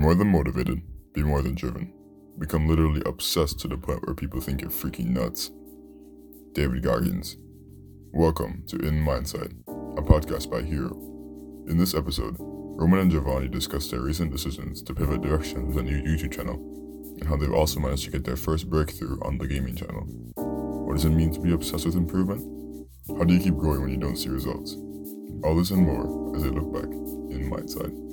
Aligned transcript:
more 0.00 0.14
than 0.14 0.28
motivated, 0.28 0.80
be 1.12 1.22
more 1.22 1.42
than 1.42 1.54
driven. 1.54 1.92
Become 2.38 2.66
literally 2.66 3.02
obsessed 3.04 3.60
to 3.60 3.68
the 3.68 3.76
point 3.76 4.06
where 4.06 4.14
people 4.14 4.40
think 4.40 4.62
you're 4.62 4.70
freaking 4.70 5.10
nuts. 5.10 5.50
David 6.54 6.82
Goggins. 6.82 7.36
Welcome 8.10 8.64
to 8.68 8.76
In 8.78 8.98
Mindsight, 8.98 9.52
a 9.68 10.02
podcast 10.02 10.50
by 10.50 10.62
Hero. 10.62 10.96
In 11.68 11.76
this 11.76 11.92
episode, 11.92 12.34
Roman 12.38 13.00
and 13.00 13.10
Giovanni 13.10 13.48
discuss 13.48 13.90
their 13.90 14.00
recent 14.00 14.32
decisions 14.32 14.82
to 14.84 14.94
pivot 14.94 15.20
directions 15.20 15.74
with 15.74 15.84
a 15.84 15.86
new 15.86 16.02
YouTube 16.02 16.32
channel, 16.32 16.54
and 17.20 17.28
how 17.28 17.36
they've 17.36 17.52
also 17.52 17.78
managed 17.78 18.04
to 18.04 18.10
get 18.10 18.24
their 18.24 18.36
first 18.36 18.70
breakthrough 18.70 19.18
on 19.20 19.36
the 19.36 19.46
gaming 19.46 19.76
channel. 19.76 20.06
What 20.86 20.94
does 20.94 21.04
it 21.04 21.10
mean 21.10 21.30
to 21.34 21.40
be 21.40 21.52
obsessed 21.52 21.84
with 21.84 21.96
improvement? 21.96 22.40
How 23.18 23.24
do 23.24 23.34
you 23.34 23.40
keep 23.40 23.58
growing 23.58 23.82
when 23.82 23.90
you 23.90 23.98
don't 23.98 24.16
see 24.16 24.30
results? 24.30 24.76
All 25.44 25.54
this 25.54 25.72
and 25.72 25.82
more 25.82 26.34
as 26.34 26.42
they 26.42 26.48
look 26.48 26.72
back 26.72 26.90
in 26.90 27.50
Mindsight. 27.50 28.09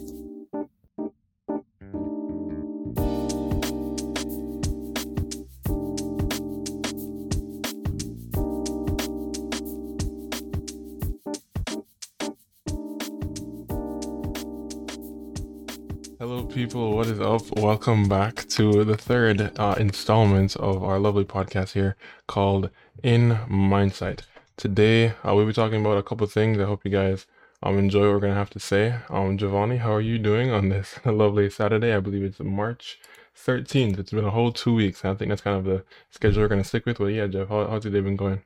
People. 16.68 16.98
What 16.98 17.08
is 17.08 17.22
up? 17.22 17.44
Welcome 17.58 18.10
back 18.10 18.46
to 18.50 18.84
the 18.84 18.98
third 18.98 19.58
uh, 19.58 19.76
installment 19.80 20.54
of 20.58 20.84
our 20.84 21.00
lovely 21.00 21.24
podcast 21.24 21.72
here 21.72 21.96
called 22.28 22.70
In 23.02 23.40
Mindsight. 23.48 24.24
Today, 24.58 25.14
uh, 25.24 25.34
we'll 25.34 25.46
be 25.46 25.54
talking 25.54 25.80
about 25.80 25.98
a 25.98 26.04
couple 26.04 26.28
things. 26.28 26.60
I 26.60 26.66
hope 26.66 26.84
you 26.84 26.92
guys 26.92 27.26
um, 27.64 27.78
enjoy 27.78 28.02
what 28.02 28.16
we're 28.16 28.20
going 28.20 28.34
to 28.34 28.40
have 28.40 28.50
to 28.50 28.60
say. 28.60 28.96
Um, 29.10 29.38
Giovanni, 29.38 29.78
how 29.78 29.94
are 29.94 30.02
you 30.02 30.18
doing 30.18 30.52
on 30.52 30.68
this 30.68 31.00
lovely 31.06 31.50
Saturday? 31.50 31.94
I 31.94 32.02
believe 32.02 32.24
it's 32.24 32.42
March 32.42 33.00
13th. 33.34 33.98
It's 33.98 34.12
been 34.12 34.26
a 34.26 34.32
whole 34.32 34.52
two 34.52 34.74
weeks. 34.74 35.06
I 35.06 35.14
think 35.14 35.30
that's 35.30 35.40
kind 35.40 35.56
of 35.56 35.64
the 35.64 35.86
schedule 36.10 36.42
we're 36.42 36.50
going 36.50 36.64
to 36.64 36.68
stick 36.68 36.86
with. 36.86 36.98
But 36.98 37.06
yeah, 37.06 37.28
Jeff, 37.28 37.48
how, 37.48 37.66
how's 37.68 37.86
your 37.86 37.94
day 37.94 38.02
been 38.02 38.18
going? 38.18 38.42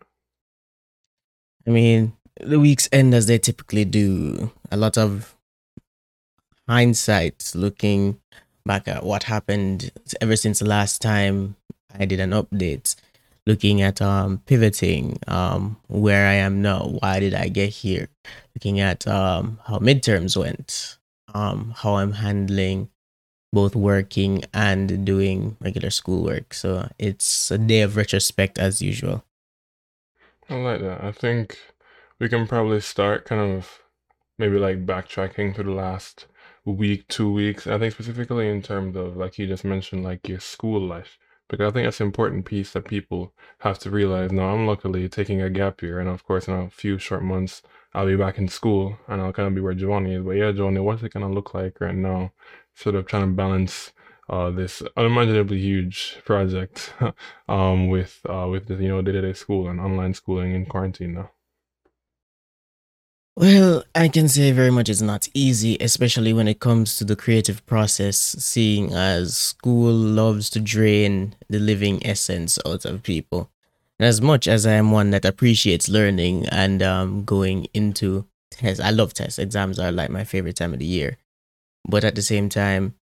I 1.66 1.72
mean, 1.72 2.14
the 2.40 2.60
weeks 2.60 2.88
end 2.92 3.16
as 3.16 3.26
they 3.26 3.40
typically 3.40 3.84
do. 3.84 4.52
A 4.72 4.78
lot 4.78 4.96
of 4.96 5.36
hindsight 6.72 7.52
looking 7.54 8.18
back 8.66 8.88
at 8.88 9.04
what 9.04 9.24
happened 9.24 9.92
ever 10.22 10.38
since 10.38 10.60
the 10.60 10.66
last 10.78 11.02
time 11.02 11.56
I 12.00 12.06
did 12.06 12.22
an 12.22 12.32
update, 12.32 12.96
looking 13.46 13.82
at 13.82 14.02
um 14.02 14.40
pivoting, 14.46 15.20
um 15.28 15.62
where 15.88 16.26
I 16.28 16.38
am 16.48 16.62
now, 16.62 16.82
why 17.00 17.20
did 17.20 17.34
I 17.34 17.50
get 17.50 17.72
here, 17.84 18.08
looking 18.56 18.80
at 18.80 19.06
um 19.06 19.60
how 19.68 19.80
midterms 19.80 20.38
went, 20.38 20.98
um 21.34 21.74
how 21.76 21.96
I'm 21.96 22.14
handling 22.14 22.90
both 23.52 23.76
working 23.76 24.46
and 24.54 25.06
doing 25.06 25.58
regular 25.60 25.90
schoolwork. 25.90 26.54
So 26.54 26.88
it's 26.98 27.52
a 27.52 27.58
day 27.58 27.82
of 27.82 27.98
retrospect 27.98 28.58
as 28.58 28.82
usual. 28.82 29.26
I 30.50 30.56
like 30.56 30.80
that. 30.80 31.04
I 31.04 31.12
think 31.12 31.60
we 32.18 32.30
can 32.30 32.48
probably 32.48 32.80
start 32.80 33.26
kind 33.26 33.42
of 33.42 33.82
maybe 34.40 34.58
like 34.58 34.86
backtracking 34.86 35.54
to 35.56 35.64
the 35.64 35.72
last 35.72 36.28
week, 36.66 37.08
two 37.08 37.32
weeks. 37.32 37.68
I 37.68 37.78
think 37.78 37.94
specifically 37.94 38.50
in 38.50 38.62
terms 38.62 38.96
of 38.96 39.18
like 39.18 39.38
you 39.38 39.48
just 39.48 39.66
mentioned, 39.66 40.04
like 40.04 40.28
your 40.28 40.40
school 40.40 40.82
life, 40.82 41.18
because 41.50 41.72
I 41.72 41.74
think 41.74 41.86
that's 41.86 42.00
an 42.00 42.08
important 42.08 42.46
piece 42.46 42.72
that 42.74 42.86
people 42.86 43.34
have 43.60 43.80
to 43.80 43.90
realize. 43.90 44.32
Now, 44.32 44.54
I'm 44.54 44.68
luckily 44.68 45.08
taking 45.10 45.42
a 45.42 45.50
gap 45.50 45.82
year, 45.82 46.00
and 46.00 46.10
of 46.10 46.24
course, 46.24 46.48
in 46.48 46.54
a 46.54 46.70
few 46.70 46.98
short 46.98 47.24
months, 47.24 47.62
I'll 47.94 48.06
be 48.08 48.16
back 48.16 48.38
in 48.38 48.48
school, 48.48 48.98
and 49.08 49.22
I'll 49.22 49.34
kind 49.34 49.48
of 49.48 49.56
be 49.56 49.62
where 49.62 49.74
Giovanni 49.74 50.16
is. 50.16 50.24
But 50.24 50.32
yeah, 50.32 50.52
Giovanni, 50.52 50.80
what's 50.80 51.04
it 51.04 51.14
gonna 51.14 51.32
look 51.32 51.54
like 51.54 51.82
right 51.82 51.96
now? 51.96 52.32
Sort 52.76 52.96
of 52.96 53.06
trying 53.06 53.24
to 53.24 53.36
balance 53.36 53.92
uh, 54.30 54.50
this 54.50 54.82
unimaginably 54.96 55.60
huge 55.60 56.18
project 56.26 56.94
um, 57.50 57.90
with 57.90 58.22
uh, 58.30 58.48
with 58.50 58.70
you 58.70 58.88
know 58.88 59.02
day-to-day 59.02 59.34
school 59.34 59.68
and 59.68 59.80
online 59.80 60.14
schooling 60.14 60.54
in 60.54 60.66
quarantine 60.66 61.14
now. 61.16 61.32
Well, 63.36 63.84
I 63.96 64.10
can 64.10 64.28
say 64.28 64.52
very 64.52 64.72
much 64.72 64.90
is 64.90 65.02
not 65.02 65.30
easy, 65.34 65.78
especially 65.80 66.34
when 66.34 66.48
it 66.48 66.60
comes 66.60 66.98
to 66.98 67.06
the 67.06 67.16
creative 67.16 67.66
process, 67.66 68.18
seeing 68.18 68.94
as 68.94 69.38
school 69.38 69.94
loves 69.94 70.50
to 70.52 70.60
drain 70.60 71.36
the 71.50 71.60
living 71.60 72.06
essence 72.06 72.60
out 72.66 72.86
of 72.86 73.04
people. 73.04 73.50
And 74.00 74.08
as 74.08 74.22
much 74.22 74.48
as 74.48 74.66
I 74.66 74.74
am 74.74 74.92
one 74.92 75.12
that 75.12 75.26
appreciates 75.26 75.88
learning 75.88 76.48
and 76.50 76.84
um, 76.84 77.24
going 77.24 77.68
into 77.74 78.26
tests, 78.52 78.84
I 78.84 78.90
love 78.90 79.14
tests. 79.14 79.40
Exams 79.40 79.80
are 79.80 79.92
like 79.92 80.10
my 80.10 80.24
favorite 80.24 80.58
time 80.58 80.74
of 80.74 80.80
the 80.80 80.86
year. 80.86 81.18
But 81.88 82.04
at 82.04 82.16
the 82.16 82.22
same 82.22 82.50
time, 82.50 82.96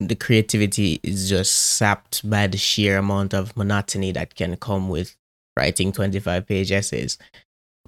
the 0.00 0.16
creativity 0.16 1.00
is 1.02 1.28
just 1.28 1.54
sapped 1.54 2.28
by 2.28 2.46
the 2.46 2.58
sheer 2.58 2.98
amount 2.98 3.32
of 3.34 3.56
monotony 3.56 4.12
that 4.12 4.34
can 4.34 4.56
come 4.56 4.88
with 4.88 5.16
writing 5.56 5.90
25 5.90 6.46
page 6.46 6.70
essays 6.70 7.18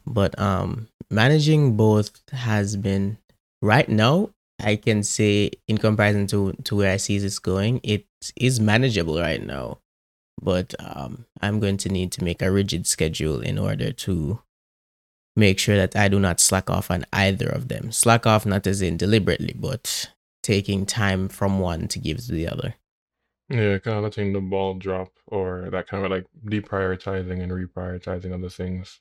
but 0.06 0.36
um 0.40 0.88
managing 1.10 1.76
both 1.76 2.10
has 2.32 2.76
been 2.76 3.18
right 3.62 3.88
now 3.88 4.30
i 4.60 4.76
can 4.76 5.02
say 5.02 5.50
in 5.68 5.76
comparison 5.78 6.26
to 6.26 6.52
to 6.64 6.76
where 6.76 6.92
i 6.92 6.96
see 6.96 7.18
this 7.18 7.38
going 7.38 7.80
it 7.82 8.06
is 8.36 8.60
manageable 8.60 9.18
right 9.18 9.44
now. 9.44 9.78
But 10.42 10.74
um 10.78 11.26
i'm 11.42 11.60
going 11.60 11.76
to 11.78 11.88
need 11.88 12.12
to 12.12 12.24
make 12.24 12.42
a 12.42 12.50
rigid 12.50 12.86
schedule 12.86 13.40
in 13.40 13.58
order 13.58 13.92
to 13.92 14.40
make 15.36 15.58
sure 15.58 15.76
that 15.76 15.96
i 15.96 16.08
do 16.08 16.18
not 16.18 16.40
slack 16.40 16.70
off 16.70 16.90
on 16.90 17.04
either 17.12 17.48
of 17.48 17.68
them. 17.68 17.92
Slack 17.92 18.26
off 18.26 18.46
not 18.46 18.66
as 18.66 18.80
in 18.82 18.96
deliberately 18.96 19.54
but 19.58 20.10
taking 20.42 20.86
time 20.86 21.28
from 21.28 21.58
one 21.58 21.88
to 21.88 21.98
give 21.98 22.24
to 22.26 22.32
the 22.32 22.48
other. 22.48 22.74
Yeah, 23.48 23.78
kind 23.78 23.98
of 23.98 24.04
letting 24.04 24.32
the 24.32 24.40
ball 24.40 24.74
drop 24.74 25.10
or 25.26 25.68
that 25.70 25.88
kind 25.88 26.04
of 26.04 26.10
like 26.10 26.26
deprioritizing 26.46 27.42
and 27.42 27.50
reprioritizing 27.50 28.32
other 28.32 28.48
things. 28.48 29.00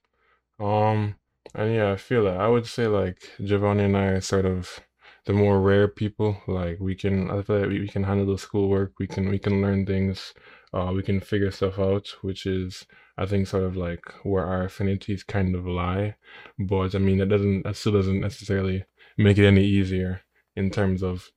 Um, 0.60 1.16
and 1.56 1.74
yeah, 1.74 1.92
I 1.92 1.96
feel 1.96 2.24
that. 2.26 2.38
I 2.40 2.48
would 2.48 2.66
say 2.66 2.88
like 2.88 3.32
Giovanni 3.44 3.84
and 3.84 3.98
I 3.98 4.06
are 4.06 4.22
sort 4.22 4.46
of 4.46 4.80
the 5.26 5.34
more 5.34 5.62
rare 5.62 5.88
people. 5.88 6.42
Like 6.48 6.80
we 6.80 6.96
can, 6.96 7.30
I 7.30 7.42
feel 7.42 7.60
like 7.60 7.70
we, 7.70 7.80
we 7.82 7.88
can 7.88 8.04
handle 8.04 8.26
the 8.26 8.38
schoolwork. 8.38 8.94
We 9.00 9.08
can 9.08 9.30
we 9.30 9.40
can 9.40 9.62
learn 9.62 9.86
things. 9.86 10.34
Uh, 10.74 10.92
we 10.94 11.02
can 11.02 11.20
figure 11.20 11.52
stuff 11.52 11.80
out, 11.80 12.08
which 12.22 12.46
is 12.46 12.86
I 13.18 13.26
think 13.26 13.48
sort 13.48 13.64
of 13.64 13.76
like 13.76 14.02
where 14.24 14.46
our 14.46 14.66
affinities 14.66 15.24
kind 15.24 15.56
of 15.56 15.66
lie. 15.66 16.16
But 16.58 16.96
I 16.96 17.00
mean, 17.00 17.18
that 17.20 17.30
doesn't 17.30 17.64
that 17.64 17.76
still 17.76 17.94
doesn't 17.94 18.22
necessarily 18.22 18.86
make 19.18 19.38
it 19.38 19.48
any 19.48 19.64
easier 19.66 20.22
in 20.56 20.70
terms 20.70 21.04
of 21.04 21.32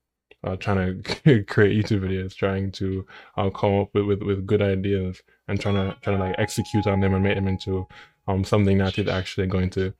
uh, 0.45 0.57
trying 0.57 1.03
to 1.03 1.45
create 1.45 1.85
YouTube 1.85 2.01
videos, 2.01 2.35
trying 2.35 2.73
to 2.73 3.07
uh, 3.37 3.51
come 3.51 3.81
up 3.81 3.89
with, 3.95 4.05
with, 4.05 4.23
with 4.23 4.47
good 4.47 4.63
ideas 4.63 5.23
and 5.49 5.61
trying 5.61 5.75
to 5.75 5.97
trying 6.03 6.19
to 6.19 6.25
like 6.25 6.35
execute 6.39 6.87
on 6.87 7.01
them 7.01 7.15
and 7.15 7.23
make 7.23 7.37
them 7.37 7.49
into 7.49 7.87
um 8.29 8.45
something 8.45 8.79
that 8.79 8.99
is 8.99 9.09
actually 9.09 9.47
going 9.47 9.71
to 9.71 9.95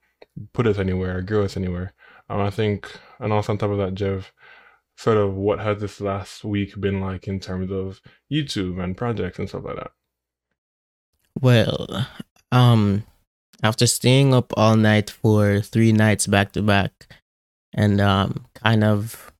put 0.53 0.67
us 0.67 0.79
anywhere 0.79 1.19
or 1.19 1.23
grow 1.23 1.45
us 1.45 1.57
anywhere. 1.57 1.93
Um, 2.31 2.41
I 2.41 2.51
think, 2.51 2.91
and 3.19 3.33
also 3.33 3.53
on 3.53 3.59
top 3.59 3.71
of 3.71 3.79
that, 3.79 3.95
Jeff, 3.95 4.33
sort 4.97 5.19
of 5.19 5.35
what 5.35 5.59
has 5.61 5.81
this 5.81 6.01
last 6.01 6.45
week 6.45 6.81
been 6.81 7.01
like 7.01 7.27
in 7.29 7.41
terms 7.41 7.71
of 7.71 8.01
YouTube 8.33 8.83
and 8.83 8.97
projects 8.97 9.39
and 9.39 9.49
stuff 9.49 9.65
like 9.65 9.77
that? 9.77 9.91
well 11.41 12.07
um 12.51 13.05
after 13.63 13.87
staying 13.87 14.35
up 14.35 14.53
all 14.57 14.77
night 14.77 15.09
for 15.11 15.61
three 15.61 15.93
nights 15.93 16.27
back 16.27 16.53
to 16.53 16.63
back 16.63 16.93
and 17.73 18.01
um 18.01 18.45
kind 18.55 18.85
of 18.85 19.33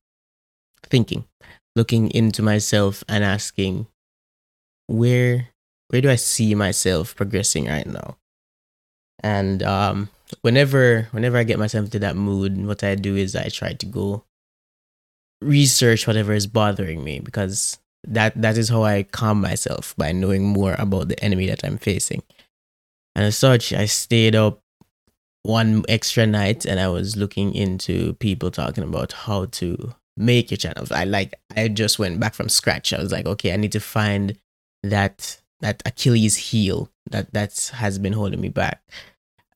thinking 0.83 1.25
looking 1.75 2.09
into 2.11 2.41
myself 2.41 3.03
and 3.07 3.23
asking 3.23 3.87
where 4.87 5.49
where 5.89 6.01
do 6.01 6.09
i 6.09 6.15
see 6.15 6.55
myself 6.55 7.15
progressing 7.15 7.65
right 7.65 7.87
now 7.87 8.17
and 9.23 9.63
um 9.63 10.09
whenever 10.41 11.07
whenever 11.11 11.37
i 11.37 11.43
get 11.43 11.59
myself 11.59 11.85
into 11.85 11.99
that 11.99 12.15
mood 12.15 12.65
what 12.65 12.83
i 12.83 12.95
do 12.95 13.15
is 13.15 13.35
i 13.35 13.47
try 13.49 13.73
to 13.73 13.85
go 13.85 14.23
research 15.41 16.07
whatever 16.07 16.33
is 16.33 16.47
bothering 16.47 17.03
me 17.03 17.19
because 17.19 17.77
that 18.07 18.39
that 18.41 18.57
is 18.57 18.69
how 18.69 18.83
i 18.83 19.03
calm 19.03 19.39
myself 19.41 19.93
by 19.97 20.11
knowing 20.11 20.43
more 20.43 20.75
about 20.79 21.07
the 21.07 21.23
enemy 21.23 21.47
that 21.47 21.63
i'm 21.63 21.77
facing. 21.77 22.21
And 23.15 23.25
as 23.25 23.37
such 23.37 23.73
i 23.73 23.85
stayed 23.85 24.35
up 24.35 24.61
one 25.43 25.83
extra 25.89 26.25
night 26.25 26.65
and 26.65 26.79
i 26.79 26.87
was 26.87 27.15
looking 27.15 27.53
into 27.53 28.13
people 28.15 28.51
talking 28.51 28.83
about 28.83 29.11
how 29.11 29.45
to 29.45 29.93
make 30.15 30.51
your 30.51 30.57
channels. 30.57 30.91
I 30.91 31.05
like 31.05 31.33
i 31.55 31.67
just 31.67 31.99
went 31.99 32.19
back 32.19 32.33
from 32.33 32.49
scratch. 32.49 32.93
I 32.93 32.99
was 32.99 33.11
like 33.11 33.25
okay 33.25 33.53
i 33.53 33.57
need 33.57 33.71
to 33.73 33.79
find 33.79 34.37
that 34.83 35.41
that 35.61 35.81
achilles 35.85 36.35
heel 36.35 36.89
that 37.09 37.33
that 37.33 37.71
has 37.75 37.97
been 37.97 38.13
holding 38.13 38.41
me 38.41 38.49
back 38.49 38.81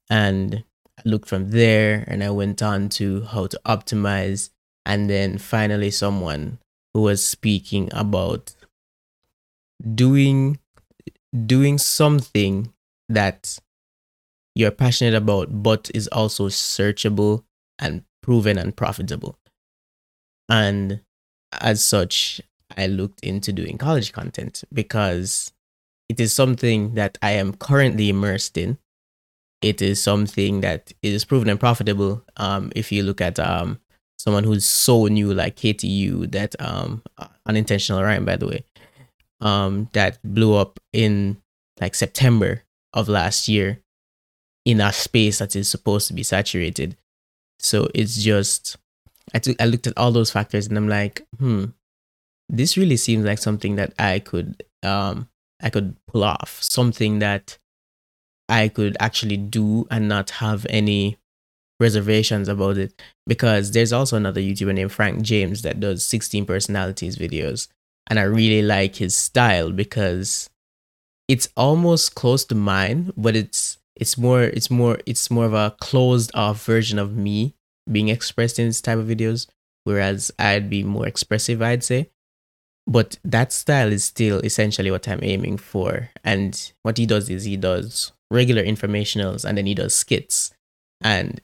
and 0.10 0.64
I 0.98 1.02
looked 1.06 1.28
from 1.28 1.52
there 1.52 2.04
and 2.08 2.24
I 2.24 2.30
went 2.30 2.62
on 2.62 2.90
to 2.90 3.24
how 3.24 3.48
to 3.48 3.60
optimize. 3.66 4.50
And 4.86 5.10
then 5.10 5.38
finally, 5.38 5.92
someone 5.92 6.60
who 6.94 7.02
was 7.02 7.24
speaking 7.24 7.90
about 7.92 8.56
doing 9.94 10.60
doing 11.46 11.78
something 11.78 12.74
that 13.10 13.60
you're 14.56 14.72
passionate 14.72 15.14
about 15.14 15.62
but 15.62 15.92
is 15.94 16.08
also 16.08 16.48
searchable 16.48 17.44
and 17.78 18.04
proven 18.24 18.58
and 18.58 18.76
profitable 18.76 19.38
and 20.50 21.02
as 21.62 21.84
such 21.84 22.42
I 22.76 22.88
looked 22.88 23.22
into 23.22 23.54
doing 23.54 23.78
college 23.78 24.12
content 24.12 24.64
because 24.74 25.52
it 26.10 26.20
is 26.20 26.34
something 26.34 26.96
that 26.96 27.18
I 27.22 27.32
am 27.32 27.54
currently 27.54 28.10
immersed 28.10 28.58
in. 28.58 28.78
It 29.62 29.82
is 29.82 30.02
something 30.02 30.62
that 30.62 30.92
is 31.02 31.26
proven 31.26 31.50
and 31.50 31.60
profitable. 31.60 32.24
Um, 32.38 32.72
if 32.76 32.92
you 32.92 33.04
look 33.04 33.22
at 33.22 33.40
um, 33.40 33.80
someone 34.18 34.44
who's 34.44 34.66
so 34.66 35.06
new 35.06 35.34
like 35.34 35.56
KTU, 35.56 36.32
that 36.32 36.56
um, 36.60 37.04
unintentional 37.46 38.04
rhyme 38.04 38.26
by 38.26 38.36
the 38.36 38.48
way, 38.48 38.64
um, 39.42 39.90
that 39.94 40.20
blew 40.24 40.56
up 40.56 40.80
in 40.94 41.38
like 41.80 41.96
September 41.96 42.64
of 42.94 43.08
last 43.10 43.48
year 43.48 43.80
in 44.66 44.82
a 44.82 44.92
space 44.92 45.40
that 45.40 45.56
is 45.56 45.70
supposed 45.70 46.08
to 46.08 46.14
be 46.14 46.24
saturated. 46.24 46.98
So 47.60 47.88
it's 47.96 48.22
just 48.22 48.78
I 49.34 49.40
took 49.40 49.60
I 49.62 49.66
looked 49.66 49.88
at 49.88 49.98
all 49.98 50.12
those 50.12 50.32
factors 50.32 50.68
and 50.68 50.78
I'm 50.78 50.88
like, 50.88 51.26
hmm, 51.40 51.66
this 52.50 52.78
really 52.78 52.98
seems 52.98 53.26
like 53.26 53.40
something 53.40 53.76
that 53.78 53.94
I 53.98 54.20
could 54.20 54.64
um 54.84 55.30
I 55.62 55.70
could 55.70 55.96
pull 56.08 56.24
off, 56.24 56.60
something 56.62 57.20
that 57.20 57.58
I 58.50 58.70
could 58.70 58.98
actually 59.00 59.38
do 59.38 59.88
and 59.92 60.08
not 60.08 60.30
have 60.32 60.66
any 60.70 61.18
reservations 61.80 62.48
about 62.48 62.78
it. 62.78 63.02
Because 63.26 63.72
there's 63.72 63.94
also 63.94 64.18
another 64.18 64.42
YouTuber 64.42 64.74
named 64.74 64.92
Frank 64.92 65.22
James 65.22 65.62
that 65.62 65.80
does 65.80 66.04
16 66.04 66.46
personalities 66.46 67.18
videos. 67.18 67.68
And 68.10 68.20
I 68.20 68.24
really 68.24 68.62
like 68.62 68.96
his 68.96 69.16
style 69.16 69.72
because 69.72 70.50
it's 71.28 71.50
almost 71.58 72.16
close 72.16 72.46
to 72.46 72.56
mine, 72.56 73.12
but 73.18 73.36
it's 73.36 73.78
it's 73.96 74.18
more 74.18 74.44
it's 74.44 74.70
more 74.70 75.00
it's 75.06 75.30
more 75.30 75.46
of 75.46 75.54
a 75.54 75.76
closed 75.82 76.32
off 76.34 76.64
version 76.64 77.00
of 77.00 77.18
me 77.18 77.56
being 77.92 78.08
expressed 78.10 78.60
in 78.60 78.68
this 78.68 78.80
type 78.82 78.98
of 78.98 79.08
videos, 79.08 79.48
whereas 79.84 80.32
I'd 80.40 80.70
be 80.70 80.84
more 80.84 81.06
expressive, 81.06 81.62
I'd 81.62 81.84
say. 81.84 82.12
But 82.86 83.20
that 83.26 83.52
style 83.52 83.92
is 83.92 84.06
still 84.06 84.40
essentially 84.40 84.90
what 84.90 85.10
I'm 85.10 85.20
aiming 85.22 85.58
for. 85.58 86.10
And 86.24 86.72
what 86.84 86.98
he 86.98 87.06
does 87.06 87.30
is 87.30 87.44
he 87.44 87.58
does 87.58 88.14
regular 88.32 88.64
informationals 88.64 89.46
and 89.46 89.58
then 89.58 89.66
he 89.66 89.76
does 89.76 89.96
skits. 89.96 90.52
And 91.02 91.42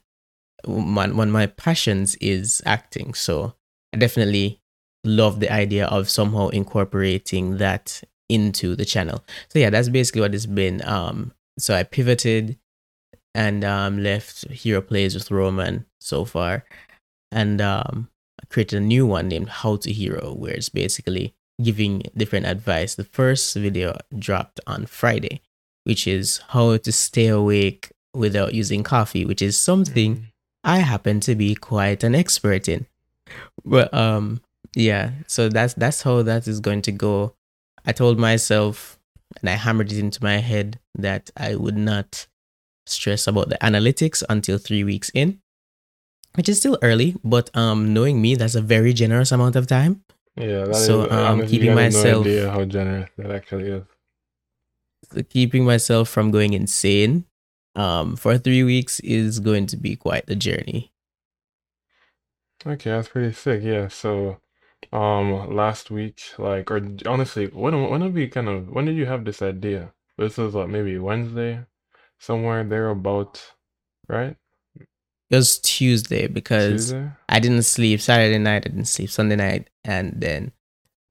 one, 0.65 1.15
one 1.15 1.29
of 1.29 1.33
my 1.33 1.47
passions 1.47 2.15
is 2.15 2.61
acting. 2.65 3.13
So 3.13 3.55
I 3.93 3.97
definitely 3.97 4.61
love 5.03 5.39
the 5.39 5.51
idea 5.51 5.85
of 5.87 6.09
somehow 6.09 6.47
incorporating 6.49 7.57
that 7.57 8.03
into 8.29 8.75
the 8.75 8.85
channel. 8.85 9.23
So 9.49 9.59
yeah, 9.59 9.69
that's 9.69 9.89
basically 9.89 10.21
what 10.21 10.33
it's 10.33 10.45
been. 10.45 10.81
Um, 10.85 11.33
so 11.59 11.75
I 11.75 11.83
pivoted 11.83 12.57
and 13.35 13.63
um, 13.63 14.01
left 14.01 14.47
Hero 14.49 14.81
Plays 14.81 15.13
with 15.13 15.31
Roman 15.31 15.85
so 15.99 16.25
far, 16.25 16.65
and 17.31 17.61
um, 17.61 18.09
I 18.41 18.45
created 18.45 18.77
a 18.77 18.85
new 18.85 19.05
one 19.05 19.27
named 19.27 19.49
How 19.49 19.77
to 19.77 19.91
Hero, 19.91 20.33
where 20.33 20.53
it's 20.53 20.69
basically 20.69 21.33
giving 21.61 22.03
different 22.15 22.45
advice. 22.45 22.95
The 22.95 23.03
first 23.03 23.55
video 23.55 23.97
dropped 24.17 24.59
on 24.67 24.85
Friday, 24.85 25.41
which 25.83 26.07
is 26.07 26.39
how 26.49 26.77
to 26.77 26.91
stay 26.91 27.27
awake 27.27 27.91
without 28.13 28.53
using 28.53 28.83
coffee, 28.83 29.25
which 29.25 29.41
is 29.41 29.59
something 29.59 30.15
mm-hmm. 30.15 30.23
I 30.63 30.79
happen 30.79 31.19
to 31.21 31.35
be 31.35 31.55
quite 31.55 32.03
an 32.03 32.15
expert 32.15 32.69
in. 32.69 32.85
But 33.65 33.93
um, 33.93 34.41
yeah, 34.75 35.11
so 35.27 35.49
that's 35.49 35.73
that's 35.73 36.01
how 36.03 36.21
that 36.23 36.47
is 36.47 36.59
going 36.59 36.81
to 36.83 36.91
go. 36.91 37.33
I 37.85 37.91
told 37.91 38.17
myself, 38.17 38.97
and 39.41 39.49
I 39.49 39.53
hammered 39.53 39.91
it 39.91 39.99
into 39.99 40.23
my 40.23 40.37
head 40.37 40.79
that 40.95 41.31
I 41.35 41.55
would 41.55 41.77
not 41.77 42.27
stress 42.85 43.27
about 43.27 43.49
the 43.49 43.57
analytics 43.61 44.23
until 44.29 44.57
three 44.57 44.83
weeks 44.83 45.11
in, 45.13 45.41
which 46.35 46.47
is 46.49 46.59
still 46.59 46.77
early, 46.81 47.15
but 47.23 47.55
um, 47.55 47.93
knowing 47.93 48.21
me, 48.21 48.35
that's 48.35 48.55
a 48.55 48.61
very 48.61 48.93
generous 48.93 49.31
amount 49.31 49.55
of 49.55 49.67
time. 49.67 50.03
Yeah, 50.35 50.71
so 50.71 51.03
is, 51.03 51.11
um, 51.11 51.47
keeping 51.47 51.75
myself 51.75 52.25
no 52.25 52.31
idea 52.31 52.51
how 52.51 52.65
generous 52.65 53.09
that 53.17 53.31
actually 53.31 53.69
is. 53.69 53.83
Keeping 55.29 55.65
myself 55.65 56.09
from 56.09 56.31
going 56.31 56.53
insane 56.53 57.25
um, 57.75 58.15
for 58.15 58.37
three 58.37 58.63
weeks 58.63 58.99
is 59.01 59.39
going 59.39 59.67
to 59.67 59.77
be 59.77 59.95
quite 59.95 60.25
the 60.25 60.35
journey. 60.35 60.91
Okay, 62.65 62.91
that's 62.91 63.09
pretty 63.09 63.33
sick. 63.33 63.61
Yeah, 63.63 63.87
so 63.89 64.37
um 64.91 65.55
last 65.55 65.89
week 65.89 66.21
like 66.37 66.69
or 66.69 66.81
honestly 67.05 67.47
when 67.47 67.89
when 67.89 68.01
did 68.01 68.13
we 68.13 68.27
kind 68.27 68.49
of 68.49 68.69
when 68.69 68.85
did 68.85 68.95
you 68.95 69.05
have 69.05 69.23
this 69.23 69.41
idea 69.41 69.91
this 70.17 70.37
was 70.37 70.53
like 70.53 70.67
maybe 70.67 70.97
wednesday 70.97 71.59
somewhere 72.19 72.63
there 72.63 72.89
about 72.89 73.41
right 74.07 74.35
it 74.77 75.35
was 75.35 75.59
tuesday 75.59 76.27
because 76.27 76.91
tuesday? 76.91 77.09
i 77.29 77.39
didn't 77.39 77.63
sleep 77.63 78.01
saturday 78.01 78.37
night 78.37 78.57
i 78.65 78.69
didn't 78.69 78.85
sleep 78.85 79.09
sunday 79.09 79.35
night 79.35 79.69
and 79.83 80.13
then 80.17 80.51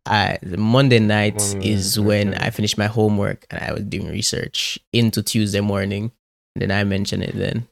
I 0.07 0.39
Monday 0.43 0.99
night 0.99 1.39
Monday, 1.39 1.69
is 1.69 1.99
when 1.99 2.35
I 2.35 2.51
finished 2.51 2.79
my 2.79 2.87
homework 2.87 3.47
and 3.51 3.63
I 3.63 3.73
was 3.73 3.85
doing 3.85 4.09
research 4.09 4.79
into 4.93 5.23
Tuesday 5.23 5.61
morning. 5.61 6.13
And 6.55 6.63
then 6.63 6.71
I 6.71 6.85
mentioned 6.85 7.23
it 7.23 7.35
then. 7.35 7.67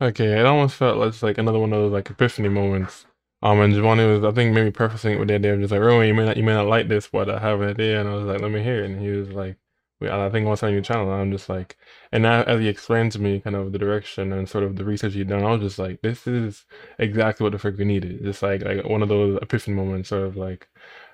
Okay, 0.00 0.38
it 0.38 0.46
almost 0.46 0.76
felt 0.76 0.98
like, 0.98 1.22
like 1.22 1.38
another 1.38 1.58
one 1.58 1.72
of 1.72 1.80
those 1.80 1.92
like 1.92 2.10
epiphany 2.10 2.48
moments 2.48 3.06
um, 3.42 3.60
and 3.60 3.72
Giovanni 3.72 4.04
was, 4.04 4.24
I 4.24 4.32
think, 4.32 4.52
maybe 4.52 4.70
prefacing 4.70 5.12
it 5.12 5.18
with 5.18 5.28
the 5.28 5.34
idea 5.34 5.54
of 5.54 5.60
just 5.60 5.70
like, 5.70 5.80
Roman, 5.80 6.08
you 6.08 6.14
may 6.14 6.24
not, 6.24 6.36
you 6.36 6.42
may 6.42 6.54
not 6.54 6.66
like 6.66 6.88
this, 6.88 7.06
but 7.06 7.30
I 7.30 7.38
have 7.38 7.60
an 7.60 7.70
idea, 7.70 8.00
and 8.00 8.08
I 8.08 8.14
was 8.14 8.24
like, 8.24 8.40
let 8.40 8.50
me 8.50 8.62
hear 8.62 8.82
it. 8.82 8.90
And 8.90 9.00
he 9.00 9.10
was 9.10 9.28
like, 9.30 9.56
I 10.02 10.30
think 10.30 10.46
I 10.46 10.54
to 10.54 10.66
on 10.66 10.72
your 10.72 10.82
channel. 10.82 11.12
And 11.12 11.20
I'm 11.20 11.32
just 11.32 11.48
like, 11.48 11.76
and 12.12 12.22
now 12.22 12.42
as 12.42 12.60
he 12.60 12.68
explained 12.68 13.12
to 13.12 13.20
me 13.20 13.40
kind 13.40 13.56
of 13.56 13.72
the 13.72 13.78
direction 13.78 14.32
and 14.32 14.48
sort 14.48 14.64
of 14.64 14.76
the 14.76 14.84
research 14.84 15.14
he'd 15.14 15.28
done, 15.28 15.44
I 15.44 15.52
was 15.52 15.60
just 15.60 15.78
like, 15.78 16.02
this 16.02 16.26
is 16.26 16.64
exactly 16.98 17.44
what 17.44 17.52
the 17.52 17.58
frick 17.58 17.78
we 17.78 17.84
needed. 17.84 18.22
Just 18.24 18.42
like 18.42 18.62
like 18.64 18.84
one 18.84 19.02
of 19.02 19.08
those 19.08 19.38
epiphany 19.42 19.76
moments, 19.76 20.08
sort 20.10 20.22
of 20.22 20.36
like 20.36 20.68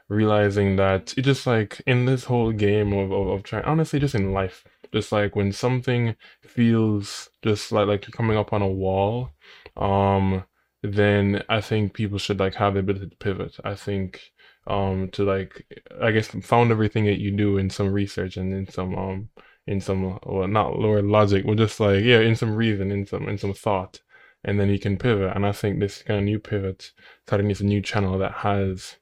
realizing 0.08 0.76
that 0.76 1.14
it 1.16 1.22
just 1.22 1.46
like 1.46 1.80
in 1.86 2.04
this 2.04 2.24
whole 2.24 2.52
game 2.52 2.92
of, 2.92 3.10
of, 3.12 3.28
of 3.28 3.42
trying, 3.42 3.64
honestly, 3.64 3.98
just 3.98 4.14
in 4.14 4.32
life, 4.32 4.64
just 4.92 5.12
like 5.12 5.34
when 5.36 5.52
something 5.52 6.16
feels 6.42 7.30
just 7.42 7.72
like 7.72 7.86
like 7.86 8.06
you're 8.06 8.12
coming 8.12 8.36
up 8.36 8.52
on 8.52 8.62
a 8.62 8.68
wall, 8.68 9.30
um 9.76 10.44
then 10.82 11.42
I 11.48 11.60
think 11.62 11.94
people 11.94 12.18
should 12.18 12.38
like 12.40 12.54
have 12.56 12.74
the 12.74 12.80
ability 12.80 13.08
to 13.08 13.16
pivot. 13.16 13.56
I 13.64 13.74
think 13.74 14.20
um 14.66 15.08
to 15.12 15.24
like 15.24 15.66
I 16.00 16.10
guess 16.10 16.28
found 16.28 16.70
everything 16.70 17.04
that 17.06 17.20
you 17.20 17.30
do 17.36 17.58
in 17.58 17.70
some 17.70 17.92
research 17.92 18.36
and 18.36 18.52
in 18.54 18.68
some 18.68 18.94
um 18.96 19.28
in 19.66 19.80
some 19.80 20.18
well 20.24 20.48
not 20.48 20.78
lower 20.78 21.02
logic, 21.02 21.44
but 21.46 21.56
just 21.56 21.80
like 21.80 22.02
yeah, 22.04 22.20
in 22.20 22.36
some 22.36 22.54
reason, 22.54 22.90
in 22.92 23.06
some 23.06 23.28
in 23.28 23.38
some 23.38 23.54
thought. 23.54 24.00
And 24.46 24.60
then 24.60 24.68
you 24.68 24.78
can 24.78 24.98
pivot. 24.98 25.32
And 25.34 25.46
I 25.46 25.52
think 25.52 25.80
this 25.80 26.02
kind 26.02 26.18
of 26.18 26.24
new 26.24 26.38
pivot 26.38 26.92
starting 27.26 27.50
is 27.50 27.62
a 27.62 27.64
new 27.64 27.80
channel 27.80 28.18
that 28.18 28.32
has 28.32 28.96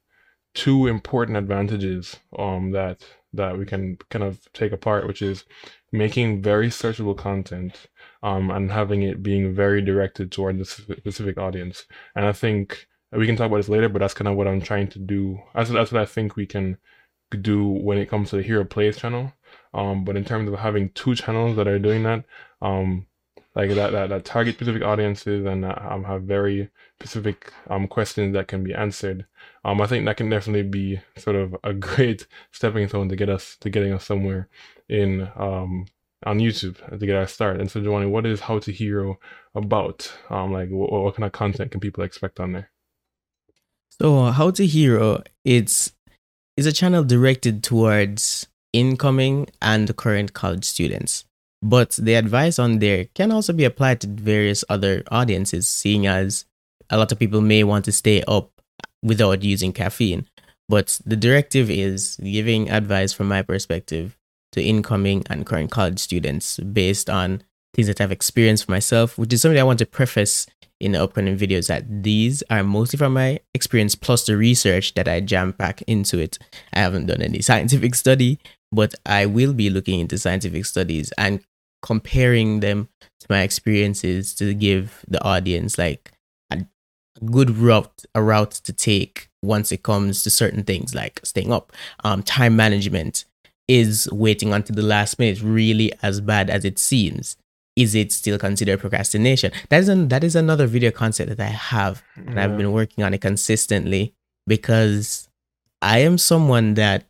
two 0.53 0.87
important 0.87 1.37
advantages 1.37 2.17
um 2.37 2.71
that 2.71 3.03
that 3.33 3.57
we 3.57 3.65
can 3.65 3.97
kind 4.09 4.23
of 4.23 4.39
take 4.53 4.71
apart, 4.71 5.07
which 5.07 5.21
is 5.21 5.43
making 5.91 6.41
very 6.41 6.67
searchable 6.69 7.17
content 7.17 7.87
um, 8.21 8.51
and 8.51 8.71
having 8.71 9.01
it 9.01 9.23
being 9.23 9.53
very 9.53 9.81
directed 9.81 10.31
toward 10.31 10.59
the 10.59 10.65
specific 10.65 11.37
audience. 11.37 11.85
And 12.15 12.25
I 12.25 12.31
think 12.31 12.87
we 13.11 13.25
can 13.25 13.35
talk 13.35 13.47
about 13.47 13.57
this 13.57 13.69
later, 13.69 13.89
but 13.89 13.99
that's 13.99 14.13
kind 14.13 14.27
of 14.27 14.35
what 14.35 14.47
I'm 14.47 14.61
trying 14.61 14.87
to 14.89 14.99
do. 14.99 15.39
That's, 15.55 15.69
that's 15.69 15.91
what 15.91 16.01
I 16.01 16.05
think 16.05 16.35
we 16.35 16.45
can 16.45 16.77
do 17.41 17.67
when 17.67 17.97
it 17.97 18.09
comes 18.09 18.29
to 18.29 18.37
the 18.37 18.43
Hero 18.43 18.63
Plays 18.63 18.97
channel. 18.97 19.33
Um, 19.73 20.05
but 20.05 20.15
in 20.15 20.25
terms 20.25 20.47
of 20.47 20.59
having 20.59 20.89
two 20.89 21.15
channels 21.15 21.55
that 21.57 21.67
are 21.67 21.79
doing 21.79 22.03
that, 22.03 22.25
um, 22.61 23.07
like 23.55 23.69
that, 23.71 23.91
that, 23.91 24.09
that 24.09 24.25
target 24.25 24.55
specific 24.55 24.81
audiences 24.81 25.45
and 25.45 25.65
um, 25.65 26.03
have 26.05 26.23
very 26.23 26.69
specific 26.99 27.53
um, 27.69 27.87
questions 27.87 28.33
that 28.33 28.47
can 28.47 28.63
be 28.63 28.73
answered. 28.73 29.25
Um, 29.63 29.79
I 29.79 29.85
think 29.85 30.05
that 30.05 30.17
can 30.17 30.29
definitely 30.29 30.63
be 30.63 31.01
sort 31.17 31.35
of 31.35 31.55
a 31.63 31.73
great 31.73 32.25
stepping 32.51 32.87
stone 32.87 33.09
to 33.09 33.15
get 33.15 33.29
us 33.29 33.57
to 33.61 33.69
getting 33.69 33.93
us 33.93 34.05
somewhere 34.05 34.49
in 34.89 35.29
um, 35.35 35.85
on 36.25 36.39
YouTube 36.39 36.77
to 36.99 37.05
get 37.05 37.15
our 37.15 37.27
start. 37.27 37.59
And 37.59 37.69
so, 37.69 37.81
Giovanni, 37.81 38.07
what 38.07 38.25
is 38.25 38.41
How 38.41 38.59
to 38.59 38.71
Hero 38.71 39.19
about? 39.55 40.11
Um, 40.29 40.51
like, 40.51 40.69
what, 40.69 40.91
what 40.91 41.15
kind 41.15 41.25
of 41.25 41.31
content 41.31 41.71
can 41.71 41.79
people 41.79 42.03
expect 42.03 42.39
on 42.39 42.53
there? 42.53 42.71
So, 43.89 44.31
How 44.31 44.51
to 44.51 44.65
Hero, 44.65 45.21
it's 45.45 45.93
is 46.55 46.65
a 46.65 46.71
channel 46.71 47.03
directed 47.03 47.63
towards 47.63 48.47
incoming 48.73 49.47
and 49.61 49.95
current 49.95 50.33
college 50.33 50.65
students. 50.65 51.25
But 51.63 51.91
the 51.91 52.15
advice 52.15 52.59
on 52.59 52.79
there 52.79 53.05
can 53.15 53.31
also 53.31 53.53
be 53.53 53.63
applied 53.63 54.01
to 54.01 54.07
various 54.07 54.65
other 54.67 55.01
audiences, 55.09 55.69
seeing 55.69 56.05
as 56.05 56.43
a 56.89 56.97
lot 56.97 57.13
of 57.13 57.19
people 57.19 57.39
may 57.39 57.63
want 57.63 57.85
to 57.85 57.93
stay 57.93 58.21
up 58.27 58.51
without 59.01 59.43
using 59.43 59.71
caffeine. 59.71 60.27
But 60.67 60.99
the 61.05 61.15
directive 61.15 61.69
is 61.69 62.17
giving 62.17 62.69
advice 62.69 63.13
from 63.13 63.29
my 63.29 63.43
perspective 63.43 64.17
to 64.51 64.61
incoming 64.61 65.23
and 65.29 65.45
current 65.45 65.71
college 65.71 65.99
students 65.99 66.59
based 66.59 67.09
on 67.09 67.43
things 67.73 67.87
that 67.87 68.01
I've 68.01 68.11
experienced 68.11 68.65
for 68.65 68.71
myself, 68.71 69.17
which 69.17 69.31
is 69.31 69.41
something 69.41 69.59
I 69.59 69.63
want 69.63 69.79
to 69.79 69.85
preface 69.85 70.45
in 70.81 70.91
the 70.91 71.01
upcoming 71.01 71.37
videos 71.37 71.67
that 71.67 72.03
these 72.03 72.43
are 72.49 72.61
mostly 72.61 72.97
from 72.97 73.13
my 73.13 73.39
experience 73.53 73.95
plus 73.95 74.25
the 74.25 74.35
research 74.35 74.95
that 74.95 75.07
I 75.07 75.21
jam 75.21 75.53
pack 75.53 75.81
into 75.83 76.19
it. 76.19 76.37
I 76.73 76.79
haven't 76.79 77.05
done 77.05 77.21
any 77.21 77.41
scientific 77.41 77.95
study, 77.95 78.39
but 78.69 78.93
I 79.05 79.27
will 79.27 79.53
be 79.53 79.69
looking 79.69 80.01
into 80.01 80.17
scientific 80.17 80.65
studies 80.65 81.13
and 81.17 81.39
comparing 81.83 82.61
them 82.61 82.89
to 83.19 83.27
my 83.29 83.41
experiences 83.41 84.33
to 84.35 84.53
give 84.55 85.05
the 85.07 85.23
audience 85.23 85.77
like 85.77 86.11
a 86.49 86.65
good 87.25 87.51
route 87.51 88.03
a 88.15 88.23
route 88.23 88.51
to 88.51 88.73
take 88.73 89.29
once 89.43 89.71
it 89.71 89.83
comes 89.83 90.23
to 90.23 90.29
certain 90.29 90.63
things 90.63 90.95
like 90.95 91.19
staying 91.23 91.51
up, 91.51 91.71
um, 92.03 92.23
time 92.23 92.55
management. 92.55 93.25
Is 93.69 94.09
waiting 94.11 94.51
until 94.51 94.75
the 94.75 94.81
last 94.81 95.17
minute 95.19 95.41
really 95.41 95.93
as 96.01 96.19
bad 96.19 96.49
as 96.49 96.65
it 96.65 96.77
seems? 96.77 97.37
Is 97.77 97.95
it 97.95 98.11
still 98.11 98.37
considered 98.37 98.81
procrastination? 98.81 99.53
That 99.69 99.79
is 99.79 99.87
an, 99.87 100.09
that 100.09 100.21
is 100.21 100.35
another 100.35 100.67
video 100.67 100.91
concept 100.91 101.29
that 101.29 101.39
I 101.39 101.45
have, 101.45 102.03
and 102.17 102.41
I've 102.41 102.57
been 102.57 102.73
working 102.73 103.05
on 103.05 103.13
it 103.13 103.21
consistently 103.21 104.15
because 104.45 105.29
I 105.81 105.99
am 105.99 106.17
someone 106.17 106.73
that 106.73 107.05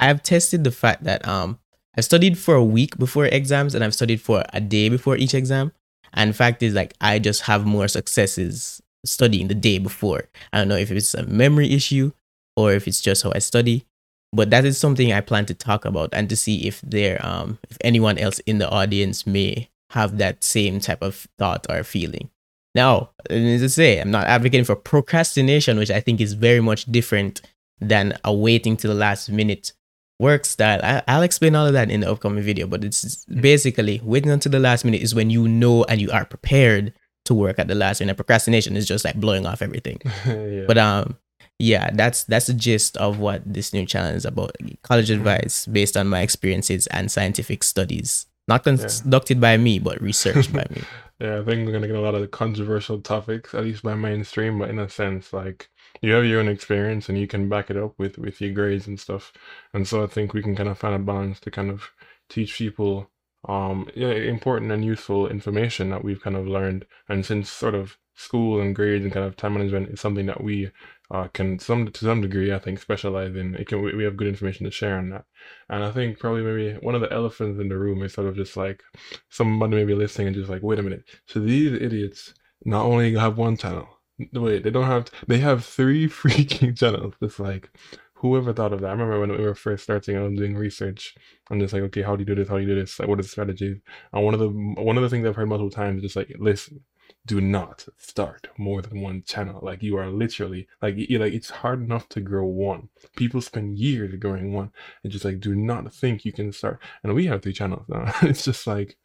I've 0.00 0.24
tested 0.24 0.64
the 0.64 0.72
fact 0.72 1.04
that 1.04 1.26
um 1.26 1.60
I 1.98 2.00
studied 2.00 2.38
for 2.38 2.54
a 2.54 2.64
week 2.64 2.96
before 2.96 3.26
exams 3.26 3.74
and 3.74 3.82
I've 3.82 3.92
studied 3.92 4.20
for 4.20 4.44
a 4.52 4.60
day 4.60 4.88
before 4.88 5.16
each 5.16 5.34
exam. 5.34 5.72
And 6.14 6.34
fact 6.34 6.62
is 6.62 6.72
like 6.72 6.94
I 7.00 7.18
just 7.18 7.42
have 7.42 7.66
more 7.66 7.88
successes 7.88 8.80
studying 9.04 9.48
the 9.48 9.56
day 9.56 9.78
before. 9.78 10.28
I 10.52 10.58
don't 10.58 10.68
know 10.68 10.76
if 10.76 10.92
it's 10.92 11.12
a 11.14 11.26
memory 11.26 11.72
issue 11.72 12.12
or 12.56 12.72
if 12.72 12.86
it's 12.86 13.00
just 13.00 13.24
how 13.24 13.32
I 13.34 13.40
study. 13.40 13.84
But 14.32 14.50
that 14.50 14.64
is 14.64 14.78
something 14.78 15.12
I 15.12 15.20
plan 15.20 15.46
to 15.46 15.54
talk 15.54 15.84
about 15.84 16.10
and 16.12 16.28
to 16.28 16.36
see 16.36 16.68
if 16.68 16.80
there 16.82 17.18
um 17.26 17.58
if 17.68 17.76
anyone 17.80 18.16
else 18.16 18.38
in 18.40 18.58
the 18.58 18.70
audience 18.70 19.26
may 19.26 19.68
have 19.90 20.18
that 20.18 20.44
same 20.44 20.78
type 20.78 21.02
of 21.02 21.26
thought 21.36 21.66
or 21.68 21.82
feeling. 21.82 22.30
Now, 22.76 23.10
as 23.28 23.64
I 23.64 23.66
say, 23.66 24.00
I'm 24.00 24.12
not 24.12 24.28
advocating 24.28 24.66
for 24.66 24.76
procrastination, 24.76 25.78
which 25.78 25.90
I 25.90 25.98
think 25.98 26.20
is 26.20 26.34
very 26.34 26.60
much 26.60 26.84
different 26.84 27.40
than 27.80 28.16
a 28.22 28.32
waiting 28.32 28.76
to 28.76 28.86
the 28.86 28.94
last 28.94 29.30
minute 29.30 29.72
work 30.18 30.44
style. 30.44 30.80
I, 30.82 31.02
I'll 31.06 31.22
explain 31.22 31.54
all 31.54 31.66
of 31.66 31.72
that 31.72 31.90
in 31.90 32.00
the 32.00 32.10
upcoming 32.10 32.42
video, 32.42 32.66
but 32.66 32.84
it's 32.84 33.24
basically 33.26 34.00
waiting 34.02 34.30
until 34.30 34.52
the 34.52 34.58
last 34.58 34.84
minute 34.84 35.02
is 35.02 35.14
when 35.14 35.30
you 35.30 35.48
know 35.48 35.84
and 35.84 36.00
you 36.00 36.10
are 36.10 36.24
prepared 36.24 36.92
to 37.24 37.34
work 37.34 37.58
at 37.58 37.68
the 37.68 37.74
last 37.74 38.00
minute. 38.00 38.16
Procrastination 38.16 38.76
is 38.76 38.86
just 38.86 39.04
like 39.04 39.14
blowing 39.14 39.46
off 39.46 39.62
everything. 39.62 40.00
yeah. 40.26 40.64
But 40.66 40.78
um, 40.78 41.16
yeah, 41.58 41.90
that's 41.92 42.24
that's 42.24 42.46
the 42.46 42.54
gist 42.54 42.96
of 42.96 43.18
what 43.18 43.42
this 43.44 43.72
new 43.72 43.86
channel 43.86 44.14
is 44.14 44.24
about. 44.24 44.56
College 44.82 45.10
advice 45.10 45.66
based 45.66 45.96
on 45.96 46.08
my 46.08 46.22
experiences 46.22 46.86
and 46.88 47.10
scientific 47.10 47.62
studies, 47.62 48.26
not 48.48 48.64
conducted 48.64 49.40
by 49.40 49.56
me, 49.56 49.78
but 49.78 50.00
researched 50.00 50.52
by 50.52 50.66
me. 50.70 50.82
Yeah, 51.20 51.40
I 51.40 51.44
think 51.44 51.66
we're 51.66 51.72
gonna 51.72 51.88
get 51.88 51.96
a 51.96 52.00
lot 52.00 52.14
of 52.14 52.30
controversial 52.30 53.00
topics, 53.00 53.52
at 53.52 53.64
least 53.64 53.82
by 53.82 53.96
mainstream, 53.96 54.56
but 54.60 54.70
in 54.70 54.78
a 54.78 54.88
sense, 54.88 55.32
like 55.32 55.68
you 56.00 56.12
have 56.12 56.24
your 56.24 56.40
own 56.40 56.48
experience 56.48 57.08
and 57.08 57.18
you 57.18 57.26
can 57.26 57.48
back 57.48 57.70
it 57.70 57.76
up 57.76 57.94
with 57.98 58.18
with 58.18 58.40
your 58.40 58.52
grades 58.52 58.86
and 58.86 58.98
stuff. 58.98 59.32
And 59.72 59.86
so 59.86 60.02
I 60.02 60.06
think 60.06 60.32
we 60.32 60.42
can 60.42 60.56
kind 60.56 60.68
of 60.68 60.78
find 60.78 60.94
a 60.94 60.98
balance 60.98 61.40
to 61.40 61.50
kind 61.50 61.70
of 61.70 61.90
teach 62.28 62.58
people 62.58 63.10
um 63.48 63.88
yeah, 63.94 64.08
important 64.08 64.72
and 64.72 64.84
useful 64.84 65.28
information 65.28 65.90
that 65.90 66.04
we've 66.04 66.20
kind 66.20 66.36
of 66.36 66.46
learned. 66.46 66.86
And 67.08 67.24
since 67.24 67.50
sort 67.50 67.74
of 67.74 67.98
school 68.18 68.60
and 68.60 68.74
grades 68.74 69.04
and 69.04 69.12
kind 69.12 69.24
of 69.24 69.36
time 69.36 69.54
management 69.54 69.90
is 69.90 70.00
something 70.00 70.26
that 70.26 70.42
we 70.42 70.70
uh, 71.10 71.28
can 71.28 71.58
some 71.58 71.90
to 71.90 72.04
some 72.04 72.20
degree 72.20 72.52
I 72.52 72.58
think 72.58 72.80
specialize 72.80 73.34
in, 73.36 73.54
it 73.54 73.68
can 73.68 73.80
we 73.80 74.04
have 74.04 74.16
good 74.16 74.26
information 74.26 74.66
to 74.66 74.72
share 74.72 74.98
on 74.98 75.10
that. 75.10 75.24
And 75.68 75.84
I 75.84 75.90
think 75.92 76.18
probably 76.18 76.42
maybe 76.42 76.78
one 76.82 76.94
of 76.94 77.00
the 77.00 77.12
elephants 77.12 77.60
in 77.60 77.68
the 77.68 77.78
room 77.78 78.02
is 78.02 78.12
sort 78.12 78.26
of 78.26 78.36
just 78.36 78.56
like 78.56 78.82
somebody 79.30 79.76
maybe 79.76 79.94
listening 79.94 80.26
and 80.26 80.36
just 80.36 80.50
like, 80.50 80.62
wait 80.62 80.78
a 80.78 80.82
minute. 80.82 81.04
So 81.26 81.40
these 81.40 81.72
idiots 81.72 82.34
not 82.64 82.84
only 82.84 83.14
have 83.14 83.38
one 83.38 83.56
channel, 83.56 83.88
wait, 84.32 84.62
they 84.62 84.70
don't 84.70 84.86
have, 84.86 85.10
they 85.26 85.38
have 85.38 85.64
three 85.64 86.08
freaking 86.08 86.76
channels. 86.76 87.14
It's 87.20 87.38
like, 87.38 87.70
whoever 88.14 88.52
thought 88.52 88.72
of 88.72 88.80
that? 88.80 88.88
I 88.88 88.92
remember 88.92 89.20
when 89.20 89.30
we 89.30 89.44
were 89.44 89.54
first 89.54 89.84
starting 89.84 90.16
out 90.16 90.34
doing 90.34 90.56
research, 90.56 91.14
I'm 91.50 91.60
just 91.60 91.72
like, 91.72 91.82
okay, 91.84 92.02
how 92.02 92.16
do 92.16 92.22
you 92.22 92.26
do 92.26 92.34
this? 92.34 92.48
How 92.48 92.56
do 92.56 92.62
you 92.62 92.68
do 92.68 92.80
this? 92.80 92.98
Like, 92.98 93.08
what 93.08 93.20
is 93.20 93.26
the 93.26 93.30
strategy? 93.30 93.80
And 94.12 94.24
one 94.24 94.34
of 94.34 94.40
the 94.40 94.48
one 94.48 94.96
of 94.96 95.02
the 95.02 95.08
things 95.08 95.26
I've 95.26 95.36
heard 95.36 95.48
multiple 95.48 95.70
times 95.70 95.98
is 95.98 96.02
just 96.02 96.16
like, 96.16 96.34
listen, 96.38 96.80
do 97.26 97.40
not 97.40 97.86
start 97.96 98.48
more 98.58 98.82
than 98.82 99.00
one 99.00 99.22
channel. 99.22 99.60
Like 99.62 99.82
you 99.82 99.96
are 99.96 100.08
literally 100.08 100.66
like 100.82 100.94
you 100.96 101.18
like 101.18 101.32
it's 101.32 101.50
hard 101.50 101.82
enough 101.82 102.08
to 102.10 102.20
grow 102.20 102.44
one. 102.44 102.88
People 103.16 103.40
spend 103.40 103.78
years 103.78 104.14
growing 104.16 104.52
one, 104.52 104.72
and 105.02 105.12
just 105.12 105.24
like 105.24 105.40
do 105.40 105.54
not 105.54 105.92
think 105.92 106.24
you 106.24 106.32
can 106.32 106.52
start. 106.52 106.80
And 107.02 107.14
we 107.14 107.26
have 107.26 107.42
three 107.42 107.52
channels 107.52 107.86
now. 107.88 108.12
it's 108.22 108.44
just 108.44 108.66
like 108.66 108.96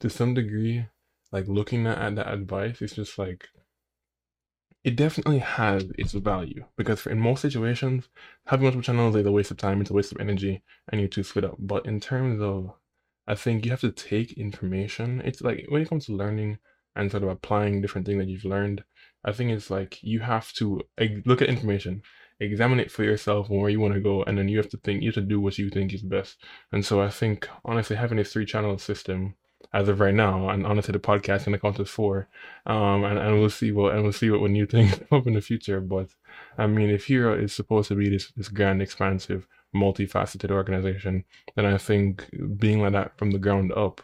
to 0.00 0.10
some 0.10 0.34
degree, 0.34 0.86
like 1.32 1.48
looking 1.48 1.86
at 1.86 2.16
that 2.16 2.32
advice, 2.32 2.82
it's 2.82 2.94
just 2.94 3.18
like 3.18 3.48
it 4.86 4.94
definitely 4.94 5.40
has 5.40 5.82
its 5.98 6.12
value 6.12 6.64
because 6.76 7.00
for, 7.00 7.10
in 7.10 7.18
most 7.18 7.42
situations, 7.42 8.08
having 8.46 8.62
multiple 8.62 8.84
channels 8.84 9.16
is 9.16 9.26
a 9.26 9.32
waste 9.32 9.50
of 9.50 9.56
time, 9.56 9.80
it's 9.80 9.90
a 9.90 9.94
waste 9.94 10.12
of 10.12 10.20
energy, 10.20 10.62
and 10.88 11.00
you're 11.00 11.08
too 11.08 11.24
split 11.24 11.44
up. 11.44 11.56
But 11.58 11.86
in 11.86 11.98
terms 11.98 12.40
of, 12.40 12.72
I 13.26 13.34
think 13.34 13.64
you 13.64 13.72
have 13.72 13.80
to 13.80 13.90
take 13.90 14.34
information. 14.34 15.22
It's 15.24 15.42
like 15.42 15.66
when 15.70 15.82
it 15.82 15.88
comes 15.88 16.06
to 16.06 16.12
learning 16.12 16.58
and 16.94 17.10
sort 17.10 17.24
of 17.24 17.30
applying 17.30 17.82
different 17.82 18.06
things 18.06 18.18
that 18.20 18.28
you've 18.28 18.44
learned, 18.44 18.84
I 19.24 19.32
think 19.32 19.50
it's 19.50 19.70
like 19.70 19.98
you 20.04 20.20
have 20.20 20.52
to 20.52 20.80
look 21.24 21.42
at 21.42 21.48
information, 21.48 22.02
examine 22.38 22.78
it 22.78 22.92
for 22.92 23.02
yourself 23.02 23.50
and 23.50 23.60
where 23.60 23.70
you 23.70 23.80
want 23.80 23.94
to 23.94 24.00
go, 24.00 24.22
and 24.22 24.38
then 24.38 24.46
you 24.46 24.58
have 24.58 24.70
to 24.70 24.76
think, 24.76 25.02
you 25.02 25.08
have 25.08 25.16
to 25.16 25.20
do 25.20 25.40
what 25.40 25.58
you 25.58 25.68
think 25.68 25.94
is 25.94 26.02
best. 26.02 26.36
And 26.70 26.86
so 26.86 27.02
I 27.02 27.10
think 27.10 27.48
honestly, 27.64 27.96
having 27.96 28.18
this 28.18 28.32
three 28.32 28.46
channel 28.46 28.78
system 28.78 29.34
as 29.72 29.88
of 29.88 30.00
right 30.00 30.14
now, 30.14 30.48
and 30.48 30.66
honestly, 30.66 30.92
the 30.92 30.98
podcast 30.98 31.46
and 31.46 31.54
the 31.54 31.58
content 31.58 31.88
for, 31.88 32.28
um, 32.66 33.04
and, 33.04 33.18
and 33.18 33.40
we'll 33.40 33.50
see 33.50 33.72
what 33.72 33.94
and 33.94 34.02
we'll 34.02 34.12
see 34.12 34.30
what, 34.30 34.40
what 34.40 34.50
new 34.50 34.66
things 34.74 34.98
come 35.08 35.20
up 35.20 35.26
in 35.26 35.34
the 35.34 35.40
future. 35.40 35.80
But 35.80 36.08
I 36.58 36.66
mean, 36.66 36.90
if 36.90 37.06
Hero 37.06 37.38
is 37.38 37.52
supposed 37.52 37.88
to 37.88 37.94
be 37.94 38.08
this 38.08 38.32
this 38.32 38.48
grand, 38.48 38.82
expansive, 38.82 39.46
multifaceted 39.74 40.50
organization, 40.50 41.24
then 41.54 41.66
I 41.66 41.78
think 41.78 42.28
being 42.58 42.80
like 42.80 42.92
that 42.92 43.18
from 43.18 43.30
the 43.30 43.38
ground 43.38 43.72
up 43.72 44.00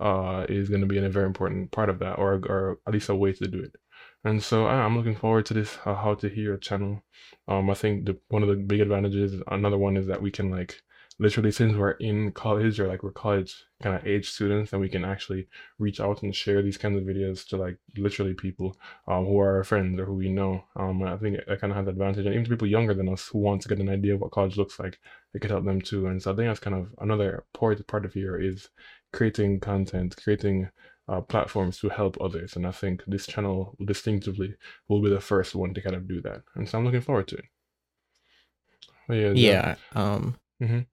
uh, 0.00 0.46
is 0.48 0.68
going 0.68 0.80
to 0.80 0.86
be 0.86 0.98
a 0.98 1.08
very 1.08 1.26
important 1.26 1.70
part 1.70 1.88
of 1.88 1.98
that, 2.00 2.18
or 2.18 2.34
or 2.48 2.78
at 2.86 2.92
least 2.92 3.08
a 3.08 3.14
way 3.14 3.32
to 3.32 3.46
do 3.46 3.60
it. 3.62 3.76
And 4.24 4.42
so 4.42 4.66
I'm 4.66 4.96
looking 4.96 5.16
forward 5.16 5.46
to 5.46 5.54
this 5.54 5.78
uh, 5.84 5.94
How 5.94 6.14
to 6.14 6.28
Hero 6.28 6.56
channel. 6.56 7.02
Um, 7.48 7.68
I 7.70 7.74
think 7.74 8.06
the 8.06 8.18
one 8.28 8.42
of 8.42 8.48
the 8.48 8.54
big 8.54 8.80
advantages, 8.80 9.42
another 9.48 9.78
one 9.78 9.96
is 9.96 10.06
that 10.06 10.22
we 10.22 10.30
can 10.30 10.50
like 10.50 10.80
literally 11.22 11.52
since 11.52 11.74
we're 11.74 11.92
in 11.92 12.32
college 12.32 12.78
or 12.80 12.88
like 12.88 13.02
we're 13.02 13.12
college 13.12 13.64
kind 13.82 13.96
of 13.96 14.06
age 14.06 14.30
students, 14.30 14.72
and 14.72 14.80
we 14.80 14.88
can 14.88 15.04
actually 15.04 15.48
reach 15.78 16.00
out 16.00 16.22
and 16.22 16.34
share 16.34 16.62
these 16.62 16.78
kinds 16.78 16.96
of 16.98 17.04
videos 17.04 17.46
to 17.48 17.56
like 17.56 17.78
literally 17.96 18.34
people 18.34 18.76
um, 19.08 19.24
who 19.26 19.38
are 19.40 19.56
our 19.56 19.64
friends 19.64 19.98
or 19.98 20.04
who 20.06 20.14
we 20.14 20.28
know. 20.28 20.64
Um, 20.76 21.02
I 21.02 21.16
think 21.16 21.38
that 21.46 21.60
kind 21.60 21.72
of 21.72 21.76
has 21.76 21.84
the 21.86 21.90
advantage, 21.92 22.26
and 22.26 22.34
even 22.34 22.44
to 22.44 22.50
people 22.50 22.68
younger 22.68 22.94
than 22.94 23.08
us 23.08 23.28
who 23.28 23.38
want 23.38 23.62
to 23.62 23.68
get 23.68 23.78
an 23.80 23.88
idea 23.88 24.14
of 24.14 24.20
what 24.20 24.32
college 24.32 24.56
looks 24.56 24.78
like, 24.78 24.98
it 25.34 25.40
could 25.40 25.50
help 25.50 25.64
them 25.64 25.80
too. 25.80 26.06
And 26.06 26.22
so 26.22 26.32
I 26.32 26.36
think 26.36 26.48
that's 26.48 26.60
kind 26.60 26.76
of 26.76 26.94
another 27.00 27.44
part 27.54 27.86
part 27.86 28.04
of 28.04 28.14
here 28.14 28.36
is 28.38 28.68
creating 29.12 29.60
content, 29.60 30.16
creating 30.22 30.70
uh, 31.08 31.20
platforms 31.20 31.78
to 31.80 31.88
help 31.88 32.20
others. 32.20 32.56
And 32.56 32.66
I 32.66 32.72
think 32.72 33.02
this 33.06 33.26
channel 33.26 33.76
distinctively 33.84 34.54
will 34.88 35.02
be 35.02 35.10
the 35.10 35.20
first 35.20 35.54
one 35.54 35.74
to 35.74 35.80
kind 35.82 35.96
of 35.96 36.08
do 36.08 36.20
that. 36.22 36.42
And 36.54 36.68
so 36.68 36.78
I'm 36.78 36.84
looking 36.84 37.00
forward 37.00 37.28
to 37.28 37.36
it. 37.36 37.44
But 39.06 39.14
yeah, 39.14 39.32
yeah 39.32 39.74
um 39.94 40.36
Mhm. 40.60 40.86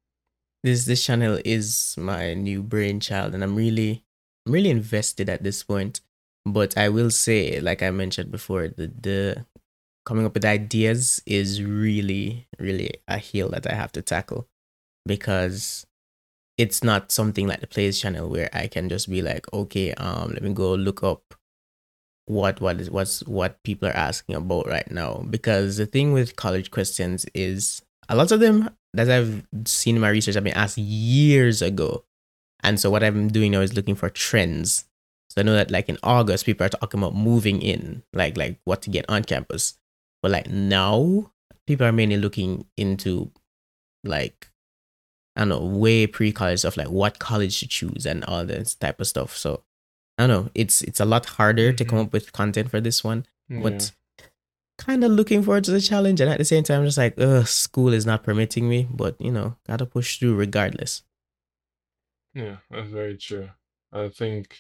This 0.64 0.86
this 0.86 1.04
channel 1.04 1.40
is 1.46 1.96
my 1.98 2.34
new 2.34 2.62
brainchild 2.62 3.34
and 3.34 3.44
i'm 3.44 3.56
really 3.56 4.04
i'm 4.46 4.54
really 4.54 4.70
invested 4.70 5.30
at 5.30 5.44
this 5.44 5.64
point. 5.64 6.02
But 6.46 6.78
i 6.78 6.90
will 6.90 7.12
say 7.12 7.60
like 7.60 7.84
i 7.84 7.92
mentioned 7.92 8.32
before 8.32 8.68
the 8.68 8.88
the 8.88 9.46
coming 10.06 10.26
up 10.26 10.34
with 10.34 10.46
ideas 10.46 11.22
is 11.26 11.62
really 11.64 12.48
really 12.58 12.92
a 13.08 13.18
hill 13.18 13.50
that 13.50 13.70
i 13.70 13.76
have 13.76 13.92
to 13.92 14.02
tackle 14.02 14.48
because 15.06 15.86
it's 16.58 16.84
not 16.84 17.12
something 17.12 17.48
like 17.48 17.62
the 17.62 17.68
plays 17.68 18.00
channel 18.00 18.30
where 18.30 18.50
i 18.54 18.68
can 18.68 18.90
just 18.90 19.10
be 19.10 19.22
like 19.22 19.52
okay 19.54 19.94
um 19.96 20.32
let 20.32 20.42
me 20.42 20.54
go 20.54 20.74
look 20.74 21.04
up 21.04 21.36
what 22.30 22.62
what 22.62 22.80
is 22.80 22.92
what's 22.92 23.26
what 23.26 23.62
people 23.64 23.90
are 23.90 23.98
asking 23.98 24.36
about 24.36 24.68
right 24.68 24.90
now. 24.92 25.26
Because 25.30 25.78
the 25.78 25.88
thing 25.88 26.14
with 26.14 26.36
college 26.36 26.70
questions 26.70 27.26
is 27.34 27.82
a 28.08 28.16
lot 28.16 28.32
of 28.32 28.40
them 28.40 28.70
that 28.94 29.10
I've 29.10 29.46
seen 29.66 29.96
in 29.96 30.02
my 30.02 30.10
research 30.10 30.36
I've 30.36 30.44
been 30.44 30.54
asked 30.54 30.78
years 30.78 31.62
ago. 31.62 32.04
And 32.64 32.80
so 32.80 32.90
what 32.90 33.04
I'm 33.04 33.28
doing 33.30 33.52
now 33.52 33.62
is 33.62 33.76
looking 33.76 33.96
for 33.96 34.10
trends. 34.10 34.86
So 35.30 35.42
I 35.42 35.44
know 35.44 35.54
that 35.54 35.72
like 35.72 35.90
in 35.90 35.98
August, 36.04 36.46
people 36.46 36.66
are 36.66 36.70
talking 36.70 37.00
about 37.00 37.16
moving 37.16 37.62
in, 37.62 38.04
like 38.14 38.36
like 38.38 38.60
what 38.66 38.82
to 38.84 38.90
get 38.90 39.06
on 39.10 39.24
campus. 39.24 39.78
But 40.22 40.32
like 40.32 40.50
now, 40.50 41.32
people 41.68 41.86
are 41.86 41.92
mainly 41.92 42.18
looking 42.18 42.66
into 42.78 43.32
like 44.04 44.48
I 45.36 45.42
don't 45.42 45.50
know, 45.50 45.64
way 45.66 46.08
pre 46.08 46.32
college 46.32 46.60
stuff, 46.60 46.76
like 46.78 46.90
what 46.90 47.20
college 47.20 47.60
to 47.60 47.68
choose 47.68 48.06
and 48.06 48.26
all 48.26 48.44
this 48.44 48.76
type 48.76 49.00
of 49.00 49.08
stuff. 49.08 49.38
So 49.38 49.64
I 50.18 50.28
don't 50.28 50.46
know, 50.46 50.52
it's 50.56 50.82
it's 50.82 51.00
a 51.00 51.06
lot 51.06 51.26
harder 51.26 51.72
to 51.72 51.86
come 51.86 52.00
Mhm. 52.00 52.06
up 52.08 52.14
with 52.14 52.34
content 52.34 52.70
for 52.72 52.82
this 52.82 53.04
one 53.04 53.26
Yeah. 53.48 53.60
Kind 54.80 55.04
of 55.04 55.12
looking 55.12 55.44
forward 55.44 55.64
to 55.64 55.72
the 55.72 55.82
challenge 55.82 56.20
and 56.22 56.30
at 56.30 56.38
the 56.38 56.46
same 56.46 56.64
time 56.64 56.84
just 56.86 56.98
like 56.98 57.14
ugh 57.20 57.48
school 57.48 57.94
is 57.94 58.06
not 58.06 58.24
permitting 58.24 58.68
me 58.68 58.88
but 58.90 59.16
you 59.20 59.32
know 59.32 59.56
gotta 59.68 59.86
push 59.86 60.18
through 60.18 60.36
regardless 60.36 61.04
Yeah, 62.34 62.58
that's 62.70 62.90
very 62.90 63.18
true. 63.18 63.50
I 63.92 64.10
think 64.10 64.58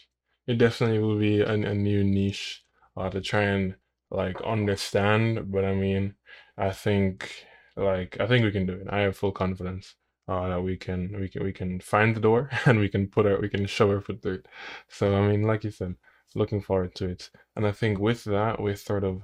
it 0.47 0.57
definitely 0.57 0.99
will 0.99 1.17
be 1.17 1.41
a, 1.41 1.55
new 1.55 2.03
niche 2.03 2.63
uh, 2.97 3.09
to 3.09 3.21
try 3.21 3.43
and 3.43 3.75
like 4.09 4.41
understand. 4.41 5.51
But 5.51 5.65
I 5.65 5.75
mean, 5.75 6.15
I 6.57 6.71
think 6.71 7.45
like 7.75 8.17
I 8.19 8.27
think 8.27 8.43
we 8.43 8.51
can 8.51 8.65
do 8.65 8.73
it. 8.73 8.87
I 8.89 8.99
have 9.01 9.17
full 9.17 9.31
confidence 9.31 9.95
uh, 10.27 10.49
that 10.49 10.63
we 10.63 10.77
can 10.77 11.15
we 11.19 11.29
can 11.29 11.43
we 11.43 11.53
can 11.53 11.79
find 11.79 12.15
the 12.15 12.19
door 12.19 12.49
and 12.65 12.79
we 12.79 12.89
can 12.89 13.07
put 13.07 13.25
our 13.25 13.39
we 13.39 13.49
can 13.49 13.65
show 13.67 13.89
our 13.91 14.01
foot 14.01 14.21
through 14.21 14.35
it. 14.35 14.47
So 14.87 15.15
I 15.15 15.27
mean, 15.27 15.43
like 15.43 15.63
you 15.63 15.71
said, 15.71 15.95
looking 16.35 16.61
forward 16.61 16.95
to 16.95 17.09
it. 17.09 17.29
And 17.55 17.67
I 17.67 17.71
think 17.71 17.99
with 17.99 18.23
that, 18.23 18.59
we're 18.61 18.75
sort 18.75 19.03
of 19.03 19.21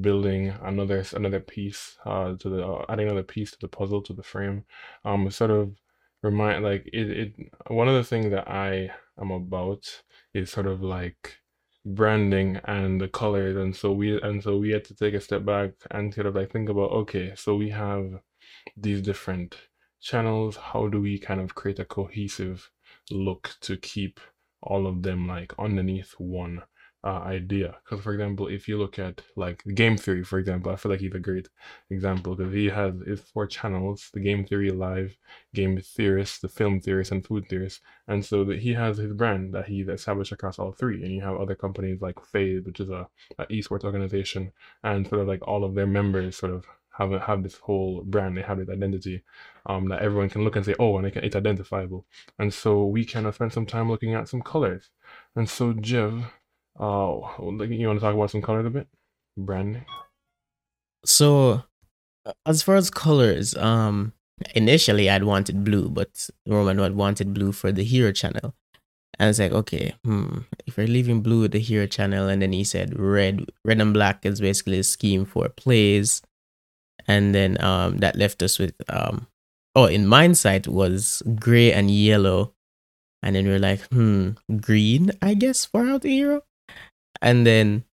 building 0.00 0.48
another 0.62 1.04
another 1.14 1.40
piece 1.40 1.96
uh 2.04 2.34
to 2.36 2.48
the 2.48 2.66
uh, 2.66 2.84
adding 2.88 3.06
another 3.06 3.22
piece 3.22 3.52
to 3.52 3.58
the 3.60 3.68
puzzle 3.68 4.02
to 4.02 4.12
the 4.12 4.22
frame. 4.22 4.64
Um, 5.04 5.30
sort 5.30 5.50
of 5.50 5.76
remind 6.22 6.64
like 6.64 6.88
it, 6.92 7.10
it 7.10 7.34
one 7.68 7.88
of 7.88 7.94
the 7.94 8.04
things 8.04 8.30
that 8.30 8.48
I 8.48 8.90
am 9.20 9.30
about 9.30 10.02
is 10.34 10.50
sort 10.50 10.66
of 10.66 10.82
like 10.82 11.38
branding 11.84 12.58
and 12.64 13.00
the 13.00 13.08
colors 13.08 13.56
and 13.56 13.74
so 13.74 13.92
we 13.92 14.20
and 14.20 14.42
so 14.42 14.56
we 14.56 14.70
had 14.70 14.84
to 14.84 14.94
take 14.94 15.14
a 15.14 15.20
step 15.20 15.44
back 15.44 15.70
and 15.92 16.12
sort 16.12 16.26
of 16.26 16.34
like 16.34 16.50
think 16.50 16.68
about 16.68 16.90
okay 16.90 17.32
so 17.36 17.54
we 17.54 17.70
have 17.70 18.20
these 18.76 19.00
different 19.00 19.56
channels 20.00 20.56
how 20.56 20.88
do 20.88 21.00
we 21.00 21.16
kind 21.16 21.40
of 21.40 21.54
create 21.54 21.78
a 21.78 21.84
cohesive 21.84 22.70
look 23.12 23.54
to 23.60 23.76
keep 23.76 24.18
all 24.62 24.86
of 24.86 25.02
them 25.02 25.28
like 25.28 25.52
underneath 25.60 26.12
one 26.18 26.60
uh, 27.06 27.20
idea. 27.20 27.76
Because 27.84 28.02
for 28.02 28.12
example, 28.12 28.48
if 28.48 28.66
you 28.66 28.78
look 28.78 28.98
at 28.98 29.22
like 29.36 29.62
game 29.74 29.96
theory, 29.96 30.24
for 30.24 30.38
example, 30.40 30.72
I 30.72 30.76
feel 30.76 30.90
like 30.90 31.00
he's 31.00 31.14
a 31.14 31.20
great 31.20 31.48
example 31.88 32.34
because 32.34 32.52
he 32.52 32.66
has 32.66 32.94
his 33.06 33.20
four 33.20 33.46
channels: 33.46 34.10
the 34.12 34.20
game 34.20 34.44
theory 34.44 34.70
live, 34.70 35.16
game 35.54 35.80
theorist, 35.80 36.42
the 36.42 36.48
film 36.48 36.80
theorist, 36.80 37.12
and 37.12 37.24
food 37.24 37.48
theorist. 37.48 37.80
And 38.08 38.24
so 38.24 38.44
he 38.50 38.74
has 38.74 38.96
his 38.98 39.12
brand 39.12 39.54
that 39.54 39.66
he's 39.66 39.88
established 39.88 40.32
across 40.32 40.58
all 40.58 40.72
three. 40.72 41.02
And 41.04 41.12
you 41.12 41.20
have 41.22 41.36
other 41.36 41.54
companies 41.54 42.00
like 42.02 42.18
FaZe, 42.32 42.64
which 42.64 42.80
is 42.80 42.90
a, 42.90 43.06
a 43.38 43.46
esports 43.46 43.84
organization, 43.84 44.52
and 44.82 45.06
sort 45.06 45.20
of 45.22 45.28
like 45.28 45.46
all 45.46 45.64
of 45.64 45.74
their 45.76 45.86
members 45.86 46.36
sort 46.36 46.52
of 46.52 46.66
have 46.98 47.12
have 47.22 47.42
this 47.44 47.56
whole 47.58 48.02
brand, 48.04 48.36
they 48.36 48.42
have 48.42 48.58
this 48.58 48.68
identity 48.68 49.22
um, 49.66 49.88
that 49.90 50.02
everyone 50.02 50.28
can 50.28 50.42
look 50.42 50.56
and 50.56 50.64
say, 50.64 50.74
oh, 50.80 50.98
and 50.98 51.12
can, 51.12 51.22
it's 51.24 51.36
identifiable. 51.36 52.04
And 52.38 52.52
so 52.52 52.86
we 52.86 53.04
kind 53.04 53.26
of 53.26 53.34
spend 53.36 53.52
some 53.52 53.66
time 53.66 53.88
looking 53.90 54.14
at 54.14 54.28
some 54.28 54.42
colors. 54.42 54.90
And 55.36 55.48
so, 55.48 55.72
Jiv, 55.74 56.24
uh, 56.78 57.20
you 57.40 57.86
want 57.86 57.98
to 57.98 58.00
talk 58.00 58.14
about 58.14 58.30
some 58.30 58.42
colors 58.42 58.66
a 58.66 58.70
bit? 58.70 58.88
Branding. 59.36 59.84
So, 61.04 61.62
as 62.44 62.62
far 62.62 62.76
as 62.76 62.90
colors, 62.90 63.54
um, 63.56 64.12
initially 64.54 65.08
I'd 65.08 65.24
wanted 65.24 65.64
blue, 65.64 65.88
but 65.88 66.28
Roman 66.46 66.78
had 66.78 66.96
wanted 66.96 67.34
blue 67.34 67.52
for 67.52 67.72
the 67.72 67.84
hero 67.84 68.12
channel. 68.12 68.54
And 69.18 69.30
it's 69.30 69.38
like, 69.38 69.52
okay, 69.52 69.94
hmm, 70.04 70.40
if 70.66 70.76
we're 70.76 70.86
leaving 70.86 71.22
blue 71.22 71.42
with 71.42 71.52
the 71.52 71.58
hero 71.58 71.86
channel, 71.86 72.28
and 72.28 72.42
then 72.42 72.52
he 72.52 72.64
said 72.64 72.98
red, 72.98 73.46
red 73.64 73.80
and 73.80 73.94
black 73.94 74.26
is 74.26 74.40
basically 74.40 74.80
a 74.80 74.84
scheme 74.84 75.24
for 75.24 75.48
plays, 75.48 76.20
and 77.08 77.34
then 77.34 77.62
um, 77.62 77.98
that 77.98 78.16
left 78.16 78.42
us 78.42 78.58
with 78.58 78.74
um, 78.88 79.26
oh, 79.74 79.86
in 79.86 80.06
mindsight 80.06 80.68
was 80.68 81.22
gray 81.38 81.72
and 81.72 81.90
yellow, 81.90 82.52
and 83.22 83.36
then 83.36 83.46
we 83.46 83.52
are 83.52 83.58
like, 83.58 83.80
hmm, 83.88 84.30
green, 84.60 85.12
I 85.22 85.34
guess, 85.34 85.64
for 85.64 85.86
our 85.86 86.00
hero, 86.02 86.42
and 87.22 87.46
then 87.46 87.84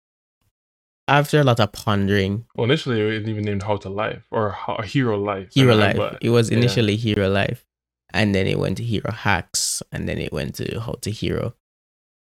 after 1.07 1.39
a 1.39 1.43
lot 1.43 1.59
of 1.59 1.71
pondering, 1.71 2.45
well, 2.55 2.65
initially 2.65 3.01
it 3.01 3.19
was 3.19 3.29
even 3.29 3.43
named 3.43 3.63
How 3.63 3.77
to 3.77 3.89
Life 3.89 4.27
or 4.31 4.51
how, 4.51 4.81
Hero 4.81 5.17
Life. 5.17 5.53
Hero 5.53 5.75
Life. 5.75 5.97
But, 5.97 6.19
it 6.21 6.29
was 6.29 6.49
initially 6.49 6.93
yeah. 6.93 7.15
Hero 7.15 7.29
Life, 7.29 7.65
and 8.13 8.33
then 8.33 8.47
it 8.47 8.59
went 8.59 8.77
to 8.77 8.83
Hero 8.83 9.11
Hacks, 9.11 9.83
and 9.91 10.07
then 10.07 10.17
it 10.17 10.31
went 10.31 10.55
to 10.55 10.79
How 10.79 10.93
to 11.01 11.11
Hero. 11.11 11.55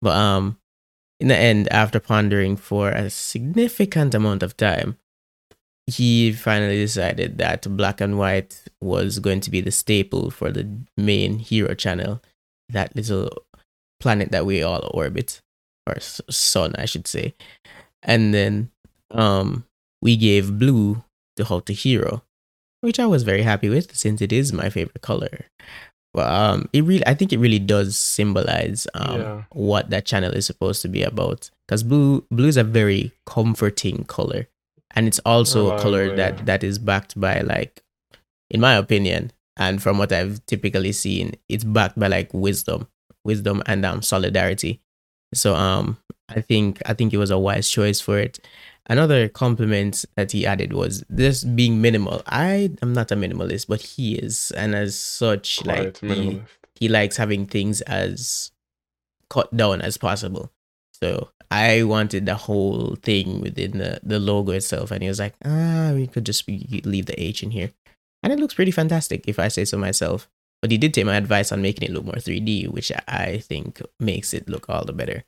But 0.01 0.15
um, 0.15 0.59
in 1.19 1.27
the 1.27 1.37
end, 1.37 1.67
after 1.71 1.99
pondering 1.99 2.55
for 2.55 2.89
a 2.89 3.09
significant 3.09 4.13
amount 4.13 4.43
of 4.43 4.55
time, 4.55 4.97
he 5.87 6.33
finally 6.33 6.77
decided 6.77 7.37
that 7.37 7.75
black 7.75 8.01
and 8.01 8.19
white 8.19 8.65
was 8.81 9.19
going 9.19 9.39
to 9.39 9.49
be 9.49 9.61
the 9.61 9.71
staple 9.71 10.29
for 10.29 10.51
the 10.51 10.69
main 10.97 11.39
hero 11.39 11.73
channel, 11.73 12.21
that 12.69 12.95
little 12.95 13.31
planet 13.99 14.31
that 14.31 14.45
we 14.45 14.61
all 14.61 14.91
orbit, 14.93 15.41
or 15.87 15.99
sun, 15.99 16.75
I 16.77 16.85
should 16.85 17.07
say. 17.07 17.33
And 18.03 18.33
then 18.33 18.71
um, 19.11 19.65
we 20.01 20.17
gave 20.17 20.59
blue 20.59 21.03
to 21.37 21.61
to 21.61 21.73
Hero, 21.73 22.23
which 22.81 22.99
I 22.99 23.05
was 23.05 23.23
very 23.23 23.43
happy 23.43 23.69
with 23.69 23.95
since 23.95 24.21
it 24.21 24.31
is 24.31 24.53
my 24.53 24.69
favorite 24.69 25.01
color. 25.01 25.45
But 26.13 26.31
um, 26.31 26.69
it 26.73 26.83
really, 26.83 27.05
I 27.05 27.13
think 27.13 27.31
it 27.31 27.37
really 27.37 27.59
does 27.59 27.97
symbolize 27.97 28.87
um 28.93 29.21
yeah. 29.21 29.43
what 29.51 29.89
that 29.91 30.05
channel 30.05 30.31
is 30.31 30.45
supposed 30.45 30.81
to 30.81 30.87
be 30.87 31.03
about. 31.03 31.51
Because 31.67 31.83
blue, 31.83 32.25
blue 32.31 32.47
is 32.47 32.57
a 32.57 32.63
very 32.63 33.11
comforting 33.25 34.03
color 34.05 34.47
and 34.97 35.07
it's 35.07 35.19
also 35.19 35.75
a 35.75 35.79
color 35.79 36.15
that 36.15 36.45
that 36.45 36.63
is 36.63 36.79
backed 36.79 37.19
by 37.19 37.41
like 37.41 37.83
in 38.49 38.59
my 38.59 38.73
opinion 38.73 39.31
and 39.55 39.81
from 39.81 39.97
what 39.97 40.11
i've 40.11 40.43
typically 40.47 40.91
seen 40.91 41.35
it's 41.49 41.63
backed 41.63 41.99
by 41.99 42.07
like 42.07 42.33
wisdom 42.33 42.87
wisdom 43.23 43.61
and 43.65 43.85
um 43.85 44.01
solidarity 44.01 44.81
so 45.33 45.55
um 45.55 45.97
i 46.29 46.41
think 46.41 46.81
i 46.85 46.93
think 46.93 47.13
it 47.13 47.17
was 47.17 47.31
a 47.31 47.37
wise 47.39 47.69
choice 47.69 47.99
for 47.99 48.17
it. 48.17 48.39
Another 48.89 49.27
compliment 49.27 50.05
that 50.15 50.31
he 50.31 50.45
added 50.45 50.71
was 50.71 51.03
this 51.09 51.43
being 51.43 51.81
minimal. 51.81 52.21
I 52.25 52.71
am 52.81 52.93
not 52.93 53.11
a 53.11 53.17
minimalist 53.17 53.67
but 53.67 53.81
he 53.81 54.15
is. 54.15 54.51
And 54.51 54.73
as 54.73 54.95
such 54.95 55.61
Quite 55.63 56.01
like 56.01 56.15
he, 56.15 56.41
he 56.75 56.87
likes 56.87 57.17
having 57.17 57.47
things 57.47 57.81
as 57.81 58.51
cut 59.29 59.55
down 59.55 59.81
as 59.81 59.97
possible. 59.97 60.51
So 60.93 61.29
I 61.51 61.83
wanted 61.83 62.25
the 62.25 62.35
whole 62.35 62.95
thing 63.03 63.41
within 63.41 63.77
the, 63.77 63.99
the 64.03 64.19
logo 64.19 64.51
itself, 64.51 64.91
and 64.91 65.01
he 65.01 65.09
was 65.09 65.19
like, 65.19 65.35
ah, 65.45 65.91
we 65.93 66.07
could 66.07 66.25
just 66.25 66.47
leave 66.47 67.05
the 67.05 67.21
H 67.21 67.43
in 67.43 67.51
here. 67.51 67.71
And 68.23 68.33
it 68.33 68.39
looks 68.39 68.53
pretty 68.53 68.71
fantastic, 68.71 69.27
if 69.27 69.37
I 69.37 69.47
say 69.47 69.65
so 69.65 69.77
myself. 69.77 70.29
But 70.61 70.71
he 70.71 70.77
did 70.77 70.93
take 70.93 71.05
my 71.05 71.15
advice 71.15 71.51
on 71.51 71.61
making 71.61 71.87
it 71.87 71.93
look 71.93 72.05
more 72.05 72.15
3D, 72.15 72.69
which 72.69 72.91
I 73.07 73.39
think 73.39 73.81
makes 73.99 74.33
it 74.33 74.49
look 74.49 74.69
all 74.69 74.85
the 74.85 74.93
better. 74.93 75.23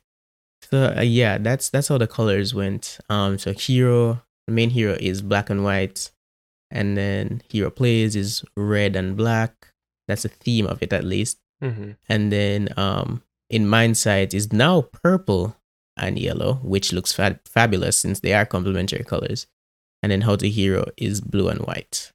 So 0.70 0.94
uh, 0.96 1.02
yeah, 1.02 1.38
that's 1.38 1.70
that's 1.70 1.88
how 1.88 1.98
the 1.98 2.06
colors 2.06 2.54
went. 2.54 2.98
Um, 3.08 3.38
so 3.38 3.52
hero, 3.52 4.22
the 4.46 4.52
main 4.52 4.70
hero 4.70 4.96
is 5.00 5.22
black 5.22 5.48
and 5.48 5.64
white, 5.64 6.10
and 6.70 6.96
then 6.96 7.42
hero 7.48 7.70
plays 7.70 8.16
is 8.16 8.44
red 8.56 8.96
and 8.96 9.16
black. 9.16 9.68
That's 10.08 10.22
the 10.22 10.28
theme 10.28 10.66
of 10.66 10.82
it 10.82 10.92
at 10.92 11.04
least. 11.04 11.38
Mm-hmm. 11.62 11.92
And 12.08 12.32
then 12.32 12.68
um, 12.76 13.22
in 13.48 13.68
mindsight 13.68 14.34
is 14.34 14.52
now 14.52 14.82
purple 14.82 15.56
and 15.96 16.18
yellow, 16.18 16.54
which 16.62 16.92
looks 16.92 17.12
fa- 17.12 17.40
fabulous 17.44 17.96
since 17.96 18.20
they 18.20 18.32
are 18.32 18.46
complementary 18.46 19.04
colors. 19.04 19.46
And 20.02 20.10
then 20.10 20.22
How 20.22 20.36
to 20.36 20.48
Hero 20.48 20.86
is 20.96 21.20
blue 21.20 21.48
and 21.48 21.60
white. 21.60 22.12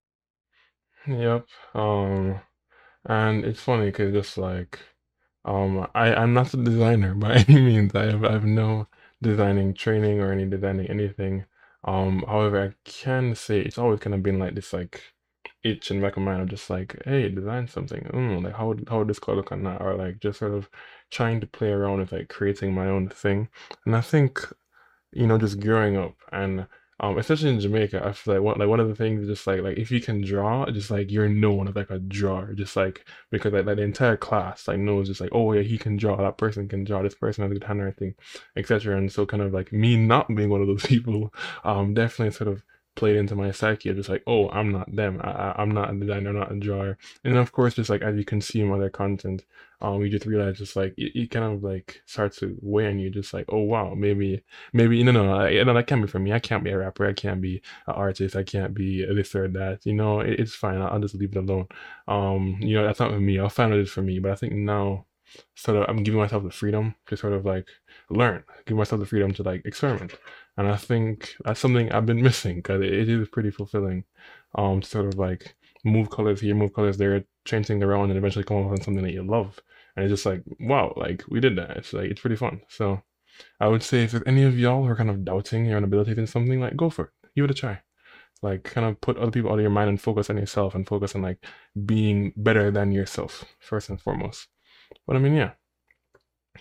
Yep. 1.08 1.46
Um, 1.76 2.42
and 3.06 3.46
it's 3.46 3.62
funny 3.62 3.88
because 3.88 4.14
just 4.14 4.38
like, 4.38 4.80
um, 5.46 5.88
I 5.96 6.14
I'm 6.16 6.34
not 6.34 6.54
a 6.54 6.58
designer 6.58 7.14
by 7.16 7.46
any 7.48 7.62
means. 7.62 7.96
I 7.96 8.06
have 8.06 8.24
I 8.26 8.32
have 8.34 8.46
no 8.46 8.88
designing 9.22 9.74
training 9.74 10.20
or 10.20 10.32
any 10.32 10.46
designing 10.46 10.88
anything. 10.88 11.46
Um, 11.84 12.24
however, 12.28 12.62
I 12.62 12.90
can 12.90 13.36
say 13.36 13.60
it's 13.62 13.78
always 13.78 14.00
kind 14.00 14.16
of 14.16 14.24
been 14.24 14.40
like 14.40 14.56
this 14.56 14.74
like 14.74 15.02
itch 15.64 15.92
in 15.92 16.02
back 16.02 16.18
of 16.18 16.24
mind 16.24 16.42
of 16.42 16.50
just 16.50 16.70
like, 16.70 17.02
hey, 17.06 17.30
design 17.30 17.68
something. 17.68 18.02
Mm, 18.14 18.44
like 18.44 18.56
how 18.56 18.68
would 18.68 18.88
how 18.90 19.00
would 19.00 19.08
this 19.10 19.20
color 19.20 19.38
look 19.38 19.52
on 19.52 19.64
that? 19.64 19.82
Or 19.82 19.96
like 19.96 20.20
just 20.20 20.40
sort 20.40 20.54
of 20.54 20.70
trying 21.12 21.40
to 21.42 21.48
play 21.48 21.70
around 21.72 22.00
with 22.00 22.12
like 22.12 22.30
creating 22.30 22.74
my 22.74 22.88
own 22.88 23.10
thing. 23.10 23.50
And 23.86 23.96
I 23.96 24.02
think, 24.02 24.42
you 25.12 25.28
know, 25.28 25.38
just 25.38 25.60
growing 25.60 25.98
up 25.98 26.16
and 26.32 26.68
um, 27.02 27.18
especially 27.18 27.50
in 27.50 27.60
Jamaica, 27.60 28.06
I 28.06 28.14
feel 28.14 28.36
like 28.36 28.44
one 28.44 28.58
like 28.58 28.70
one 28.70 28.80
of 28.80 28.88
the 28.88 28.96
things 28.96 29.28
just 29.28 29.46
like 29.46 29.62
like 29.62 29.78
if 29.78 29.92
you 29.92 30.00
can 30.00 30.22
draw, 30.22 30.66
just 30.68 30.90
like 30.90 31.12
you're 31.12 31.28
known 31.28 31.68
as 31.68 31.76
like 31.76 31.90
a 31.90 32.00
drawer, 32.00 32.54
just 32.54 32.76
like 32.78 33.06
because 33.32 33.52
like, 33.52 33.66
like 33.66 33.76
the 33.78 33.84
entire 33.84 34.16
class 34.16 34.68
like 34.68 34.80
knows 34.80 35.08
just 35.08 35.20
like 35.20 35.32
oh 35.34 35.52
yeah 35.52 35.62
he 35.62 35.78
can 35.78 35.98
draw, 35.98 36.16
that 36.16 36.38
person 36.38 36.70
can 36.70 36.86
draw, 36.86 37.02
this 37.04 37.16
person 37.16 37.44
has 37.44 37.52
a 37.52 37.56
good 37.56 37.66
handwriting, 37.66 38.16
etc. 38.56 38.98
And 38.98 39.12
so 39.12 39.26
kind 39.26 39.44
of 39.44 39.54
like 39.54 39.74
me 39.74 39.98
not 39.98 40.34
being 40.34 40.50
one 40.50 40.62
of 40.62 40.68
those 40.68 40.86
people, 40.88 41.34
um, 41.66 41.94
definitely 41.94 42.32
sort 42.32 42.48
of 42.48 42.64
played 42.96 43.18
into 43.18 43.36
my 43.36 43.52
psyche 43.52 43.90
of 43.90 43.98
just 43.98 44.10
like, 44.10 44.24
oh, 44.26 44.50
I'm 44.50 44.72
not 44.72 44.94
them. 44.96 45.20
I, 45.24 45.54
I'm 45.58 45.72
not 45.72 45.94
a 45.94 46.00
designer, 46.00 46.34
not 46.34 46.52
a 46.52 46.56
drawer. 46.56 46.98
And 47.24 47.38
of 47.38 47.52
course, 47.52 47.76
just 47.76 47.90
like 47.90 48.02
as 48.02 48.16
you 48.16 48.26
consume 48.26 48.72
other 48.72 48.90
content, 48.90 49.46
um, 49.82 50.02
you 50.02 50.10
just 50.10 50.26
realize 50.26 50.58
just 50.58 50.76
like 50.76 50.94
it, 50.98 51.12
it 51.16 51.32
kind 51.32 51.46
of 51.46 51.64
like 51.64 52.02
starts 52.06 52.38
to 52.38 52.58
weigh 52.62 52.88
on 52.88 53.00
you. 53.00 53.10
Just 53.10 53.34
like, 53.34 53.46
oh 53.50 53.60
wow, 53.60 53.94
maybe, 53.96 54.44
maybe 54.74 55.04
no, 55.04 55.12
no, 55.12 55.34
I, 55.34 55.62
no, 55.64 55.74
that 55.74 55.88
can't 55.88 56.02
be 56.02 56.08
for 56.08 56.20
me. 56.20 56.34
I 56.34 56.40
can't 56.40 56.64
be 56.64 56.72
a 56.72 56.78
rapper. 56.78 57.06
I 57.06 57.14
can't 57.14 57.42
be 57.42 57.62
an 57.88 57.94
artist. 57.94 58.36
I 58.36 58.44
can't 58.44 58.74
be 58.74 59.06
this 59.06 59.36
or 59.36 59.48
that. 59.50 59.86
You 59.86 59.94
know, 59.94 60.22
it, 60.22 60.40
it's 60.40 60.56
fine. 60.56 60.82
I'll, 60.82 60.94
I'll, 60.94 61.00
just 61.00 61.16
leave 61.16 61.36
it 61.36 61.40
alone. 61.40 61.68
Um, 62.08 62.58
you 62.62 62.76
know, 62.76 62.86
that's 62.86 63.00
not 63.00 63.12
for 63.12 63.20
me. 63.20 63.40
I'll 63.40 63.50
find 63.50 63.72
what 63.72 63.80
it 63.80 63.84
is 63.84 63.92
for 63.92 64.02
me. 64.02 64.20
But 64.20 64.32
I 64.32 64.36
think 64.36 64.54
now, 64.54 65.06
sort 65.56 65.78
of, 65.78 65.86
I'm 65.90 66.04
giving 66.04 66.20
myself 66.20 66.44
the 66.44 66.52
freedom 66.52 66.96
to 67.08 67.18
sort 67.18 67.34
of 67.34 67.46
like 67.46 67.68
learn, 68.10 68.44
give 68.66 68.78
myself 68.78 69.00
the 69.00 69.06
freedom 69.06 69.34
to 69.34 69.44
like 69.44 69.66
experiment 69.66 70.14
and 70.58 70.68
I 70.68 70.78
think 70.78 71.36
that's 71.44 71.60
something 71.60 71.92
I've 71.92 72.06
been 72.06 72.22
missing 72.22 72.58
because 72.58 72.82
it, 72.82 72.94
it 72.94 73.10
is 73.10 73.28
pretty 73.30 73.52
fulfilling. 73.52 74.06
Um, 74.58 74.82
to 74.82 74.88
sort 74.88 75.06
of 75.08 75.16
like 75.16 75.56
move 75.84 76.10
colors 76.10 76.40
here, 76.40 76.56
move 76.56 76.74
colors 76.74 76.98
there, 76.98 77.26
change 77.44 77.68
things 77.68 77.84
around, 77.84 78.10
and 78.10 78.18
eventually 78.18 78.46
come 78.46 78.64
up 78.64 78.72
with 78.72 78.84
something 78.84 79.04
that 79.04 79.12
you 79.14 79.24
love. 79.24 79.60
And 79.96 80.06
it's 80.06 80.12
just 80.12 80.26
like, 80.26 80.44
wow, 80.60 80.94
like 80.96 81.24
we 81.30 81.40
did 81.40 81.58
that. 81.58 81.72
It's 81.78 81.94
like 81.94 82.10
it's 82.10 82.22
pretty 82.22 82.38
fun. 82.38 82.62
So 82.70 83.02
I 83.60 83.68
would 83.68 83.84
say 83.84 84.04
if 84.04 84.12
there's 84.12 84.24
any 84.26 84.44
of 84.44 84.58
y'all 84.58 84.84
who 84.84 84.90
are 84.90 84.96
kind 84.96 85.10
of 85.10 85.26
doubting 85.26 85.66
your 85.66 85.78
own 85.78 85.84
abilities 85.84 86.18
in 86.18 86.28
something, 86.28 86.60
like 86.60 86.78
go 86.78 86.90
for 86.90 87.06
it. 87.06 87.30
Give 87.36 87.46
it 87.46 87.52
a 87.52 87.54
try. 87.54 87.82
Like 88.42 88.64
kind 88.64 88.88
of 88.88 89.02
put 89.02 89.18
other 89.18 89.32
people 89.32 89.52
out 89.52 89.56
of 89.56 89.62
your 89.62 89.70
mind 89.70 89.90
and 89.90 90.02
focus 90.02 90.30
on 90.30 90.38
yourself 90.38 90.74
and 90.74 90.88
focus 90.88 91.16
on 91.16 91.22
like 91.22 91.46
being 91.86 92.32
better 92.38 92.72
than 92.72 92.94
yourself 92.94 93.44
first 93.60 93.90
and 93.90 94.00
foremost. 94.02 94.48
But 95.06 95.18
I 95.18 95.20
mean, 95.20 95.34
yeah. 95.34 95.52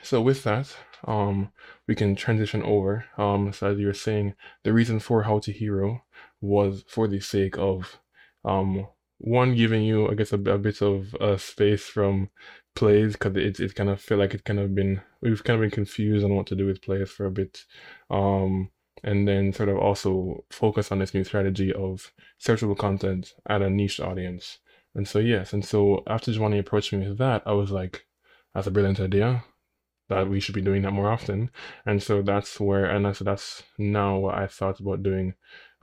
So 0.03 0.21
with 0.21 0.45
that, 0.45 0.75
um, 1.07 1.51
we 1.87 1.95
can 1.95 2.17
transition 2.17 2.63
over. 2.63 3.05
Um, 3.19 3.53
so 3.53 3.69
as 3.69 3.79
you 3.79 3.87
were 3.87 3.95
saying, 3.95 4.35
the 4.63 4.73
reason 4.73 5.01
for 5.01 5.23
How 5.23 5.39
to 5.41 5.53
Hero 5.53 6.05
was 6.41 6.85
for 6.89 7.09
the 7.09 7.21
sake 7.21 7.57
of, 7.59 7.99
um, 8.45 8.87
one 9.19 9.55
giving 9.55 9.83
you, 9.83 10.11
I 10.11 10.15
guess, 10.15 10.33
a, 10.33 10.37
a 10.37 10.59
bit 10.59 10.83
of 10.83 11.15
uh, 11.17 11.37
space 11.37 11.85
from 11.85 12.31
plays 12.75 13.13
because 13.13 13.37
it 13.37 13.61
it 13.61 13.75
kind 13.75 13.89
of 13.89 14.01
felt 14.01 14.21
like 14.21 14.35
it 14.35 14.45
kind 14.45 14.59
of 14.59 14.75
been 14.75 15.01
we've 15.23 15.45
kind 15.45 15.55
of 15.55 15.61
been 15.63 15.71
confused 15.71 16.25
on 16.25 16.35
what 16.35 16.47
to 16.49 16.57
do 16.57 16.67
with 16.67 16.83
plays 16.83 17.11
for 17.11 17.27
a 17.27 17.31
bit, 17.31 17.65
um, 18.11 18.71
and 19.03 19.27
then 19.29 19.53
sort 19.53 19.69
of 19.69 19.79
also 19.79 20.45
focus 20.51 20.91
on 20.93 20.99
this 20.99 21.15
new 21.15 21.25
strategy 21.25 21.73
of 21.73 22.13
searchable 22.41 22.77
content 22.77 23.35
at 23.49 23.63
a 23.63 23.71
niche 23.71 24.01
audience. 24.01 24.59
And 24.95 25.09
so 25.09 25.19
yes, 25.21 25.53
and 25.53 25.65
so 25.65 26.03
after 26.07 26.33
Giovanni 26.33 26.59
approached 26.59 26.93
me 26.93 27.09
with 27.09 27.19
that, 27.19 27.43
I 27.47 27.53
was 27.53 27.71
like, 27.71 28.07
that's 28.55 28.67
a 28.67 28.71
brilliant 28.71 29.01
idea 29.01 29.45
that 30.09 30.29
we 30.29 30.41
should 30.41 30.55
be 30.55 30.61
doing 30.61 30.83
that 30.83 30.93
more 30.93 31.11
often. 31.11 31.51
And 31.87 32.03
so 32.03 32.23
that's 32.23 32.61
where, 32.61 32.85
and 32.85 33.17
so 33.17 33.25
that's 33.25 33.63
now 33.79 34.19
what 34.19 34.35
I 34.35 34.47
thought 34.47 34.81
about 34.81 35.03
doing 35.03 35.35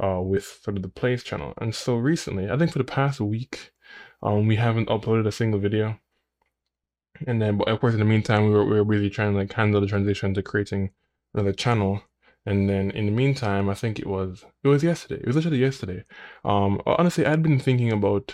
uh, 0.03 0.21
with 0.21 0.59
sort 0.63 0.77
of 0.77 0.83
the 0.83 0.89
plays 0.89 1.23
channel. 1.23 1.53
And 1.59 1.73
so 1.73 1.95
recently, 1.95 2.49
I 2.49 2.57
think 2.57 2.71
for 2.71 2.79
the 2.79 2.83
past 2.83 3.19
week, 3.19 3.71
um, 4.23 4.47
we 4.47 4.55
haven't 4.55 4.89
uploaded 4.89 5.27
a 5.27 5.31
single 5.31 5.59
video. 5.59 5.99
And 7.27 7.41
then, 7.41 7.57
but 7.57 7.67
of 7.67 7.79
course, 7.79 7.93
in 7.93 7.99
the 7.99 8.05
meantime, 8.05 8.45
we 8.45 8.51
were, 8.51 8.65
we 8.65 8.75
were 8.75 8.83
really 8.83 9.09
trying 9.09 9.33
to 9.33 9.37
like 9.37 9.53
handle 9.53 9.81
the 9.81 9.87
transition 9.87 10.33
to 10.33 10.41
creating 10.41 10.91
another 11.33 11.53
channel. 11.53 12.01
And 12.45 12.67
then 12.67 12.89
in 12.91 13.05
the 13.05 13.11
meantime, 13.11 13.69
I 13.69 13.75
think 13.75 13.99
it 13.99 14.07
was, 14.07 14.45
it 14.63 14.67
was 14.67 14.83
yesterday. 14.83 15.21
It 15.21 15.27
was 15.27 15.35
literally 15.35 15.59
yesterday. 15.59 16.03
Um, 16.43 16.81
honestly, 16.85 17.25
I'd 17.25 17.43
been 17.43 17.59
thinking 17.59 17.91
about 17.91 18.33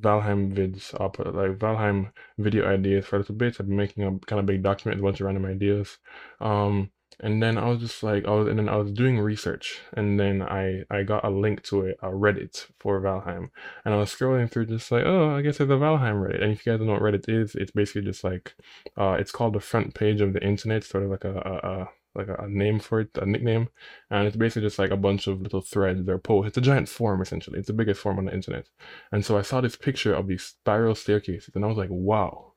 Valheim 0.00 0.54
vids 0.54 0.94
up, 1.00 1.18
like 1.18 1.58
Valheim 1.58 2.12
video 2.38 2.66
ideas 2.66 3.06
for 3.06 3.16
a 3.16 3.18
little 3.20 3.34
bit. 3.34 3.56
I've 3.60 3.68
been 3.68 3.76
making 3.76 4.04
a 4.04 4.18
kind 4.26 4.40
of 4.40 4.46
big 4.46 4.62
document 4.62 4.96
with 4.96 5.04
a 5.04 5.08
bunch 5.08 5.20
of 5.20 5.26
random 5.26 5.46
ideas. 5.46 5.98
Um, 6.40 6.90
and 7.22 7.42
then 7.42 7.58
I 7.58 7.66
was 7.68 7.80
just 7.80 8.02
like, 8.02 8.26
I 8.26 8.30
was, 8.30 8.48
and 8.48 8.58
then 8.58 8.68
I 8.68 8.76
was 8.76 8.92
doing 8.92 9.18
research, 9.18 9.80
and 9.94 10.18
then 10.18 10.42
I 10.42 10.84
I 10.90 11.02
got 11.02 11.24
a 11.24 11.30
link 11.30 11.62
to 11.64 11.82
it, 11.82 11.98
a 12.02 12.08
Reddit 12.08 12.66
for 12.78 13.00
Valheim, 13.00 13.50
and 13.84 13.94
I 13.94 13.98
was 13.98 14.14
scrolling 14.14 14.50
through 14.50 14.66
just 14.66 14.90
like, 14.90 15.04
oh, 15.04 15.36
I 15.36 15.42
guess 15.42 15.58
there's 15.58 15.70
a 15.70 15.74
Valheim 15.74 16.22
Reddit. 16.22 16.42
And 16.42 16.52
if 16.52 16.64
you 16.64 16.72
guys 16.72 16.78
don't 16.78 16.86
know 16.86 16.94
what 16.94 17.02
Reddit 17.02 17.28
is, 17.28 17.54
it's 17.54 17.72
basically 17.72 18.02
just 18.02 18.24
like, 18.24 18.54
uh, 18.96 19.16
it's 19.18 19.32
called 19.32 19.54
the 19.54 19.60
front 19.60 19.94
page 19.94 20.20
of 20.20 20.32
the 20.32 20.42
internet, 20.42 20.84
sort 20.84 21.04
of 21.04 21.10
like 21.10 21.24
a, 21.24 21.34
a, 21.34 21.68
a 21.68 21.88
like 22.14 22.28
a, 22.28 22.48
name 22.48 22.80
for 22.80 23.00
it, 23.00 23.10
a 23.16 23.26
nickname, 23.26 23.68
and 24.10 24.26
it's 24.26 24.36
basically 24.36 24.66
just 24.66 24.78
like 24.78 24.90
a 24.90 24.96
bunch 24.96 25.26
of 25.26 25.40
little 25.40 25.60
threads 25.60 26.08
or 26.08 26.18
posts. 26.18 26.48
It's 26.48 26.58
a 26.58 26.62
giant 26.62 26.88
form 26.88 27.22
essentially. 27.22 27.58
It's 27.58 27.68
the 27.68 27.72
biggest 27.72 28.00
form 28.00 28.18
on 28.18 28.26
the 28.26 28.34
internet. 28.34 28.68
And 29.12 29.24
so 29.24 29.38
I 29.38 29.42
saw 29.42 29.60
this 29.60 29.76
picture 29.76 30.14
of 30.14 30.26
these 30.26 30.42
spiral 30.42 30.94
staircases, 30.94 31.54
and 31.54 31.64
I 31.64 31.68
was 31.68 31.78
like, 31.78 31.90
wow. 31.90 32.49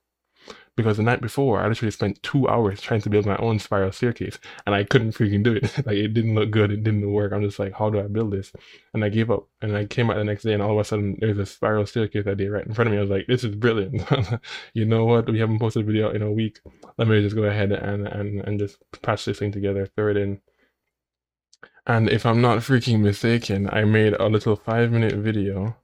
Because 0.75 0.97
the 0.97 1.03
night 1.03 1.21
before, 1.21 1.59
I 1.59 1.67
literally 1.67 1.91
spent 1.91 2.23
two 2.23 2.49
hours 2.49 2.81
trying 2.81 3.01
to 3.01 3.09
build 3.09 3.27
my 3.27 3.37
own 3.37 3.59
spiral 3.59 3.91
staircase, 3.91 4.39
and 4.65 4.73
I 4.73 4.83
couldn't 4.83 5.11
freaking 5.11 5.43
do 5.43 5.53
it. 5.53 5.63
like 5.85 5.97
it 5.97 6.15
didn't 6.15 6.33
look 6.33 6.49
good. 6.49 6.71
It 6.71 6.83
didn't 6.83 7.11
work. 7.11 7.31
I'm 7.31 7.43
just 7.43 7.59
like, 7.59 7.73
how 7.73 7.91
do 7.91 7.99
I 7.99 8.07
build 8.07 8.31
this? 8.31 8.51
And 8.93 9.03
I 9.05 9.09
gave 9.09 9.29
up. 9.29 9.47
And 9.61 9.77
I 9.77 9.85
came 9.85 10.09
out 10.09 10.17
the 10.17 10.23
next 10.23 10.43
day, 10.43 10.53
and 10.53 10.63
all 10.63 10.71
of 10.71 10.79
a 10.79 10.83
sudden, 10.83 11.17
there's 11.19 11.37
a 11.37 11.45
spiral 11.45 11.85
staircase 11.85 12.25
idea 12.25 12.49
right 12.49 12.65
in 12.65 12.73
front 12.73 12.87
of 12.87 12.91
me. 12.91 12.97
I 12.97 13.01
was 13.01 13.11
like, 13.11 13.27
this 13.27 13.43
is 13.43 13.55
brilliant. 13.55 14.03
you 14.73 14.85
know 14.85 15.05
what? 15.05 15.29
We 15.29 15.39
haven't 15.39 15.59
posted 15.59 15.83
a 15.83 15.85
video 15.85 16.09
in 16.11 16.23
a 16.23 16.31
week 16.31 16.59
let 16.97 17.07
me 17.07 17.21
just 17.21 17.35
go 17.35 17.43
ahead 17.43 17.71
and 17.71 18.07
and 18.07 18.41
and 18.41 18.59
just 18.59 18.77
patch 19.01 19.25
this 19.25 19.39
thing 19.39 19.51
together, 19.51 19.85
throw 19.85 20.11
it 20.11 20.17
in. 20.17 20.41
And 21.85 22.09
if 22.09 22.25
I'm 22.25 22.41
not 22.41 22.59
freaking 22.59 23.01
mistaken, 23.01 23.69
I 23.71 23.83
made 23.83 24.13
a 24.13 24.27
little 24.27 24.55
five 24.55 24.91
minute 24.91 25.15
video. 25.15 25.75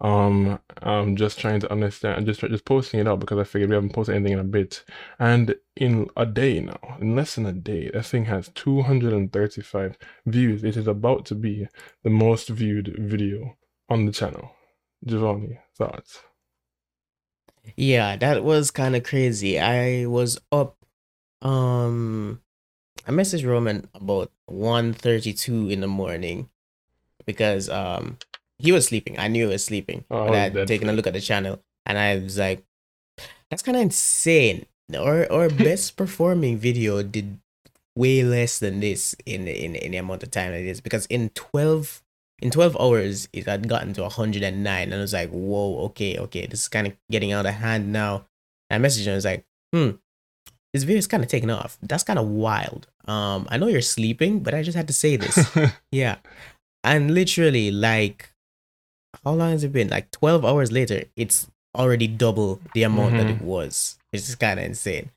Um, 0.00 0.58
I'm 0.82 1.16
just 1.16 1.38
trying 1.38 1.60
to 1.60 1.70
understand, 1.72 2.16
i'm 2.16 2.26
just 2.26 2.40
just 2.40 2.64
posting 2.64 3.00
it 3.00 3.06
up 3.08 3.20
because 3.20 3.38
I 3.38 3.44
figured 3.44 3.70
we 3.70 3.76
haven't 3.76 3.92
posted 3.92 4.16
anything 4.16 4.34
in 4.34 4.38
a 4.38 4.44
bit. 4.44 4.84
And 5.18 5.54
in 5.76 6.08
a 6.16 6.26
day 6.26 6.60
now, 6.60 6.96
in 7.00 7.14
less 7.16 7.36
than 7.36 7.46
a 7.46 7.52
day, 7.52 7.90
that 7.92 8.06
thing 8.06 8.26
has 8.26 8.50
235 8.54 9.98
views. 10.26 10.64
It 10.64 10.76
is 10.76 10.86
about 10.86 11.24
to 11.26 11.34
be 11.34 11.68
the 12.02 12.10
most 12.10 12.48
viewed 12.48 12.94
video 12.98 13.56
on 13.88 14.06
the 14.06 14.12
channel. 14.12 14.50
Giovanni, 15.04 15.58
thoughts? 15.76 16.20
Yeah, 17.76 18.16
that 18.16 18.44
was 18.44 18.70
kind 18.70 18.96
of 18.96 19.04
crazy. 19.04 19.58
I 19.58 20.06
was 20.06 20.38
up 20.52 20.76
um 21.42 22.40
I 23.06 23.10
messaged 23.10 23.46
Roman 23.46 23.88
about 23.94 24.32
1.32 24.50 25.70
in 25.70 25.80
the 25.80 25.86
morning 25.86 26.48
because 27.26 27.68
um 27.68 28.18
he 28.64 28.72
was 28.72 28.86
sleeping. 28.86 29.18
I 29.18 29.28
knew 29.28 29.46
he 29.46 29.52
was 29.52 29.64
sleeping. 29.64 30.04
Oh, 30.10 30.24
but 30.24 30.34
I 30.34 30.38
had 30.48 30.66
taken 30.66 30.88
a 30.88 30.92
look 30.92 31.06
at 31.06 31.12
the 31.12 31.20
channel. 31.20 31.60
And 31.84 31.98
I 31.98 32.16
was 32.16 32.38
like, 32.38 32.64
that's 33.50 33.62
kind 33.62 33.76
of 33.76 33.82
insane. 33.82 34.64
Our 34.96 35.30
our 35.30 35.48
best 35.68 35.96
performing 35.96 36.56
video 36.56 37.02
did 37.02 37.38
way 37.94 38.24
less 38.24 38.58
than 38.58 38.80
this 38.80 39.14
in 39.26 39.46
in 39.46 39.76
in 39.76 39.92
the 39.92 39.98
amount 39.98 40.22
of 40.22 40.30
time 40.30 40.52
it 40.52 40.64
is. 40.64 40.80
Because 40.80 41.04
in 41.06 41.28
12 41.36 42.02
in 42.40 42.50
12 42.50 42.76
hours 42.80 43.28
it 43.32 43.44
had 43.46 43.68
gotten 43.68 43.92
to 43.94 44.02
109 44.02 44.42
and 44.66 44.92
i 44.92 44.98
was 44.98 45.12
like 45.12 45.30
whoa 45.30 45.78
okay 45.86 46.18
okay 46.18 46.46
this 46.46 46.62
is 46.62 46.68
kind 46.68 46.86
of 46.88 46.92
getting 47.10 47.32
out 47.32 47.46
of 47.46 47.54
hand 47.54 47.92
now. 47.92 48.26
And 48.70 48.84
i 48.84 48.88
messaged 48.88 49.06
him 49.06 49.12
I 49.12 49.20
was 49.20 49.24
like 49.24 49.44
hmm 49.72 49.90
this 50.72 50.82
video 50.82 50.98
is 50.98 51.06
kind 51.06 51.22
of 51.22 51.28
taking 51.28 51.50
off. 51.50 51.78
That's 51.82 52.02
kind 52.02 52.18
of 52.18 52.26
wild. 52.26 52.88
Um 53.06 53.46
i 53.50 53.58
know 53.58 53.68
you're 53.68 53.82
sleeping 53.84 54.40
but 54.40 54.54
i 54.54 54.62
just 54.62 54.76
had 54.76 54.88
to 54.88 54.96
say 54.96 55.16
this. 55.16 55.36
Yeah. 55.92 56.16
And 56.82 57.12
literally 57.14 57.70
like 57.70 58.33
how 59.24 59.32
long 59.32 59.52
has 59.52 59.64
it 59.64 59.72
been? 59.72 59.88
Like 59.88 60.10
12 60.10 60.44
hours 60.44 60.72
later 60.72 61.04
it's 61.16 61.48
already 61.76 62.06
double 62.06 62.60
the 62.74 62.82
amount 62.84 63.16
that 63.18 63.26
Mhm. 63.26 63.40
it 63.40 63.42
was 63.42 63.98
it's 64.12 64.26
just 64.26 64.38
kind 64.40 64.58
of 64.60 64.66
insane. 64.66 65.10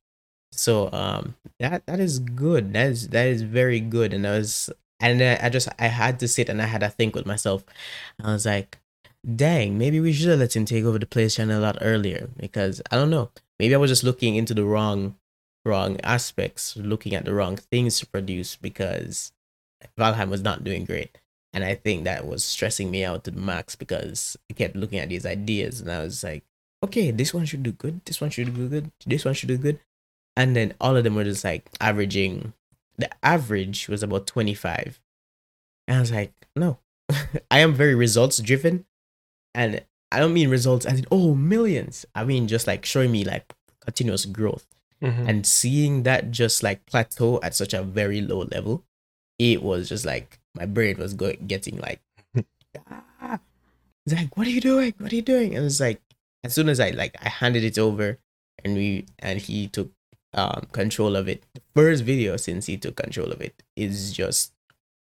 So 0.51 0.91
um 0.91 1.35
that 1.59 1.85
that 1.85 1.99
is 1.99 2.19
good. 2.19 2.73
That 2.73 2.87
is 2.87 3.09
that 3.09 3.27
is 3.27 3.41
very 3.43 3.79
good. 3.79 4.13
And 4.13 4.25
i 4.27 4.37
was 4.37 4.69
and 4.99 5.21
i 5.21 5.49
just 5.49 5.69
i 5.79 5.87
had 5.87 6.19
to 6.19 6.27
sit 6.27 6.49
and 6.49 6.61
i 6.61 6.65
had 6.65 6.81
to 6.81 6.89
think 6.89 7.15
with 7.15 7.25
myself. 7.25 7.63
I 8.23 8.33
was 8.33 8.45
like 8.45 8.79
dang 9.35 9.77
maybe 9.77 9.99
we 9.99 10.13
should 10.13 10.29
have 10.29 10.39
let 10.39 10.55
him 10.55 10.63
take 10.65 10.85
over 10.85 10.97
the 10.99 11.05
plays 11.05 11.35
channel 11.35 11.59
a 11.59 11.61
lot 11.61 11.77
earlier. 11.81 12.29
Because 12.37 12.81
i 12.91 12.95
don't 12.95 13.09
know 13.09 13.29
maybe 13.59 13.73
i 13.75 13.77
was 13.77 13.91
just 13.91 14.03
looking 14.03 14.35
into 14.35 14.53
the 14.53 14.63
wrong 14.65 15.15
wrong 15.65 15.99
aspects 16.01 16.77
looking 16.77 17.13
at 17.13 17.25
the 17.25 17.33
wrong 17.33 17.57
things 17.57 17.99
to 17.99 18.05
produce 18.07 18.55
because 18.55 19.31
valheim 19.99 20.29
was 20.29 20.41
not 20.41 20.63
doing 20.63 20.85
great 20.85 21.17
and 21.57 21.65
i 21.65 21.73
think 21.73 22.03
that 22.05 22.27
was 22.27 22.45
stressing 22.45 22.91
me 22.91 23.03
out 23.03 23.23
to 23.23 23.31
the 23.31 23.41
max 23.41 23.75
because 23.75 24.37
i 24.49 24.53
kept 24.53 24.75
looking 24.75 24.99
at 24.99 25.09
these 25.09 25.25
ideas 25.25 25.81
and 25.81 25.89
i 25.91 26.03
was 26.03 26.23
like 26.23 26.43
okay 26.85 27.09
this 27.09 27.33
one 27.33 27.45
should 27.45 27.63
do 27.63 27.71
good 27.71 27.99
this 28.05 28.21
one 28.21 28.29
should 28.29 28.53
do 28.53 28.69
good 28.69 28.91
this 29.07 29.25
one 29.25 29.33
should 29.33 29.49
do 29.49 29.57
good. 29.57 29.79
And 30.35 30.55
then 30.55 30.75
all 30.79 30.95
of 30.95 31.03
them 31.03 31.15
were 31.15 31.23
just 31.23 31.43
like 31.43 31.65
averaging 31.81 32.53
the 33.01 33.09
average 33.25 33.89
was 33.89 34.03
about 34.03 34.27
25 34.27 35.01
and 35.87 35.97
i 35.97 35.99
was 35.99 36.11
like 36.11 36.31
no 36.55 36.77
i 37.49 37.57
am 37.65 37.73
very 37.73 37.95
results 37.95 38.37
driven. 38.37 38.85
And 39.55 39.81
i 40.11 40.19
don't 40.19 40.35
mean 40.37 40.49
results 40.49 40.85
as 40.85 40.99
in 40.99 41.05
oh 41.09 41.33
millions. 41.33 42.05
I 42.13 42.23
mean 42.23 42.47
just 42.47 42.67
like 42.67 42.85
showing 42.85 43.11
me 43.11 43.25
like 43.25 43.51
continuous 43.81 44.25
growth. 44.25 44.67
Mhm. 45.01 45.29
and 45.29 45.45
seeing 45.45 46.03
that 46.03 46.31
just 46.31 46.61
like 46.63 46.85
plateau 46.85 47.39
at 47.41 47.53
such 47.55 47.73
a 47.73 47.83
very 47.83 48.19
low 48.21 48.45
level 48.51 48.83
it 49.37 49.61
was 49.61 49.89
just 49.89 50.05
like 50.05 50.39
my 50.57 50.65
brain 50.65 50.97
was 50.97 51.13
going 51.13 51.37
getting 51.47 51.77
like 51.77 52.01
ah. 52.89 53.39
it's 54.05 54.15
like 54.15 54.35
what 54.37 54.47
are 54.47 54.51
you 54.51 54.61
doing? 54.61 54.93
What 54.97 55.11
are 55.11 55.15
you 55.15 55.21
doing? 55.21 55.55
And 55.55 55.65
it's 55.65 55.79
like 55.79 56.01
as 56.43 56.53
soon 56.53 56.69
as 56.69 56.79
i 56.79 56.91
like 56.91 57.15
i 57.21 57.29
handed 57.29 57.63
it 57.63 57.77
over 57.77 58.19
and 58.63 58.75
we 58.75 59.05
and 59.19 59.39
he 59.39 59.67
took 59.67 59.91
um 60.33 60.67
control 60.71 61.15
of 61.15 61.27
it. 61.27 61.43
The 61.53 61.61
first 61.75 62.03
video 62.03 62.37
since 62.37 62.65
he 62.65 62.77
took 62.77 62.95
control 62.95 63.31
of 63.31 63.41
it 63.41 63.63
is 63.75 64.13
just 64.13 64.53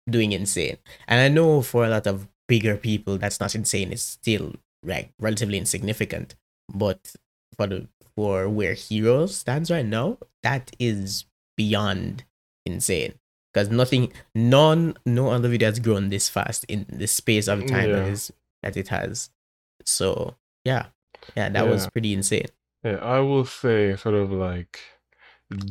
doing 0.10 0.32
insane. 0.32 0.78
And 1.08 1.20
i 1.20 1.28
know 1.28 1.62
for 1.62 1.86
a 1.86 1.90
lot 1.90 2.08
of 2.08 2.28
bigger 2.48 2.78
people 2.78 3.18
that's 3.18 3.40
not 3.40 3.56
insane. 3.56 3.92
It's 3.92 4.02
still 4.02 4.56
like 4.84 5.12
relatively 5.20 5.58
insignificant. 5.58 6.36
But 6.74 7.16
for 7.56 7.68
the 7.68 7.88
for 8.16 8.50
where 8.50 8.74
Heroes 8.74 9.36
stands 9.38 9.70
right 9.70 9.86
now, 9.86 10.18
that 10.44 10.72
is 10.80 11.26
beyond 11.56 12.24
insane. 12.66 13.14
Because 13.54 13.70
nothing, 13.70 14.12
none, 14.36 14.96
no 15.06 15.30
other 15.30 15.50
video 15.50 15.70
has 15.70 15.80
grown 15.80 16.10
this 16.10 16.30
fast 16.30 16.64
in 16.66 16.86
the 16.90 17.08
space 17.08 17.48
of 17.48 17.66
time 17.66 17.92
that 17.92 18.06
Yeah. 18.06 18.12
is 18.12 18.32
that 18.62 18.78
it 18.78 18.90
has. 18.90 19.30
So 19.86 20.36
yeah, 20.66 20.88
yeah, 21.36 21.50
that 21.50 21.68
was 21.68 21.88
pretty 21.90 22.14
insane. 22.14 22.48
Yeah, 22.84 22.98
I 22.98 23.20
will 23.20 23.46
say 23.46 23.96
sort 23.96 24.16
of 24.16 24.32
like 24.32 24.80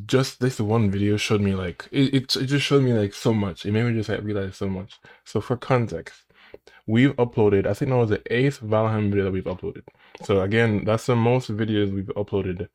just 0.07 0.41
this 0.41 0.59
one 0.59 0.91
video 0.91 1.17
showed 1.19 1.43
me 1.43 1.55
like 1.55 1.87
it, 1.93 2.15
it, 2.15 2.37
it 2.37 2.47
just 2.47 2.65
showed 2.65 2.83
me 2.83 2.93
like 2.95 3.13
so 3.13 3.35
much. 3.35 3.67
It 3.67 3.73
made 3.73 3.85
me 3.85 3.93
just 3.95 4.09
like 4.09 4.23
realize 4.23 4.57
so 4.57 4.69
much. 4.69 4.99
So 5.25 5.41
for 5.41 5.57
context, 5.57 6.23
we've 6.87 7.15
uploaded 7.17 7.67
I 7.67 7.75
think 7.75 7.91
that 7.91 7.97
was 7.99 8.11
the 8.11 8.23
eighth 8.35 8.61
Valheim 8.61 9.11
video 9.11 9.25
that 9.25 9.33
we've 9.33 9.45
uploaded. 9.45 9.83
So 10.25 10.41
again, 10.41 10.85
that's 10.85 11.07
the 11.07 11.17
most 11.17 11.51
videos 11.55 11.93
we've 11.93 12.07
uploaded 12.17 12.69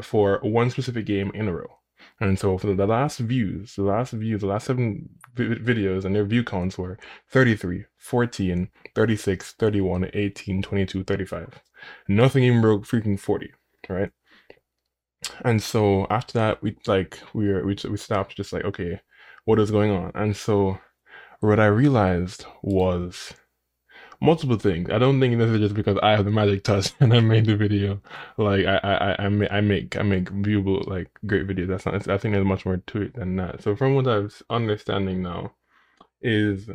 for 0.00 0.38
one 0.42 0.70
specific 0.70 1.04
game 1.06 1.30
in 1.34 1.48
a 1.48 1.52
row. 1.52 1.75
And 2.20 2.38
so 2.38 2.56
for 2.56 2.74
the 2.74 2.86
last 2.86 3.18
views, 3.18 3.76
the 3.76 3.82
last 3.82 4.12
views, 4.12 4.40
the 4.40 4.46
last 4.46 4.66
seven 4.66 5.10
vi- 5.34 5.56
videos 5.56 6.04
and 6.04 6.14
their 6.14 6.24
view 6.24 6.42
counts 6.44 6.78
were 6.78 6.98
33, 7.28 7.84
14, 7.98 8.70
36, 8.94 9.52
31, 9.52 10.10
18, 10.14 10.62
22, 10.62 11.04
35. 11.04 11.62
Nothing 12.08 12.44
even 12.44 12.62
broke 12.62 12.84
freaking 12.86 13.20
40, 13.20 13.52
right? 13.90 14.10
and 15.44 15.62
so 15.62 16.06
after 16.10 16.32
that, 16.34 16.62
we 16.62 16.76
like 16.86 17.18
we 17.34 17.48
were, 17.48 17.64
we 17.64 17.76
we 17.88 17.96
stopped, 17.96 18.36
just 18.36 18.52
like 18.52 18.64
okay, 18.64 19.00
what 19.44 19.58
is 19.58 19.70
going 19.70 19.90
on? 19.90 20.12
And 20.14 20.36
so 20.36 20.78
what 21.40 21.60
I 21.60 21.66
realized 21.66 22.46
was 22.62 23.32
multiple 24.20 24.58
things. 24.58 24.90
I 24.90 24.98
don't 24.98 25.20
think 25.20 25.38
this 25.38 25.50
is 25.50 25.60
just 25.60 25.74
because 25.74 25.98
I 26.02 26.12
have 26.12 26.24
the 26.24 26.30
magic 26.30 26.64
touch 26.64 26.92
and 27.00 27.12
I 27.14 27.20
made 27.20 27.46
the 27.46 27.56
video. 27.56 28.00
Like 28.38 28.66
I 28.66 28.78
I 28.78 29.24
I 29.24 29.28
make 29.28 29.52
I 29.52 29.60
make 29.60 29.96
I 29.96 30.02
make 30.02 30.30
viewable 30.30 30.86
like 30.86 31.10
great 31.26 31.46
videos. 31.46 31.68
That's 31.68 31.86
not. 31.86 32.08
I 32.08 32.18
think 32.18 32.34
there's 32.34 32.46
much 32.46 32.66
more 32.66 32.78
to 32.78 33.02
it 33.02 33.14
than 33.14 33.36
that. 33.36 33.62
So 33.62 33.76
from 33.76 33.94
what 33.94 34.06
I'm 34.08 34.30
understanding 34.50 35.22
now, 35.22 35.52
is 36.20 36.68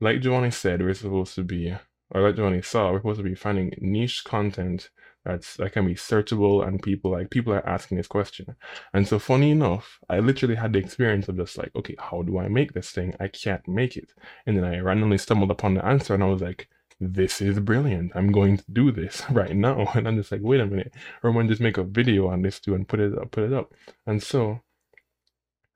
like 0.00 0.20
Giovanni 0.20 0.50
said, 0.50 0.82
we're 0.82 0.94
supposed 0.94 1.34
to 1.36 1.42
be, 1.42 1.74
or 2.10 2.20
like 2.20 2.36
Giovanni 2.36 2.62
saw, 2.62 2.92
we're 2.92 2.98
supposed 2.98 3.18
to 3.18 3.24
be 3.24 3.34
finding 3.34 3.74
niche 3.80 4.24
content 4.24 4.90
that's 5.24 5.56
that 5.56 5.72
can 5.72 5.86
be 5.86 5.94
searchable 5.94 6.66
and 6.66 6.82
people 6.82 7.10
like 7.10 7.30
people 7.30 7.52
are 7.52 7.66
asking 7.68 7.96
this 7.96 8.06
question. 8.06 8.56
And 8.92 9.06
so 9.08 9.18
funny 9.18 9.50
enough 9.50 9.98
i 10.08 10.18
literally 10.18 10.54
had 10.54 10.72
the 10.72 10.78
experience 10.78 11.28
of 11.28 11.36
just 11.36 11.58
like 11.58 11.72
okay 11.76 11.96
how 11.98 12.22
do 12.22 12.38
i 12.38 12.48
make 12.48 12.72
this 12.72 12.90
thing? 12.90 13.14
I 13.20 13.28
can't 13.28 13.66
make 13.68 13.96
it. 13.96 14.12
And 14.46 14.56
then 14.56 14.64
i 14.64 14.78
randomly 14.78 15.18
stumbled 15.18 15.50
upon 15.50 15.74
the 15.74 15.84
answer 15.84 16.14
and 16.14 16.22
i 16.22 16.26
was 16.26 16.42
like 16.42 16.68
this 17.00 17.40
is 17.40 17.58
brilliant. 17.58 18.12
I'm 18.14 18.30
going 18.30 18.56
to 18.56 18.64
do 18.72 18.92
this 18.92 19.22
right 19.30 19.54
now. 19.54 19.90
And 19.94 20.06
i'm 20.08 20.16
just 20.16 20.32
like 20.32 20.42
wait 20.42 20.60
a 20.60 20.66
minute. 20.66 20.92
Or 21.22 21.30
i'm 21.30 21.34
going 21.34 21.46
to 21.48 21.52
just 21.52 21.62
make 21.62 21.78
a 21.78 21.84
video 21.84 22.28
on 22.28 22.42
this 22.42 22.60
too 22.60 22.74
and 22.74 22.88
put 22.88 23.00
it 23.00 23.16
up 23.18 23.30
put 23.30 23.44
it 23.44 23.52
up. 23.52 23.72
And 24.06 24.22
so 24.22 24.60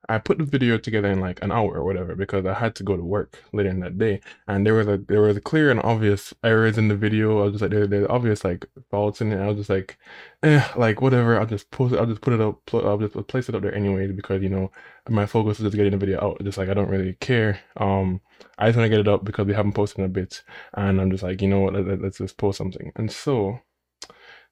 I 0.09 0.18
put 0.18 0.38
the 0.38 0.44
video 0.44 0.79
together 0.79 1.11
in 1.11 1.21
like 1.21 1.42
an 1.42 1.53
hour 1.53 1.75
or 1.77 1.85
whatever 1.85 2.14
because 2.14 2.47
I 2.47 2.55
had 2.55 2.75
to 2.77 2.83
go 2.83 2.97
to 2.97 3.03
work 3.03 3.42
later 3.53 3.68
in 3.68 3.81
that 3.81 3.99
day, 3.99 4.21
and 4.47 4.64
there 4.64 4.75
was 4.75 4.87
a 4.87 4.97
there 4.97 5.21
was 5.21 5.38
clear 5.40 5.71
and 5.71 5.81
obvious 5.83 6.33
errors 6.42 6.79
in 6.79 6.88
the 6.88 6.97
video. 6.97 7.40
I 7.40 7.44
was 7.44 7.53
just 7.53 7.62
like 7.62 7.71
there 7.71 7.87
there's 7.87 8.07
obvious 8.09 8.44
like 8.44 8.66
faults 8.90 9.21
in 9.21 9.33
it. 9.33 9.40
I 9.40 9.49
was 9.49 9.59
just 9.59 9.71
like, 9.71 9.99
eh, 10.42 10.66
like 10.77 11.01
whatever. 11.03 11.38
I'll 11.38 11.47
just 11.47 11.71
post 11.71 11.94
it. 11.94 11.99
I'll 11.99 12.07
just 12.07 12.23
put 12.23 12.33
it 12.33 12.40
up. 12.40 12.61
I'll 12.73 12.99
just 12.99 13.14
place 13.29 13.49
it 13.49 13.55
up 13.55 13.62
there 13.62 13.75
anyways 13.75 14.12
because 14.12 14.42
you 14.42 14.49
know 14.49 14.71
my 15.09 15.27
focus 15.27 15.59
is 15.59 15.64
just 15.64 15.77
getting 15.77 15.92
the 15.92 15.99
video 15.99 16.21
out. 16.25 16.42
Just 16.42 16.59
like 16.59 16.68
I 16.68 16.75
don't 16.75 16.90
really 16.90 17.14
care. 17.14 17.61
Um, 17.77 18.21
I 18.59 18.68
just 18.68 18.79
want 18.79 18.87
to 18.87 18.90
get 18.90 19.01
it 19.01 19.09
up 19.09 19.25
because 19.25 19.47
we 19.47 19.55
haven't 19.55 19.73
posted 19.73 19.99
in 19.99 20.05
a 20.07 20.09
bit, 20.09 20.42
and 20.75 21.01
I'm 21.01 21.11
just 21.11 21.23
like 21.23 21.42
you 21.42 21.49
know 21.49 21.61
what, 21.61 21.75
let, 21.75 22.01
let's 22.01 22.18
just 22.18 22.37
post 22.38 22.59
something. 22.59 22.92
And 22.97 23.11
so 23.11 23.61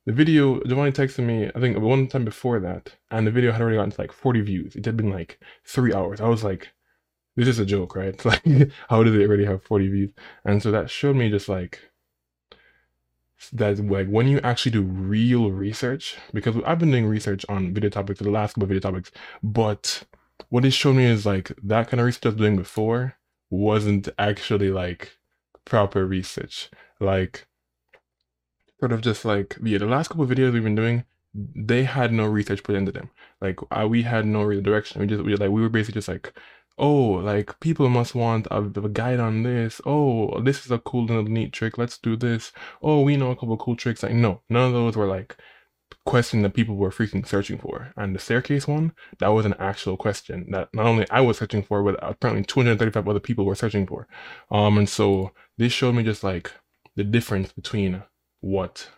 the 0.07 0.13
video, 0.13 0.61
Giovanni 0.63 0.93
texted 0.93 1.25
me, 1.25 1.51
I 1.55 1.61
think 1.61 1.79
one 1.79 2.07
time 2.07 2.25
before 2.25 2.61
that, 2.61 2.95
and 3.11 3.27
the 3.27 3.33
video 3.33 3.51
had 3.51 3.61
already 3.61 3.77
gotten 3.77 3.91
to 3.91 4.01
like 4.01 4.13
40 4.13 4.41
views. 4.41 4.77
It 4.77 4.85
had 4.85 4.97
been 4.97 5.11
like 5.11 5.41
three 5.67 5.93
hours. 5.93 6.21
I 6.21 6.29
was 6.29 6.45
like, 6.45 6.69
this 7.35 7.49
is 7.49 7.59
a 7.59 7.67
joke, 7.67 7.97
right? 7.97 8.25
like, 8.25 8.45
how 8.89 9.03
did 9.03 9.17
it 9.17 9.27
already 9.27 9.45
have 9.45 9.65
40 9.65 9.89
views? 9.89 10.11
And 10.45 10.63
so 10.63 10.71
that 10.71 10.91
showed 10.91 11.17
me 11.17 11.29
just 11.29 11.49
like, 11.49 11.81
that 13.53 13.79
like 13.85 14.09
when 14.09 14.29
you 14.29 14.41
actually 14.41 14.73
do 14.73 14.83
real 14.83 15.51
research, 15.51 16.17
because 16.33 16.57
I've 16.65 16.79
been 16.79 16.93
doing 16.93 17.07
research 17.07 17.45
on 17.49 17.75
video 17.75 17.91
topics 17.91 18.19
for 18.19 18.25
the 18.25 18.31
last 18.31 18.53
couple 18.53 18.65
of 18.65 18.69
video 18.69 18.81
topics, 18.81 19.11
but 19.43 20.05
what 20.51 20.65
it 20.65 20.71
showed 20.71 20.97
me 20.97 21.05
is 21.05 21.27
like 21.27 21.53
that 21.65 21.91
kind 21.91 22.01
of 22.01 22.07
research 22.07 22.27
I 22.27 22.29
was 22.29 22.37
doing 22.37 22.57
before 22.57 23.15
wasn't 23.51 24.09
actually 24.19 24.71
like 24.71 25.19
proper 25.65 26.07
research. 26.07 26.71
Like 27.01 27.47
sort 28.81 28.93
of 28.93 29.01
just 29.01 29.25
like 29.25 29.57
yeah, 29.63 29.79
the 29.79 29.87
last 29.87 30.09
couple 30.09 30.25
of 30.25 30.31
videos 30.31 30.53
we've 30.53 30.63
been 30.63 30.75
doing, 30.75 31.05
they 31.35 31.85
had 31.85 32.13
no 32.13 32.25
research 32.27 32.63
put 32.63 32.77
into 32.77 32.93
them. 32.93 33.11
Like 33.41 33.59
uh, 33.71 33.87
we 33.89 34.03
had 34.03 34.27
no 34.27 34.43
real 34.43 34.63
direction. 34.63 35.01
We 35.01 35.07
just 35.07 35.23
we 35.25 35.35
like 35.37 35.51
we 35.51 35.63
were 35.63 35.69
basically 35.69 35.99
just 35.99 36.09
like, 36.09 36.33
oh, 36.79 37.13
like 37.13 37.59
people 37.61 37.89
must 37.89 38.15
want 38.15 38.47
a, 38.51 38.59
a 38.59 38.89
guide 38.89 39.21
on 39.21 39.43
this. 39.43 39.81
Oh, 39.87 40.41
this 40.41 40.65
is 40.65 40.71
a 40.73 40.79
cool 40.79 41.05
little 41.05 41.25
neat 41.25 41.53
trick. 41.53 41.79
Let's 41.79 41.99
do 41.99 42.17
this. 42.17 42.53
Oh, 42.83 43.03
we 43.03 43.17
know 43.17 43.31
a 43.31 43.37
couple 43.37 43.57
cool 43.57 43.77
tricks. 43.77 44.03
Like 44.03 44.13
no, 44.13 44.43
none 44.49 44.69
of 44.69 44.73
those 44.73 44.97
were 44.97 45.07
like 45.07 45.37
question 46.05 46.43
that 46.43 46.55
people 46.55 46.77
were 46.77 46.91
freaking 46.91 47.27
searching 47.27 47.59
for. 47.59 47.93
And 47.97 48.15
the 48.15 48.19
staircase 48.19 48.67
one, 48.67 48.93
that 49.19 49.29
was 49.29 49.45
an 49.45 49.55
actual 49.59 49.97
question 49.97 50.47
that 50.51 50.69
not 50.73 50.87
only 50.87 51.07
I 51.11 51.21
was 51.21 51.39
searching 51.39 51.63
for, 51.63 51.83
but 51.83 51.99
apparently 52.03 52.45
235 52.45 53.09
other 53.09 53.21
people 53.21 53.45
were 53.45 53.55
searching 53.55 53.87
for. 53.87 54.07
Um, 54.51 54.79
and 54.79 54.89
so 54.89 55.33
this 55.59 55.73
showed 55.73 55.95
me 55.95 56.03
just 56.03 56.25
like 56.25 56.53
the 56.95 57.05
difference 57.05 57.53
between 57.53 58.03
what 58.47 58.89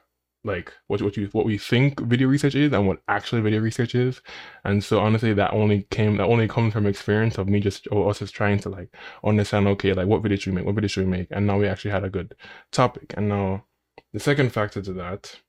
like 0.44 0.72
what 0.86 1.02
what 1.02 1.16
you 1.16 1.28
what 1.32 1.44
we 1.44 1.58
think 1.58 2.00
video 2.00 2.28
research 2.28 2.54
is 2.54 2.72
and 2.72 2.86
what 2.86 3.00
actually 3.08 3.40
video 3.40 3.60
research 3.60 3.94
is. 3.94 4.20
And 4.64 4.84
so 4.84 5.00
honestly 5.00 5.32
that 5.34 5.52
only 5.52 5.82
came 5.90 6.16
that 6.18 6.26
only 6.26 6.46
comes 6.46 6.72
from 6.72 6.86
experience 6.86 7.38
of 7.38 7.48
me 7.48 7.60
just 7.60 7.88
or 7.90 8.10
us 8.10 8.20
just 8.20 8.34
trying 8.34 8.58
to 8.60 8.68
like 8.68 8.94
understand 9.24 9.66
okay 9.68 9.92
like 9.94 10.06
what 10.06 10.22
video 10.22 10.38
should 10.38 10.52
we 10.52 10.56
make? 10.56 10.66
What 10.66 10.74
video 10.74 10.88
should 10.88 11.04
we 11.06 11.10
make? 11.10 11.28
And 11.30 11.46
now 11.46 11.58
we 11.58 11.66
actually 11.66 11.90
had 11.90 12.04
a 12.04 12.10
good 12.10 12.34
topic. 12.70 13.14
And 13.16 13.28
now 13.28 13.64
the 14.12 14.20
second 14.20 14.52
factor 14.52 14.80
to 14.82 14.92
that 14.94 15.40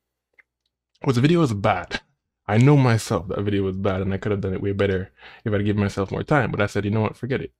was 1.05 1.15
the 1.15 1.21
video 1.21 1.39
was 1.39 1.53
bad. 1.53 2.01
I 2.47 2.57
know 2.57 2.77
myself 2.77 3.27
that 3.27 3.41
video 3.43 3.61
was 3.63 3.77
bad 3.77 4.01
and 4.01 4.11
i 4.11 4.17
could 4.17 4.31
have 4.31 4.41
done 4.41 4.55
it 4.55 4.61
way 4.61 4.71
better 4.71 5.11
if 5.45 5.53
i'd 5.53 5.63
given 5.65 5.83
myself 5.83 6.09
more 6.09 6.23
time 6.23 6.49
but 6.49 6.59
i 6.59 6.65
said 6.65 6.83
you 6.83 6.89
know 6.89 7.01
what? 7.01 7.15
Forget 7.15 7.41
it. 7.41 7.53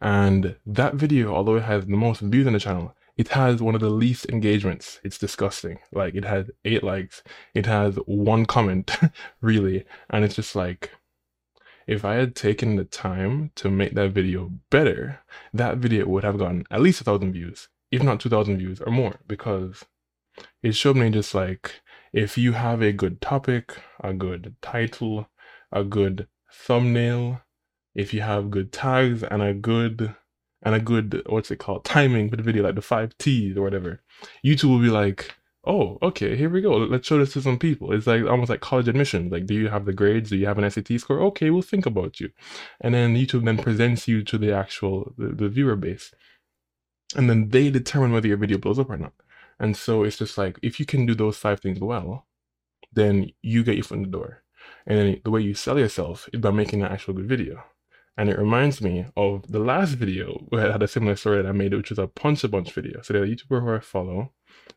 And 0.00 0.56
that 0.64 0.94
video 0.94 1.34
although 1.34 1.56
it 1.56 1.64
has 1.64 1.84
the 1.84 1.96
most 1.96 2.20
views 2.20 2.46
on 2.46 2.54
the 2.54 2.60
channel 2.60 2.94
it 3.20 3.28
has 3.28 3.60
one 3.60 3.74
of 3.74 3.82
the 3.82 3.90
least 3.90 4.24
engagements. 4.30 4.98
It's 5.04 5.18
disgusting. 5.18 5.78
Like 5.92 6.14
it 6.14 6.24
has 6.24 6.50
eight 6.64 6.82
likes. 6.82 7.22
It 7.52 7.66
has 7.66 7.96
one 8.06 8.46
comment, 8.46 8.96
really. 9.42 9.84
And 10.08 10.24
it's 10.24 10.36
just 10.36 10.56
like, 10.56 10.92
if 11.86 12.02
I 12.02 12.14
had 12.14 12.34
taken 12.34 12.76
the 12.76 12.84
time 12.84 13.50
to 13.56 13.68
make 13.68 13.92
that 13.92 14.12
video 14.12 14.50
better, 14.70 15.20
that 15.52 15.76
video 15.76 16.06
would 16.06 16.24
have 16.24 16.38
gotten 16.38 16.64
at 16.70 16.80
least 16.80 17.02
a 17.02 17.04
thousand 17.04 17.34
views, 17.34 17.68
if 17.90 18.02
not 18.02 18.20
2,000 18.20 18.56
views 18.56 18.80
or 18.80 18.90
more, 18.90 19.20
because 19.28 19.84
it 20.62 20.74
showed 20.74 20.96
me 20.96 21.10
just 21.10 21.34
like, 21.34 21.82
if 22.14 22.38
you 22.38 22.52
have 22.52 22.80
a 22.80 22.90
good 22.90 23.20
topic, 23.20 23.76
a 24.02 24.14
good 24.14 24.54
title, 24.62 25.28
a 25.70 25.84
good 25.84 26.26
thumbnail, 26.50 27.42
if 27.94 28.14
you 28.14 28.22
have 28.22 28.50
good 28.50 28.72
tags 28.72 29.22
and 29.22 29.42
a 29.42 29.52
good 29.52 30.16
and 30.62 30.74
a 30.74 30.80
good 30.80 31.22
what's 31.26 31.50
it 31.50 31.58
called 31.58 31.84
timing 31.84 32.28
for 32.30 32.36
the 32.36 32.42
video, 32.42 32.62
like 32.62 32.74
the 32.74 32.82
five 32.82 33.16
T's 33.18 33.56
or 33.56 33.62
whatever, 33.62 34.02
YouTube 34.44 34.70
will 34.70 34.80
be 34.80 34.90
like, 34.90 35.34
oh, 35.64 35.98
okay, 36.02 36.36
here 36.36 36.48
we 36.48 36.60
go. 36.60 36.76
Let's 36.76 37.06
show 37.06 37.18
this 37.18 37.32
to 37.34 37.42
some 37.42 37.58
people. 37.58 37.92
It's 37.92 38.06
like 38.06 38.24
almost 38.24 38.50
like 38.50 38.60
college 38.60 38.88
admission. 38.88 39.30
Like, 39.30 39.46
do 39.46 39.54
you 39.54 39.68
have 39.68 39.84
the 39.84 39.92
grades? 39.92 40.30
Do 40.30 40.36
you 40.36 40.46
have 40.46 40.58
an 40.58 40.70
SAT 40.70 41.00
score? 41.00 41.20
Okay, 41.20 41.50
we'll 41.50 41.62
think 41.62 41.86
about 41.86 42.20
you. 42.20 42.30
And 42.80 42.94
then 42.94 43.16
YouTube 43.16 43.44
then 43.44 43.58
presents 43.58 44.08
you 44.08 44.22
to 44.24 44.38
the 44.38 44.52
actual 44.52 45.14
the, 45.18 45.28
the 45.28 45.48
viewer 45.48 45.76
base, 45.76 46.12
and 47.16 47.28
then 47.28 47.48
they 47.50 47.70
determine 47.70 48.12
whether 48.12 48.28
your 48.28 48.36
video 48.36 48.58
blows 48.58 48.78
up 48.78 48.90
or 48.90 48.96
not. 48.96 49.12
And 49.58 49.76
so 49.76 50.04
it's 50.04 50.16
just 50.16 50.38
like 50.38 50.58
if 50.62 50.80
you 50.80 50.86
can 50.86 51.06
do 51.06 51.14
those 51.14 51.36
five 51.36 51.60
things 51.60 51.80
well, 51.80 52.26
then 52.92 53.30
you 53.42 53.62
get 53.62 53.76
your 53.76 53.84
foot 53.84 53.98
in 53.98 54.02
the 54.02 54.08
door. 54.08 54.42
And 54.86 54.98
then 54.98 55.20
the 55.24 55.30
way 55.30 55.40
you 55.40 55.54
sell 55.54 55.78
yourself 55.78 56.28
is 56.32 56.40
by 56.40 56.50
making 56.50 56.82
an 56.82 56.90
actual 56.90 57.14
good 57.14 57.28
video. 57.28 57.62
And 58.20 58.28
it 58.28 58.38
reminds 58.38 58.82
me 58.82 59.06
of 59.16 59.50
the 59.50 59.60
last 59.60 59.92
video 59.92 60.44
where 60.50 60.68
I 60.68 60.72
had 60.72 60.82
a 60.82 60.88
similar 60.88 61.16
story 61.16 61.40
that 61.40 61.48
I 61.48 61.52
made, 61.52 61.72
which 61.72 61.88
was 61.88 61.98
a 61.98 62.06
punch 62.06 62.44
a 62.44 62.48
bunch 62.48 62.70
video. 62.70 63.00
So 63.00 63.14
there's 63.14 63.30
a 63.30 63.34
YouTuber 63.34 63.62
who 63.62 63.74
I 63.74 63.80
follow, 63.80 64.32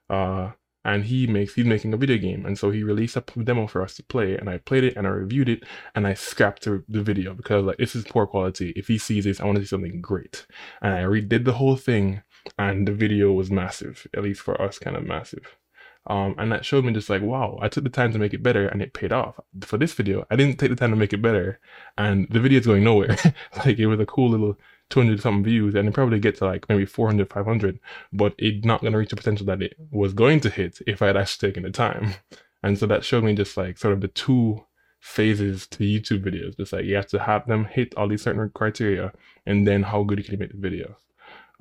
uh, 0.09 0.51
and 0.85 1.03
he 1.03 1.27
makes 1.27 1.53
he's 1.53 1.65
making 1.65 1.93
a 1.93 1.97
video 1.97 2.17
game, 2.17 2.45
and 2.45 2.57
so 2.57 2.71
he 2.71 2.83
released 2.83 3.17
a 3.17 3.23
demo 3.43 3.67
for 3.67 3.81
us 3.81 3.95
to 3.95 4.03
play, 4.03 4.37
and 4.37 4.49
I 4.49 4.59
played 4.59 4.85
it 4.85 4.95
and 4.95 5.05
I 5.05 5.09
reviewed 5.09 5.49
it, 5.49 5.63
and 5.93 6.07
I 6.07 6.13
scrapped 6.13 6.63
the, 6.63 6.85
the 6.87 7.03
video 7.03 7.33
because 7.33 7.65
like 7.65 7.79
this 7.79 7.95
is 7.97 8.05
poor 8.05 8.25
quality. 8.27 8.71
If 8.77 8.87
he 8.87 8.97
sees 8.97 9.25
this, 9.25 9.41
I 9.41 9.45
want 9.45 9.57
to 9.57 9.63
see 9.63 9.67
something 9.67 9.99
great, 9.99 10.47
and 10.81 10.93
I 10.93 11.01
redid 11.01 11.43
the 11.43 11.59
whole 11.59 11.75
thing, 11.75 12.21
and 12.57 12.87
the 12.87 12.93
video 12.93 13.33
was 13.33 13.51
massive, 13.51 14.07
at 14.15 14.23
least 14.23 14.39
for 14.39 14.61
us, 14.61 14.79
kind 14.79 14.95
of 14.95 15.03
massive. 15.03 15.57
Um, 16.07 16.35
and 16.37 16.51
that 16.51 16.65
showed 16.65 16.83
me 16.83 16.91
just 16.91 17.09
like, 17.09 17.21
wow, 17.21 17.57
I 17.61 17.69
took 17.69 17.85
the 17.85 17.89
time 17.89 18.11
to 18.11 18.19
make 18.19 18.33
it 18.33 18.43
better 18.43 18.67
and 18.67 18.81
it 18.81 18.93
paid 18.93 19.13
off. 19.13 19.39
For 19.61 19.77
this 19.77 19.93
video, 19.93 20.25
I 20.29 20.35
didn't 20.35 20.57
take 20.57 20.69
the 20.69 20.75
time 20.75 20.89
to 20.89 20.97
make 20.97 21.13
it 21.13 21.21
better 21.21 21.59
and 21.97 22.27
the 22.29 22.41
video 22.41 22.59
is 22.59 22.65
going 22.65 22.83
nowhere. 22.83 23.15
like 23.65 23.79
it 23.79 23.87
was 23.87 23.99
a 23.99 24.05
cool 24.05 24.29
little 24.29 24.57
200 24.89 25.21
something 25.21 25.43
views 25.43 25.75
and 25.75 25.87
it 25.87 25.93
probably 25.93 26.19
get 26.19 26.35
to 26.37 26.45
like 26.45 26.67
maybe 26.67 26.85
400, 26.85 27.29
500, 27.31 27.79
but 28.11 28.35
it's 28.37 28.65
not 28.65 28.81
going 28.81 28.93
to 28.93 28.99
reach 28.99 29.11
the 29.11 29.15
potential 29.15 29.45
that 29.45 29.61
it 29.61 29.75
was 29.91 30.13
going 30.13 30.39
to 30.41 30.49
hit 30.49 30.79
if 30.85 31.01
I 31.01 31.07
had 31.07 31.17
actually 31.17 31.49
taken 31.49 31.63
the 31.63 31.71
time. 31.71 32.15
And 32.63 32.77
so 32.77 32.85
that 32.87 33.03
showed 33.03 33.25
me 33.25 33.35
just 33.35 33.57
like 33.57 33.77
sort 33.77 33.93
of 33.93 34.01
the 34.01 34.07
two 34.07 34.63
phases 34.99 35.67
to 35.67 35.79
YouTube 35.83 36.23
videos. 36.23 36.55
Just 36.55 36.71
like 36.71 36.85
you 36.85 36.95
have 36.95 37.07
to 37.07 37.19
have 37.19 37.45
them 37.45 37.65
hit 37.65 37.93
all 37.95 38.07
these 38.07 38.21
certain 38.21 38.49
criteria 38.51 39.11
and 39.45 39.67
then 39.67 39.83
how 39.83 40.03
good 40.03 40.17
you 40.17 40.23
can 40.23 40.39
make 40.39 40.51
the 40.51 40.57
video. 40.57 40.95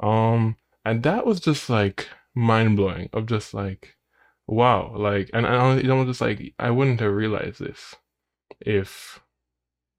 Um, 0.00 0.57
and 0.85 1.02
that 1.02 1.26
was 1.26 1.40
just 1.40 1.68
like 1.68 2.09
mind 2.35 2.76
blowing 2.76 3.09
of 3.12 3.26
just 3.26 3.52
like, 3.52 3.96
wow, 4.53 4.95
like, 4.97 5.31
and 5.35 5.47
I, 5.47 5.77
you 5.79 5.88
know, 5.88 6.05
just 6.05 6.21
like, 6.21 6.55
I 6.59 6.71
wouldn't 6.71 7.01
have 7.01 7.12
realized 7.12 7.61
this 7.61 7.97
if, 8.61 9.21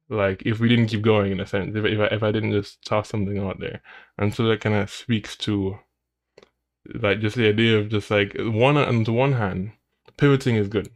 like, 0.09 0.43
if 0.45 0.59
we 0.59 0.69
didn't 0.69 0.87
keep 0.87 1.01
going 1.01 1.31
in 1.31 1.39
a 1.39 1.45
sense, 1.47 1.75
if, 1.75 1.85
if 1.85 1.99
I, 1.99 2.05
if 2.15 2.23
I 2.23 2.31
didn't 2.31 2.51
just 2.53 2.83
toss 2.85 3.09
something 3.09 3.39
out 3.39 3.59
there. 3.59 3.81
And 4.17 4.33
so 4.33 4.43
that 4.45 4.61
kind 4.61 4.75
of 4.75 4.89
speaks 4.91 5.35
to, 5.37 5.79
like, 6.93 7.19
just 7.21 7.35
the 7.35 7.47
idea 7.47 7.79
of 7.79 7.89
just 7.89 8.11
like, 8.11 8.33
one, 8.37 8.77
on 8.77 9.03
the 9.03 9.13
one 9.13 9.33
hand, 9.33 9.71
pivoting 10.17 10.55
is 10.55 10.67
good. 10.67 10.89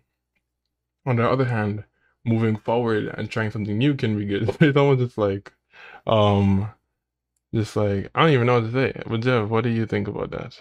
On 1.08 1.16
the 1.16 1.28
other 1.28 1.46
hand, 1.46 1.86
moving 2.26 2.58
forward 2.58 3.08
and 3.18 3.30
trying 3.32 3.50
something 3.52 3.78
new 3.78 3.96
can 3.96 4.18
be 4.18 4.26
good. 4.26 4.50
it's 4.62 4.78
almost 4.78 5.00
just 5.00 5.18
like, 5.18 5.54
um, 6.06 6.70
just 7.54 7.76
like, 7.76 8.12
I 8.16 8.24
don't 8.24 8.32
even 8.34 8.48
know 8.48 8.62
what 8.62 8.72
to 8.72 8.74
say. 8.74 9.02
But 9.08 9.22
Jeff, 9.22 9.50
what 9.50 9.64
do 9.64 9.70
you 9.70 9.86
think 9.86 10.08
about 10.08 10.32
that? 10.32 10.60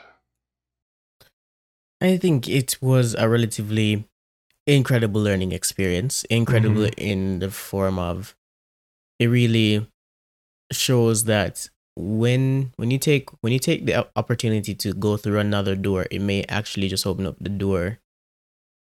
I 2.00 2.16
think 2.16 2.48
it 2.48 2.76
was 2.80 3.14
a 3.14 3.28
relatively 3.28 4.06
incredible 4.66 5.20
learning 5.20 5.52
experience. 5.52 6.24
Incredible 6.24 6.82
mm-hmm. 6.82 7.00
in 7.00 7.38
the 7.38 7.50
form 7.50 7.98
of 7.98 8.34
it 9.18 9.26
really 9.26 9.86
shows 10.72 11.24
that 11.24 11.68
when 11.96 12.72
when 12.76 12.90
you 12.90 12.98
take 12.98 13.30
when 13.40 13.52
you 13.52 13.58
take 13.58 13.86
the 13.86 14.06
opportunity 14.16 14.74
to 14.74 14.92
go 14.92 15.16
through 15.16 15.38
another 15.38 15.74
door, 15.74 16.06
it 16.10 16.20
may 16.20 16.44
actually 16.48 16.88
just 16.88 17.06
open 17.06 17.26
up 17.26 17.36
the 17.40 17.48
door 17.48 17.98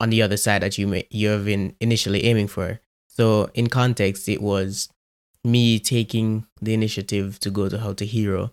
on 0.01 0.11
the 0.11 0.23
other 0.23 0.37
side 0.37 0.63
that 0.63 0.77
you 0.77 0.89
may 0.89 1.07
you 1.11 1.29
have 1.29 1.45
been 1.45 1.77
initially 1.81 2.25
aiming 2.25 2.49
for. 2.49 2.81
So 3.07 3.51
in 3.55 3.69
context, 3.69 4.29
it 4.29 4.43
was 4.43 4.89
me 5.45 5.79
taking 5.79 6.47
the 6.61 6.75
initiative 6.75 7.39
to 7.41 7.51
go 7.51 7.69
to 7.69 7.79
How 7.79 7.93
to 7.93 8.05
Hero 8.05 8.53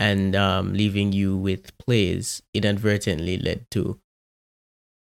and 0.00 0.34
um, 0.34 0.72
leaving 0.72 1.12
you 1.12 1.36
with 1.36 1.76
plays 1.78 2.42
inadvertently 2.54 3.36
led 3.36 3.70
to 3.70 4.00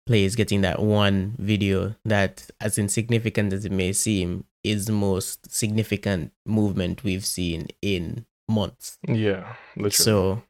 plays 0.07 0.37
getting 0.37 0.61
that 0.61 0.81
one 0.81 1.35
video 1.39 1.97
that, 2.05 2.51
as 2.61 2.77
insignificant 2.77 3.55
as 3.55 3.65
it 3.65 3.73
may 3.73 3.95
seem, 3.95 4.45
is 4.63 4.85
the 4.85 4.93
most 4.93 5.51
significant 5.51 6.33
movement 6.45 7.03
we've 7.03 7.25
seen 7.25 7.67
in 7.81 8.27
months. 8.47 8.99
Yeah, 9.09 9.55
literally. 9.75 9.91
So 9.91 10.43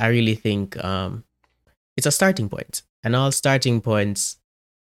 I 0.00 0.08
really 0.08 0.34
think 0.34 0.82
um, 0.84 1.22
it's 1.96 2.08
a 2.08 2.10
starting 2.10 2.48
point, 2.48 2.82
and 3.04 3.14
all 3.14 3.30
starting 3.30 3.80
points 3.80 4.38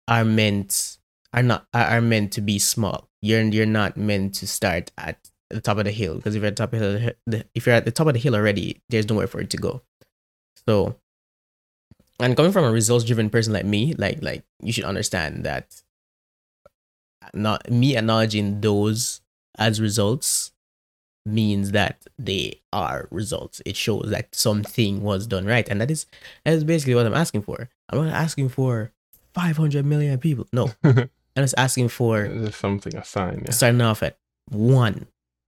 are 0.10 0.26
meant 0.26 0.98
are 1.32 1.44
not 1.44 1.66
are 1.74 2.02
meant 2.02 2.34
to 2.34 2.42
be 2.42 2.60
small. 2.60 3.10
You're 3.22 3.42
you're 3.42 3.66
not 3.66 3.96
meant 3.96 4.36
to 4.36 4.48
start 4.48 4.92
at 4.98 5.30
the 5.56 5.62
top 5.62 5.78
of 5.78 5.86
the 5.86 5.92
hill 5.92 6.16
because 6.16 6.36
if 6.36 6.42
you're 6.42 6.48
at 6.48 6.56
the 6.56 6.64
top 6.64 6.74
of 6.74 6.80
the, 6.80 7.16
the 7.28 7.46
if 7.54 7.66
you're 7.66 7.76
at 7.76 7.86
the 7.86 7.92
top 7.92 8.08
of 8.08 8.14
the 8.14 8.20
hill 8.20 8.36
already, 8.36 8.82
there's 8.90 9.10
nowhere 9.10 9.28
for 9.28 9.40
it 9.42 9.50
to 9.52 9.58
go. 9.58 9.82
So, 10.68 10.96
and 12.20 12.36
coming 12.36 12.52
from 12.52 12.66
a 12.66 12.72
results 12.72 13.06
driven 13.06 13.30
person 13.30 13.54
like 13.54 13.66
me, 13.66 13.94
like 13.94 14.20
like 14.22 14.44
you 14.62 14.72
should 14.72 14.86
understand 14.86 15.46
that 15.46 15.82
not 17.34 17.70
me 17.70 17.98
acknowledging 17.98 18.62
those 18.62 19.22
as 19.58 19.82
results 19.82 20.52
means 21.26 21.72
that 21.72 22.06
they 22.20 22.62
are 22.72 23.08
results. 23.12 23.62
It 23.66 23.76
shows 23.76 24.10
that 24.10 24.36
something 24.36 25.02
was 25.02 25.26
done 25.28 25.46
right, 25.46 25.68
and 25.68 25.82
that 25.82 25.90
is 25.90 26.06
that 26.44 26.54
is 26.54 26.64
basically 26.64 26.96
what 26.96 27.06
I'm 27.06 27.14
asking 27.14 27.42
for. 27.42 27.70
I'm 27.90 28.06
not 28.06 28.14
asking 28.14 28.50
for 28.50 28.92
500 29.34 29.86
million 29.86 30.20
people. 30.20 30.48
No, 30.54 30.72
I'm 30.84 31.10
just 31.36 31.56
asking 31.58 31.90
for 31.90 32.28
There's 32.28 32.56
something, 32.56 32.96
a 32.96 33.04
sign. 33.04 33.44
Yeah. 33.46 33.52
starting 33.52 33.82
off 33.82 34.04
at 34.04 34.18
one, 34.50 35.08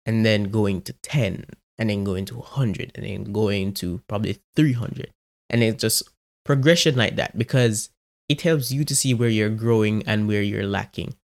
and 0.06 0.24
then 0.24 0.44
going 0.44 0.80
to 0.82 0.92
10, 0.94 1.44
and 1.78 1.90
then 1.90 2.04
going 2.04 2.24
to 2.26 2.36
100, 2.36 2.92
and 2.94 3.04
then 3.04 3.32
going 3.32 3.74
to 3.74 4.00
probably 4.08 4.38
300, 4.54 5.12
and 5.50 5.62
it's 5.62 5.82
just 5.82 6.08
progression 6.44 6.96
like 6.96 7.16
that 7.16 7.36
because 7.36 7.90
it 8.28 8.42
helps 8.42 8.70
you 8.72 8.84
to 8.84 8.96
see 8.96 9.12
where 9.12 9.28
you're 9.28 9.50
growing 9.50 10.02
and 10.06 10.28
where 10.28 10.42
you're 10.42 10.66
lacking. 10.66 11.14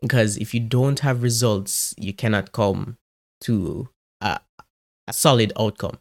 Because 0.00 0.36
if 0.36 0.54
you 0.54 0.60
don't 0.60 1.00
have 1.00 1.22
results, 1.22 1.94
you 1.98 2.12
cannot 2.12 2.52
come 2.52 2.96
to 3.42 3.88
a, 4.20 4.40
a 5.08 5.12
solid 5.12 5.52
outcome. 5.58 5.98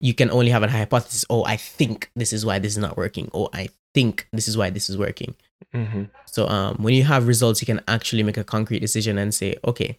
You 0.00 0.14
can 0.14 0.30
only 0.30 0.50
have 0.50 0.62
a 0.62 0.70
hypothesis. 0.70 1.24
Oh, 1.30 1.44
I 1.44 1.56
think 1.56 2.10
this 2.14 2.32
is 2.32 2.44
why 2.44 2.58
this 2.58 2.72
is 2.72 2.78
not 2.78 2.96
working. 2.96 3.30
Oh, 3.32 3.48
I 3.52 3.68
think 3.94 4.28
this 4.32 4.46
is 4.46 4.56
why 4.56 4.70
this 4.70 4.90
is 4.90 4.98
working. 4.98 5.34
hmm 5.72 6.04
So 6.26 6.46
um, 6.48 6.76
when 6.76 6.94
you 6.94 7.04
have 7.04 7.26
results, 7.26 7.62
you 7.62 7.66
can 7.66 7.80
actually 7.88 8.22
make 8.22 8.36
a 8.36 8.44
concrete 8.44 8.80
decision 8.80 9.16
and 9.16 9.34
say, 9.34 9.56
okay, 9.64 9.98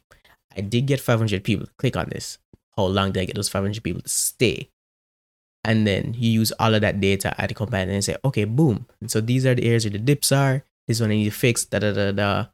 I 0.57 0.61
did 0.61 0.87
get 0.87 0.99
500 0.99 1.43
people 1.43 1.67
to 1.67 1.71
click 1.77 1.95
on 1.95 2.09
this. 2.09 2.39
How 2.75 2.85
long 2.85 3.11
did 3.11 3.21
I 3.21 3.25
get 3.25 3.35
those 3.35 3.49
500 3.49 3.83
people 3.83 4.01
to 4.01 4.09
stay? 4.09 4.69
And 5.63 5.85
then 5.85 6.15
you 6.17 6.31
use 6.31 6.51
all 6.53 6.73
of 6.73 6.81
that 6.81 7.01
data 7.01 7.39
at 7.39 7.49
the 7.49 7.55
company 7.55 7.93
and 7.93 8.03
say, 8.03 8.15
okay, 8.23 8.45
boom. 8.45 8.87
So 9.07 9.21
these 9.21 9.45
are 9.45 9.53
the 9.53 9.65
areas 9.65 9.85
where 9.85 9.91
the 9.91 9.99
dips 9.99 10.31
are. 10.31 10.63
This 10.87 11.01
one 11.01 11.11
I 11.11 11.15
need 11.15 11.25
to 11.25 11.31
fix, 11.31 11.65
da 11.65 11.79
da 11.79 11.91
da 11.91 12.11
da. 12.11 12.45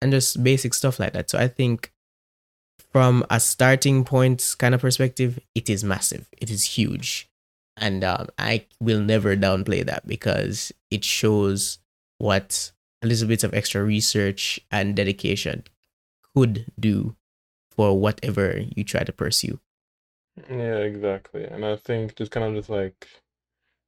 And 0.00 0.12
just 0.12 0.42
basic 0.42 0.74
stuff 0.74 0.98
like 0.98 1.12
that. 1.12 1.30
So 1.30 1.38
I 1.38 1.48
think 1.48 1.92
from 2.90 3.24
a 3.28 3.38
starting 3.38 4.04
point 4.04 4.54
kind 4.58 4.74
of 4.74 4.80
perspective, 4.80 5.38
it 5.54 5.68
is 5.68 5.84
massive. 5.84 6.26
It 6.38 6.50
is 6.50 6.64
huge. 6.64 7.28
And 7.76 8.04
um, 8.04 8.28
I 8.38 8.66
will 8.80 9.00
never 9.00 9.36
downplay 9.36 9.84
that 9.84 10.06
because 10.06 10.72
it 10.90 11.04
shows 11.04 11.78
what 12.18 12.72
a 13.02 13.06
little 13.06 13.28
bit 13.28 13.44
of 13.44 13.52
extra 13.52 13.82
research 13.84 14.60
and 14.70 14.96
dedication 14.96 15.64
could 16.34 16.66
do 16.78 17.16
for 17.76 17.98
whatever 17.98 18.62
you 18.74 18.84
try 18.84 19.04
to 19.04 19.12
pursue. 19.12 19.60
Yeah, 20.48 20.78
exactly. 20.78 21.44
And 21.44 21.64
I 21.64 21.76
think 21.76 22.16
just 22.16 22.32
kind 22.32 22.46
of 22.46 22.54
just 22.54 22.68
like 22.70 23.08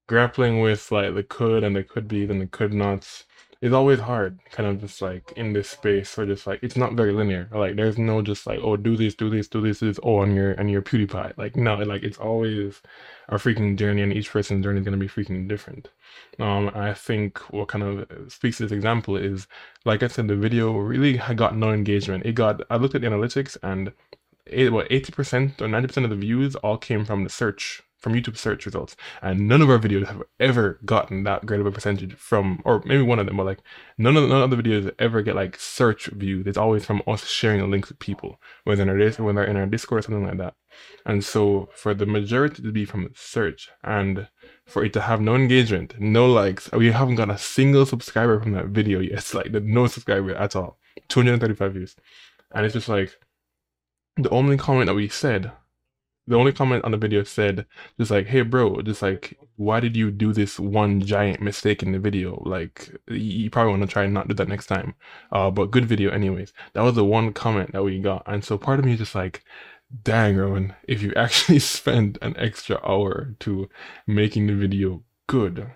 grappling 0.09 0.61
with 0.61 0.93
like 0.93 1.15
the 1.15 1.23
could 1.23 1.65
and 1.65 1.75
the 1.75 1.83
could 1.83 2.09
be 2.09 2.25
and 2.25 2.41
the 2.41 2.47
could 2.47 2.73
nots 2.73 3.25
is 3.67 3.73
always 3.73 3.99
hard. 3.99 4.39
Kind 4.53 4.69
of 4.69 4.81
just 4.81 5.03
like 5.03 5.33
in 5.37 5.53
this 5.53 5.69
space 5.69 6.17
or 6.17 6.25
just 6.25 6.47
like 6.47 6.61
it's 6.63 6.77
not 6.77 6.93
very 6.95 7.13
linear. 7.13 7.49
Like 7.53 7.75
there's 7.75 7.99
no 7.99 8.23
just 8.23 8.47
like 8.47 8.61
oh 8.63 8.77
do 8.77 8.97
this, 8.97 9.15
do 9.15 9.29
this, 9.29 9.49
do 9.49 9.61
this, 9.61 9.81
do 9.81 9.89
this. 9.89 9.99
Oh, 10.05 10.19
on 10.19 10.35
your 10.35 10.59
on 10.59 10.69
your 10.69 10.83
PewDiePie. 10.83 11.37
Like 11.37 11.57
no, 11.57 11.75
like 11.75 12.05
it's 12.05 12.19
always 12.19 12.81
a 13.29 13.35
freaking 13.35 13.77
journey, 13.77 14.03
and 14.03 14.13
each 14.13 14.31
person's 14.31 14.63
journey 14.65 14.79
is 14.79 14.85
gonna 14.85 14.97
be 14.97 15.09
freaking 15.09 15.49
different. 15.49 15.89
Um, 16.39 16.71
I 16.75 16.95
think 16.95 17.39
what 17.53 17.69
kind 17.69 17.83
of 17.83 18.33
speaks 18.33 18.59
to 18.59 18.63
this 18.63 18.73
example 18.73 19.17
is 19.17 19.49
like 19.85 20.03
I 20.03 20.09
said, 20.09 20.29
the 20.29 20.37
video 20.37 20.73
really 20.73 21.21
got 21.35 21.57
no 21.57 21.73
engagement. 21.73 22.25
It 22.25 22.35
got 22.35 22.63
I 22.71 22.77
looked 22.77 22.95
at 22.95 23.01
the 23.01 23.09
analytics 23.09 23.57
and 23.63 23.93
it, 24.47 24.73
what 24.73 24.89
80% 24.91 25.61
or 25.61 25.67
90% 25.67 26.05
of 26.05 26.11
the 26.11 26.17
views 26.17 26.55
all 26.57 26.79
came 26.79 27.05
from 27.05 27.25
the 27.25 27.31
search 27.31 27.83
from 27.99 28.15
YouTube 28.15 28.37
search 28.37 28.67
results. 28.67 28.97
And 29.23 29.49
none 29.49 29.63
of 29.63 29.71
our 29.71 29.79
videos 29.79 30.07
have 30.07 30.23
ever 30.39 30.79
gotten 30.85 31.25
that 31.25 31.47
great 31.47 31.61
of 31.61 31.67
a 31.67 31.73
percentage 31.73 32.15
from 32.15 32.61
or 32.65 32.83
maybe 32.85 33.03
one 33.03 33.19
of 33.19 33.27
them 33.27 33.37
but 33.37 33.47
like 33.47 33.61
none 33.99 34.17
of 34.17 34.29
none 34.29 34.43
of 34.43 34.51
the 34.51 34.57
videos 34.57 34.93
ever 34.99 35.23
get 35.23 35.35
like 35.35 35.59
search 35.59 36.07
views 36.07 36.47
it's 36.47 36.59
always 36.59 36.85
from 36.85 37.03
us 37.07 37.27
sharing 37.27 37.61
the 37.61 37.67
links 37.67 37.89
with 37.89 37.99
people 37.99 38.41
whether 38.65 38.83
in 38.83 38.89
our 38.89 38.97
they're 38.99 39.45
in 39.45 39.57
our 39.57 39.67
discord 39.67 40.01
or 40.01 40.03
something 40.03 40.27
like 40.27 40.39
that. 40.39 40.55
And 41.07 41.25
so 41.25 41.69
for 41.75 41.95
the 41.95 42.07
majority 42.07 42.63
to 42.63 42.73
be 42.73 42.85
from 42.85 43.11
search 43.15 43.71
and 43.83 44.29
for 44.67 44.85
it 44.85 44.93
to 44.93 45.01
have 45.01 45.21
no 45.21 45.35
engagement 45.35 45.99
no 45.99 46.27
likes 46.27 46.71
we 46.73 46.93
haven't 46.93 47.17
got 47.17 47.31
a 47.31 47.39
single 47.39 47.87
subscriber 47.87 48.41
from 48.41 48.53
that 48.53 48.67
video 48.67 49.01
yet. 49.01 49.19
It's 49.19 49.35
like 49.35 49.53
no 49.53 49.87
subscriber 49.87 50.35
at 50.35 50.57
all. 50.57 50.79
235 51.09 51.73
views. 51.73 51.97
And 52.55 52.65
it's 52.65 52.75
just 52.75 52.89
like 52.89 53.19
the 54.17 54.31
only 54.31 54.57
comment 54.57 54.87
that 54.87 54.95
we 54.95 55.09
said, 55.09 55.53
the 56.27 56.37
only 56.37 56.53
comment 56.53 56.85
on 56.85 56.91
the 56.91 56.97
video 56.97 57.23
said, 57.23 57.67
just 57.99 58.11
like, 58.11 58.27
hey, 58.27 58.43
bro, 58.43 58.81
just 58.83 59.03
like, 59.03 59.39
why 59.57 59.81
did 59.81 59.97
you 59.97 60.11
do 60.11 60.33
this 60.33 60.59
one 60.59 61.01
giant 61.01 61.41
mistake 61.41 61.83
in 61.83 61.93
the 61.93 61.99
video? 61.99 62.43
Like, 62.45 62.91
you 63.09 63.49
probably 63.51 63.71
want 63.71 63.83
to 63.83 63.89
try 63.89 64.05
and 64.05 64.15
not 64.15 64.29
do 64.29 64.35
that 64.35 64.49
next 64.49 64.67
time. 64.67 64.95
Uh, 65.31 65.51
but 65.51 65.71
good 65.71 65.87
video, 65.87 66.11
anyways. 66.11 66.53
That 66.73 66.83
was 66.83 66.95
the 66.95 67.05
one 67.05 67.33
comment 67.33 67.73
that 67.73 67.85
we 67.85 68.01
got. 68.01 68.25
And 68.27 68.45
so 68.45 68.59
part 68.59 68.79
of 68.79 68.85
me 68.85 68.93
is 68.93 68.99
just 68.99 69.15
like, 69.15 69.45
dang, 70.03 70.37
Roman, 70.37 70.75
if 70.89 71.03
you 71.03 71.13
actually 71.17 71.61
spend 71.61 72.19
an 72.23 72.37
extra 72.37 72.81
hour 72.85 73.35
to 73.41 73.69
making 74.07 74.49
the 74.49 74.55
video 74.55 75.03
good, 75.27 75.71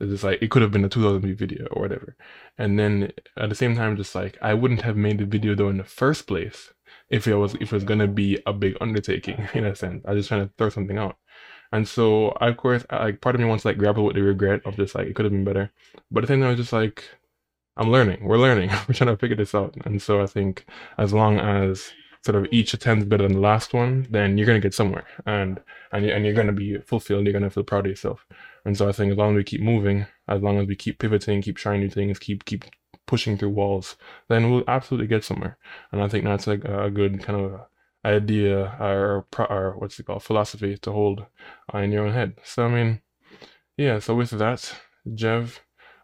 it's 0.00 0.22
like, 0.22 0.40
it 0.42 0.50
could 0.50 0.62
have 0.62 0.70
been 0.70 0.84
a 0.84 0.88
2000 0.88 1.20
view 1.22 1.34
video 1.34 1.66
or 1.70 1.82
whatever. 1.82 2.16
And 2.58 2.78
then 2.78 3.12
at 3.36 3.48
the 3.48 3.54
same 3.54 3.74
time, 3.76 3.96
just 3.96 4.14
like, 4.14 4.36
I 4.42 4.54
wouldn't 4.54 4.82
have 4.82 4.96
made 4.96 5.18
the 5.18 5.24
video 5.26 5.54
though 5.54 5.68
in 5.68 5.78
the 5.78 5.84
first 5.84 6.26
place 6.26 6.72
if 7.08 7.26
it 7.26 7.34
was 7.36 7.54
if 7.54 7.62
it 7.62 7.72
was 7.72 7.84
gonna 7.84 8.08
be 8.08 8.38
a 8.46 8.52
big 8.52 8.76
undertaking 8.80 9.48
in 9.54 9.64
a 9.64 9.74
sense. 9.74 10.04
I 10.06 10.12
was 10.12 10.20
just 10.20 10.28
trying 10.28 10.46
to 10.46 10.52
throw 10.58 10.68
something 10.70 10.98
out. 10.98 11.16
And 11.72 11.86
so 11.86 12.30
I, 12.40 12.48
of 12.48 12.56
course 12.56 12.84
I- 12.90 13.04
like 13.04 13.20
part 13.20 13.34
of 13.34 13.40
me 13.40 13.46
wants 13.46 13.62
to 13.62 13.68
like 13.68 13.78
grapple 13.78 14.04
with 14.04 14.16
the 14.16 14.22
regret 14.22 14.62
of 14.64 14.76
just 14.76 14.94
like 14.94 15.06
it 15.06 15.14
could 15.14 15.24
have 15.24 15.32
been 15.32 15.44
better. 15.44 15.70
But 16.10 16.22
the 16.22 16.26
thing 16.26 16.42
I 16.42 16.48
was 16.48 16.58
just 16.58 16.72
like 16.72 17.04
I'm 17.76 17.90
learning. 17.90 18.24
We're 18.24 18.38
learning. 18.38 18.70
We're 18.88 18.94
trying 18.94 19.10
to 19.10 19.16
figure 19.16 19.36
this 19.36 19.54
out. 19.54 19.74
And 19.84 20.00
so 20.00 20.22
I 20.22 20.26
think 20.26 20.64
as 20.98 21.12
long 21.12 21.38
as 21.38 21.92
sort 22.24 22.36
of 22.36 22.46
each 22.50 22.74
attempt's 22.74 23.04
better 23.04 23.22
than 23.22 23.34
the 23.34 23.40
last 23.40 23.72
one, 23.74 24.06
then 24.10 24.36
you're 24.36 24.46
gonna 24.46 24.60
get 24.60 24.74
somewhere. 24.74 25.04
And 25.26 25.60
and 25.92 26.04
you 26.04 26.12
and 26.12 26.24
you're 26.24 26.34
gonna 26.34 26.52
be 26.52 26.78
fulfilled, 26.78 27.24
you're 27.24 27.32
gonna 27.32 27.50
feel 27.50 27.64
proud 27.64 27.86
of 27.86 27.90
yourself. 27.90 28.26
And 28.66 28.76
so 28.76 28.88
I 28.88 28.92
think 28.92 29.12
as 29.12 29.18
long 29.18 29.32
as 29.32 29.36
we 29.36 29.44
keep 29.44 29.62
moving, 29.62 30.06
as 30.28 30.42
long 30.42 30.58
as 30.58 30.66
we 30.66 30.76
keep 30.76 30.98
pivoting, 30.98 31.40
keep 31.40 31.56
trying 31.56 31.80
new 31.80 31.88
things, 31.90 32.18
keep 32.18 32.44
keep 32.44 32.64
pushing 33.06 33.38
through 33.38 33.50
walls, 33.50 33.96
then 34.28 34.50
we'll 34.50 34.64
absolutely 34.68 35.06
get 35.06 35.24
somewhere. 35.24 35.56
And 35.92 36.02
I 36.02 36.08
think 36.08 36.24
that's 36.24 36.46
like 36.48 36.64
a 36.64 36.90
good 36.90 37.22
kind 37.22 37.40
of 37.40 37.60
idea 38.04 38.76
or, 38.80 39.26
or 39.38 39.74
what's 39.78 39.98
it 40.00 40.06
called 40.06 40.22
philosophy 40.24 40.76
to 40.78 40.92
hold 40.92 41.26
uh, 41.74 41.78
in 41.78 41.92
your 41.92 42.06
own 42.06 42.12
head. 42.12 42.34
So 42.44 42.66
I 42.66 42.68
mean, 42.68 43.02
yeah. 43.76 43.98
So 44.00 44.14
with 44.14 44.30
that, 44.30 44.74
Jev, 45.14 45.60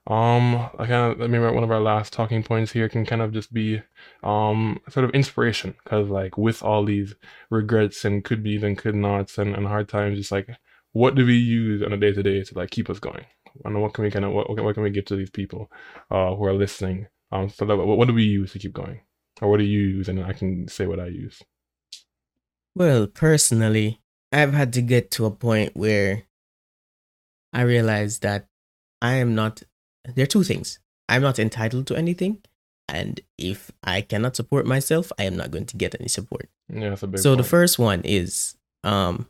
um, 0.06 0.56
I 0.78 0.86
kind 0.86 1.12
of 1.12 1.18
let 1.20 1.30
me 1.30 1.38
write 1.38 1.54
one 1.54 1.64
of 1.64 1.70
our 1.70 1.80
last 1.80 2.12
talking 2.12 2.42
points 2.42 2.72
here 2.72 2.88
can 2.88 3.06
kind 3.06 3.22
of 3.22 3.32
just 3.32 3.52
be 3.52 3.82
um 4.22 4.80
sort 4.88 5.04
of 5.04 5.10
inspiration 5.12 5.74
because 5.84 6.08
like 6.08 6.38
with 6.38 6.62
all 6.62 6.84
these 6.84 7.14
regrets 7.50 8.04
and 8.04 8.24
could 8.24 8.42
be 8.42 8.56
and 8.64 8.78
could 8.78 8.94
nots 8.96 9.38
and, 9.38 9.54
and 9.54 9.66
hard 9.66 9.88
times, 9.88 10.18
just 10.18 10.32
like 10.32 10.48
what 10.92 11.14
do 11.14 11.26
we 11.26 11.36
use 11.36 11.82
on 11.82 11.92
a 11.92 11.96
day 11.96 12.12
to 12.12 12.22
day 12.22 12.42
to 12.42 12.54
like 12.58 12.70
keep 12.70 12.88
us 12.90 12.98
going? 12.98 13.24
And 13.64 13.80
what 13.80 13.94
can 13.94 14.04
we 14.04 14.10
kind 14.10 14.24
of 14.24 14.32
what, 14.32 14.48
what 14.48 14.74
can 14.74 14.82
we 14.82 14.90
give 14.90 15.04
to 15.06 15.16
these 15.16 15.30
people 15.30 15.70
uh, 16.10 16.34
who 16.34 16.44
are 16.44 16.54
listening? 16.54 17.06
Um, 17.30 17.48
so 17.48 17.64
that, 17.64 17.76
what, 17.76 17.98
what 17.98 18.08
do 18.08 18.14
we 18.14 18.24
use 18.24 18.52
to 18.52 18.58
keep 18.58 18.72
going, 18.72 19.00
or 19.40 19.50
what 19.50 19.58
do 19.58 19.64
you 19.64 19.80
use? 19.80 20.08
And 20.08 20.22
I 20.22 20.32
can 20.32 20.68
say 20.68 20.86
what 20.86 21.00
I 21.00 21.06
use. 21.06 21.42
Well, 22.74 23.06
personally, 23.06 24.00
I've 24.32 24.54
had 24.54 24.72
to 24.74 24.82
get 24.82 25.10
to 25.12 25.26
a 25.26 25.30
point 25.30 25.76
where 25.76 26.24
I 27.52 27.62
realized 27.62 28.22
that 28.22 28.46
I 29.00 29.14
am 29.14 29.34
not. 29.34 29.62
There 30.04 30.24
are 30.24 30.26
two 30.26 30.44
things. 30.44 30.78
I'm 31.08 31.22
not 31.22 31.38
entitled 31.38 31.86
to 31.88 31.96
anything. 31.96 32.38
And 32.88 33.20
if 33.38 33.70
I 33.82 34.00
cannot 34.00 34.36
support 34.36 34.66
myself, 34.66 35.12
I 35.18 35.24
am 35.24 35.36
not 35.36 35.50
going 35.50 35.66
to 35.66 35.76
get 35.76 35.94
any 35.98 36.08
support. 36.08 36.48
Yeah, 36.68 36.90
that's 36.90 37.02
a 37.02 37.06
big. 37.06 37.20
so 37.20 37.34
the 37.36 37.44
first 37.44 37.78
one 37.78 38.02
is 38.04 38.56
um 38.84 39.28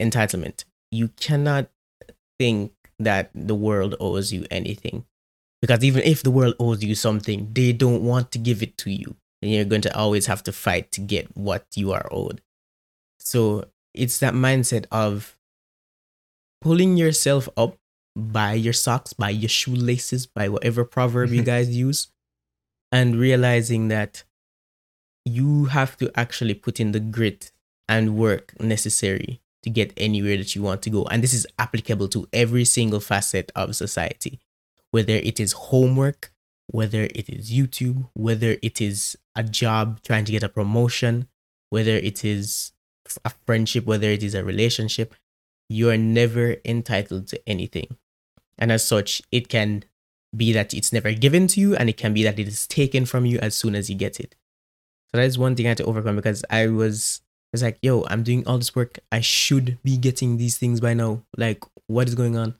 entitlement. 0.00 0.64
You 0.94 1.08
cannot 1.08 1.70
think 2.38 2.72
that 2.98 3.30
the 3.34 3.54
world 3.54 3.96
owes 3.98 4.32
you 4.32 4.46
anything. 4.50 5.04
Because 5.60 5.82
even 5.82 6.02
if 6.02 6.22
the 6.22 6.30
world 6.30 6.54
owes 6.60 6.84
you 6.84 6.94
something, 6.94 7.48
they 7.52 7.72
don't 7.72 8.04
want 8.04 8.30
to 8.32 8.38
give 8.38 8.62
it 8.62 8.76
to 8.78 8.90
you. 8.90 9.16
And 9.42 9.50
you're 9.50 9.64
going 9.64 9.82
to 9.82 9.96
always 9.96 10.26
have 10.26 10.42
to 10.44 10.52
fight 10.52 10.92
to 10.92 11.00
get 11.00 11.36
what 11.36 11.66
you 11.74 11.92
are 11.92 12.06
owed. 12.12 12.40
So 13.18 13.64
it's 13.92 14.18
that 14.18 14.34
mindset 14.34 14.86
of 14.92 15.36
pulling 16.60 16.96
yourself 16.96 17.48
up 17.56 17.76
by 18.14 18.52
your 18.54 18.72
socks, 18.72 19.12
by 19.12 19.30
your 19.30 19.48
shoelaces, 19.48 20.26
by 20.26 20.48
whatever 20.48 20.84
proverb 20.84 21.30
you 21.30 21.42
guys 21.54 21.74
use, 21.74 22.08
and 22.92 23.16
realizing 23.16 23.88
that 23.88 24.22
you 25.24 25.66
have 25.66 25.96
to 25.96 26.12
actually 26.14 26.54
put 26.54 26.78
in 26.78 26.92
the 26.92 27.00
grit 27.00 27.50
and 27.88 28.16
work 28.16 28.54
necessary 28.60 29.40
to 29.64 29.70
get 29.70 29.92
anywhere 29.96 30.36
that 30.36 30.54
you 30.54 30.62
want 30.62 30.82
to 30.82 30.90
go. 30.90 31.04
And 31.04 31.22
this 31.22 31.34
is 31.34 31.46
applicable 31.58 32.08
to 32.08 32.28
every 32.32 32.64
single 32.64 33.00
facet 33.00 33.50
of 33.56 33.74
society, 33.74 34.40
whether 34.90 35.14
it 35.14 35.40
is 35.40 35.52
homework, 35.52 36.32
whether 36.68 37.02
it 37.02 37.28
is 37.28 37.50
YouTube, 37.50 38.08
whether 38.14 38.56
it 38.62 38.80
is 38.80 39.16
a 39.34 39.42
job 39.42 40.00
trying 40.02 40.24
to 40.26 40.32
get 40.32 40.42
a 40.42 40.48
promotion, 40.48 41.28
whether 41.70 41.92
it 41.92 42.24
is 42.24 42.72
a 43.24 43.32
friendship, 43.46 43.84
whether 43.84 44.08
it 44.08 44.22
is 44.22 44.34
a 44.34 44.44
relationship. 44.44 45.14
You 45.68 45.90
are 45.90 45.98
never 45.98 46.56
entitled 46.64 47.26
to 47.28 47.48
anything. 47.48 47.96
And 48.58 48.70
as 48.70 48.86
such, 48.86 49.22
it 49.32 49.48
can 49.48 49.84
be 50.36 50.52
that 50.52 50.74
it's 50.74 50.92
never 50.92 51.12
given 51.12 51.46
to 51.48 51.60
you, 51.60 51.74
and 51.74 51.88
it 51.88 51.96
can 51.96 52.12
be 52.12 52.22
that 52.24 52.38
it 52.38 52.48
is 52.48 52.66
taken 52.66 53.06
from 53.06 53.24
you 53.24 53.38
as 53.38 53.54
soon 53.54 53.74
as 53.74 53.88
you 53.88 53.96
get 53.96 54.20
it. 54.20 54.36
So 55.10 55.18
that 55.18 55.26
is 55.26 55.38
one 55.38 55.54
thing 55.54 55.66
I 55.66 55.70
had 55.70 55.78
to 55.78 55.84
overcome 55.84 56.16
because 56.16 56.44
I 56.50 56.68
was 56.68 57.20
I 57.54 57.62
was 57.62 57.62
like, 57.62 57.78
yo, 57.82 58.04
I'm 58.10 58.24
doing 58.24 58.44
all 58.48 58.58
this 58.58 58.74
work. 58.74 58.98
I 59.12 59.20
should 59.20 59.78
be 59.84 59.96
getting 59.96 60.38
these 60.38 60.58
things 60.58 60.80
by 60.80 60.92
now. 60.92 61.22
Like, 61.36 61.62
what 61.86 62.08
is 62.08 62.16
going 62.16 62.36
on? 62.36 62.56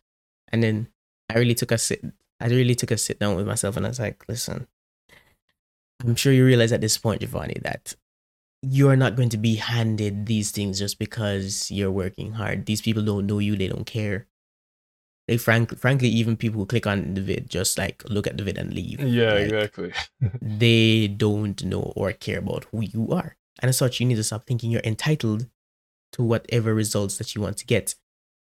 And 0.52 0.62
then 0.62 0.86
I 1.28 1.38
really 1.40 1.56
took 1.56 1.72
a 1.72 1.78
sit. 1.78 2.04
I 2.38 2.46
really 2.46 2.76
took 2.76 2.92
a 2.92 2.96
sit 2.96 3.18
down 3.18 3.34
with 3.34 3.44
myself 3.44 3.76
and 3.76 3.86
I 3.86 3.88
was 3.88 3.98
like, 3.98 4.22
listen, 4.28 4.68
I'm 6.00 6.14
sure 6.14 6.32
you 6.32 6.46
realize 6.46 6.70
at 6.70 6.80
this 6.80 6.96
point, 6.96 7.22
Giovanni, 7.22 7.56
that 7.64 7.96
you're 8.62 8.94
not 8.94 9.16
going 9.16 9.30
to 9.30 9.36
be 9.36 9.56
handed 9.56 10.26
these 10.26 10.52
things 10.52 10.78
just 10.78 11.00
because 11.00 11.72
you're 11.72 11.90
working 11.90 12.34
hard. 12.34 12.64
These 12.64 12.82
people 12.82 13.02
don't 13.02 13.26
know 13.26 13.40
you, 13.40 13.56
they 13.56 13.66
don't 13.66 13.86
care. 13.86 14.28
They 15.26 15.38
frank, 15.38 15.76
frankly, 15.76 16.08
even 16.10 16.36
people 16.36 16.60
who 16.60 16.66
click 16.66 16.86
on 16.86 17.14
the 17.14 17.20
vid 17.20 17.50
just 17.50 17.78
like 17.78 18.04
look 18.08 18.28
at 18.28 18.36
the 18.36 18.44
vid 18.44 18.58
and 18.58 18.72
leave. 18.72 19.00
Yeah, 19.00 19.32
Like, 19.32 19.42
exactly. 19.42 19.92
they 20.40 21.08
don't 21.08 21.64
know 21.64 21.92
or 21.96 22.12
care 22.12 22.38
about 22.38 22.66
who 22.70 22.82
you 22.82 23.08
are. 23.10 23.36
And 23.64 23.70
as 23.70 23.78
such, 23.78 23.98
you 23.98 24.04
need 24.04 24.16
to 24.16 24.22
stop 24.24 24.44
thinking 24.46 24.70
you're 24.70 24.82
entitled 24.84 25.48
to 26.12 26.22
whatever 26.22 26.74
results 26.74 27.16
that 27.16 27.34
you 27.34 27.40
want 27.40 27.56
to 27.56 27.64
get. 27.64 27.94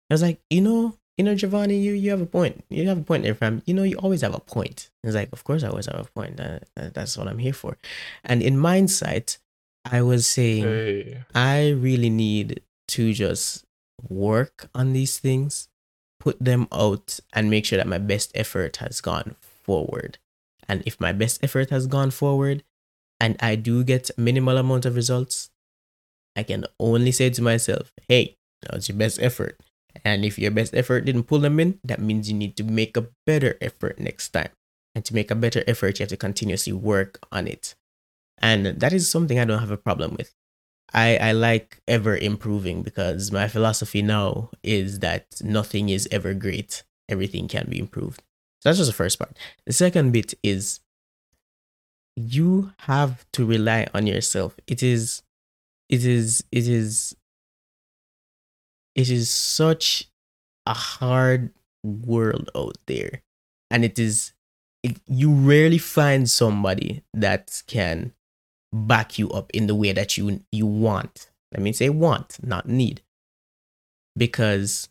I 0.08 0.14
was 0.14 0.22
like, 0.22 0.40
you 0.50 0.60
know, 0.60 0.98
you 1.18 1.24
know, 1.24 1.34
Giovanni, 1.34 1.78
you, 1.78 1.94
you 1.94 2.10
have 2.10 2.20
a 2.20 2.26
point. 2.26 2.64
You 2.70 2.86
have 2.86 2.98
a 2.98 3.02
point 3.02 3.24
there, 3.24 3.34
fam. 3.34 3.60
You 3.66 3.74
know, 3.74 3.82
you 3.82 3.96
always 3.96 4.20
have 4.20 4.36
a 4.36 4.38
point. 4.38 4.88
It's 5.02 5.16
like, 5.16 5.30
of 5.32 5.42
course, 5.42 5.64
I 5.64 5.68
always 5.68 5.86
have 5.86 5.98
a 5.98 6.04
point. 6.04 6.36
That, 6.36 6.68
that- 6.76 6.94
that's 6.94 7.18
what 7.18 7.26
I'm 7.26 7.38
here 7.38 7.52
for. 7.52 7.76
And 8.22 8.40
in 8.40 8.56
mindsight, 8.56 9.38
I 9.84 10.00
was 10.02 10.28
saying, 10.28 10.62
Hey. 10.62 11.24
I 11.34 11.70
really 11.70 12.08
need 12.08 12.60
to 12.88 13.12
just 13.12 13.64
work 14.08 14.70
on 14.76 14.92
these 14.92 15.18
things, 15.18 15.68
put 16.20 16.38
them 16.38 16.68
out, 16.70 17.18
and 17.32 17.50
make 17.50 17.64
sure 17.64 17.78
that 17.78 17.88
my 17.88 17.98
best 17.98 18.30
effort 18.36 18.76
has 18.76 19.00
gone 19.00 19.34
forward. 19.42 20.18
And 20.68 20.84
if 20.86 21.00
my 21.00 21.10
best 21.12 21.42
effort 21.42 21.70
has 21.70 21.88
gone 21.88 22.12
forward 22.12 22.62
and 23.20 23.36
I 23.40 23.54
do 23.54 23.84
get 23.84 24.10
minimal 24.16 24.56
amount 24.56 24.86
of 24.86 24.96
results, 24.96 25.50
I 26.34 26.42
can 26.42 26.64
only 26.78 27.12
say 27.12 27.30
to 27.30 27.42
myself, 27.42 27.92
hey, 28.08 28.36
that 28.62 28.74
was 28.74 28.88
your 28.88 28.96
best 28.96 29.20
effort. 29.20 29.60
And 30.04 30.24
if 30.24 30.38
your 30.38 30.50
best 30.50 30.74
effort 30.74 31.04
didn't 31.04 31.24
pull 31.24 31.40
them 31.40 31.60
in, 31.60 31.78
that 31.84 32.00
means 32.00 32.30
you 32.30 32.36
need 32.36 32.56
to 32.56 32.64
make 32.64 32.96
a 32.96 33.08
better 33.26 33.56
effort 33.60 33.98
next 33.98 34.30
time. 34.30 34.50
And 34.94 35.04
to 35.04 35.14
make 35.14 35.30
a 35.30 35.34
better 35.34 35.62
effort, 35.66 35.98
you 35.98 36.04
have 36.04 36.10
to 36.10 36.16
continuously 36.16 36.72
work 36.72 37.18
on 37.30 37.46
it. 37.46 37.74
And 38.38 38.66
that 38.66 38.92
is 38.92 39.10
something 39.10 39.38
I 39.38 39.44
don't 39.44 39.60
have 39.60 39.70
a 39.70 39.76
problem 39.76 40.14
with. 40.16 40.32
I, 40.92 41.16
I 41.16 41.32
like 41.32 41.80
ever 41.86 42.16
improving 42.16 42.82
because 42.82 43.30
my 43.30 43.46
philosophy 43.46 44.02
now 44.02 44.50
is 44.62 45.00
that 45.00 45.26
nothing 45.42 45.88
is 45.88 46.08
ever 46.10 46.34
great. 46.34 46.82
Everything 47.08 47.48
can 47.48 47.66
be 47.68 47.78
improved. 47.78 48.22
So 48.60 48.68
that's 48.68 48.78
just 48.78 48.90
the 48.90 48.96
first 48.96 49.18
part. 49.18 49.36
The 49.66 49.72
second 49.72 50.12
bit 50.12 50.34
is 50.42 50.80
you 52.16 52.72
have 52.80 53.24
to 53.32 53.44
rely 53.44 53.86
on 53.94 54.06
yourself. 54.06 54.56
It 54.66 54.82
is 54.82 55.22
it 55.88 56.04
is 56.04 56.44
it 56.52 56.66
is 56.68 57.16
it 58.94 59.10
is 59.10 59.30
such 59.30 60.08
a 60.66 60.74
hard 60.74 61.52
world 61.82 62.50
out 62.54 62.76
there. 62.86 63.22
And 63.70 63.84
it 63.84 63.98
is 63.98 64.32
it, 64.82 64.98
you 65.06 65.32
rarely 65.32 65.78
find 65.78 66.28
somebody 66.28 67.02
that 67.14 67.62
can 67.66 68.12
back 68.72 69.18
you 69.18 69.30
up 69.30 69.50
in 69.52 69.66
the 69.66 69.74
way 69.74 69.92
that 69.92 70.16
you 70.16 70.40
you 70.52 70.66
want. 70.66 71.30
Let 71.52 71.62
me 71.62 71.72
say 71.72 71.88
want, 71.88 72.38
not 72.44 72.68
need. 72.68 73.02
Because 74.16 74.88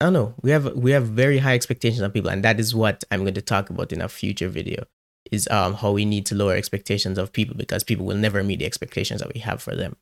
I 0.00 0.06
don't 0.06 0.12
know, 0.12 0.34
we 0.42 0.50
have 0.50 0.74
we 0.74 0.90
have 0.90 1.06
very 1.08 1.38
high 1.38 1.54
expectations 1.54 2.02
on 2.02 2.10
people, 2.10 2.30
and 2.30 2.44
that 2.44 2.60
is 2.60 2.74
what 2.74 3.04
I'm 3.10 3.22
going 3.22 3.34
to 3.34 3.42
talk 3.42 3.70
about 3.70 3.92
in 3.92 4.00
a 4.00 4.08
future 4.08 4.48
video. 4.48 4.84
Is 5.32 5.48
um 5.50 5.74
how 5.74 5.92
we 5.92 6.04
need 6.04 6.26
to 6.26 6.34
lower 6.34 6.54
expectations 6.54 7.18
of 7.18 7.32
people 7.32 7.56
because 7.56 7.84
people 7.84 8.06
will 8.06 8.16
never 8.16 8.42
meet 8.42 8.60
the 8.60 8.66
expectations 8.66 9.20
that 9.20 9.32
we 9.34 9.40
have 9.40 9.62
for 9.62 9.74
them. 9.74 9.96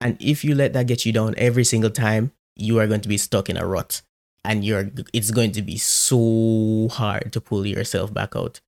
And 0.00 0.16
if 0.20 0.44
you 0.44 0.54
let 0.54 0.72
that 0.72 0.86
get 0.86 1.04
you 1.04 1.12
down 1.12 1.34
every 1.36 1.64
single 1.64 1.90
time, 1.90 2.32
you 2.56 2.78
are 2.78 2.86
going 2.86 3.02
to 3.02 3.08
be 3.08 3.18
stuck 3.18 3.50
in 3.50 3.56
a 3.56 3.66
rut, 3.66 4.02
and 4.44 4.64
you're 4.64 4.90
it's 5.12 5.30
going 5.30 5.52
to 5.52 5.62
be 5.62 5.76
so 5.76 6.88
hard 6.90 7.32
to 7.32 7.40
pull 7.40 7.66
yourself 7.66 8.12
back 8.12 8.34
out. 8.34 8.60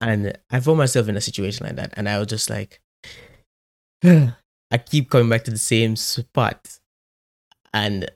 And 0.00 0.38
I 0.50 0.60
found 0.60 0.78
myself 0.78 1.08
in 1.08 1.16
a 1.16 1.20
situation 1.20 1.66
like 1.66 1.76
that, 1.76 1.92
and 1.96 2.08
I 2.08 2.18
was 2.18 2.28
just 2.28 2.48
like, 2.48 2.80
I 4.04 4.78
keep 4.84 5.10
coming 5.10 5.28
back 5.28 5.44
to 5.44 5.50
the 5.50 5.58
same 5.58 5.96
spot, 5.96 6.78
and 7.74 8.10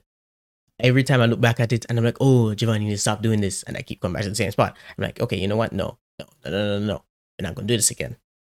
every 0.79 1.03
time 1.03 1.21
I 1.21 1.25
look 1.25 1.41
back 1.41 1.59
at 1.59 1.71
it, 1.71 1.85
and 1.89 1.97
I'm 1.99 2.05
like, 2.05 2.17
oh, 2.19 2.55
Giovanni, 2.55 2.85
you 2.85 2.89
need 2.89 2.95
to 2.95 3.01
stop 3.01 3.21
doing 3.21 3.41
this, 3.41 3.63
and 3.63 3.77
I 3.77 3.81
keep 3.81 4.01
coming 4.01 4.13
back 4.13 4.23
to 4.23 4.29
the 4.29 4.35
same 4.35 4.51
spot. 4.51 4.75
I'm 4.97 5.03
like, 5.03 5.19
okay, 5.21 5.37
you 5.37 5.47
know 5.47 5.57
what? 5.57 5.73
No, 5.73 5.97
no, 6.19 6.25
no, 6.45 6.51
no, 6.51 6.79
no, 6.79 6.85
no. 6.85 7.03
We're 7.39 7.47
not 7.47 7.55
gonna 7.55 7.67
do 7.67 7.77
this 7.77 7.91
again. 7.91 8.17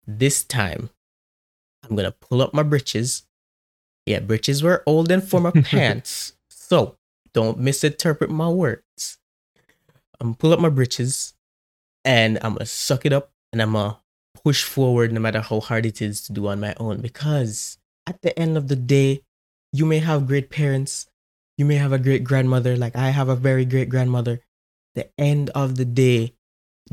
This 0.08 0.44
time, 0.44 0.90
I'm 1.84 1.96
gonna 1.96 2.12
pull 2.12 2.42
up 2.42 2.54
my 2.54 2.64
britches. 2.64 3.24
Yeah, 4.06 4.20
britches 4.20 4.64
were 4.64 4.84
old 4.86 5.12
and 5.12 5.24
for 5.24 5.40
my 5.40 5.52
pants, 5.64 6.34
so 6.50 6.98
don't 7.34 7.60
misinterpret 7.60 8.30
my 8.30 8.50
words. 8.50 9.18
I'm 10.20 10.28
gonna 10.28 10.38
pull 10.38 10.54
up 10.54 10.60
my 10.60 10.70
britches 10.70 11.34
and 12.06 12.38
I'm 12.42 12.54
gonna 12.54 12.66
suck 12.66 13.06
it 13.06 13.14
up 13.14 13.32
and 13.52 13.62
I'm 13.62 13.74
gonna 13.74 14.00
push 14.44 14.64
forward 14.64 15.12
no 15.12 15.20
matter 15.20 15.42
how 15.42 15.60
hard 15.60 15.86
it 15.86 16.02
is 16.02 16.22
to 16.22 16.34
do 16.34 16.48
on 16.48 16.60
my 16.60 16.74
own 16.78 17.02
because 17.02 17.78
at 18.08 18.22
the 18.22 18.38
end 18.38 18.58
of 18.58 18.68
the 18.68 18.76
day, 18.76 19.24
you 19.72 19.86
may 19.86 20.00
have 20.00 20.28
great 20.28 20.50
parents, 20.50 21.08
you 21.58 21.66
may 21.66 21.76
have 21.76 21.94
a 21.94 22.00
great 22.00 22.24
grandmother, 22.24 22.76
like 22.76 22.96
I 22.96 23.10
have 23.10 23.30
a 23.30 23.36
very 23.36 23.66
great 23.66 23.90
grandmother. 23.90 24.42
The 24.96 25.10
end 25.18 25.50
of 25.52 25.76
the 25.76 25.86
day, 25.86 26.36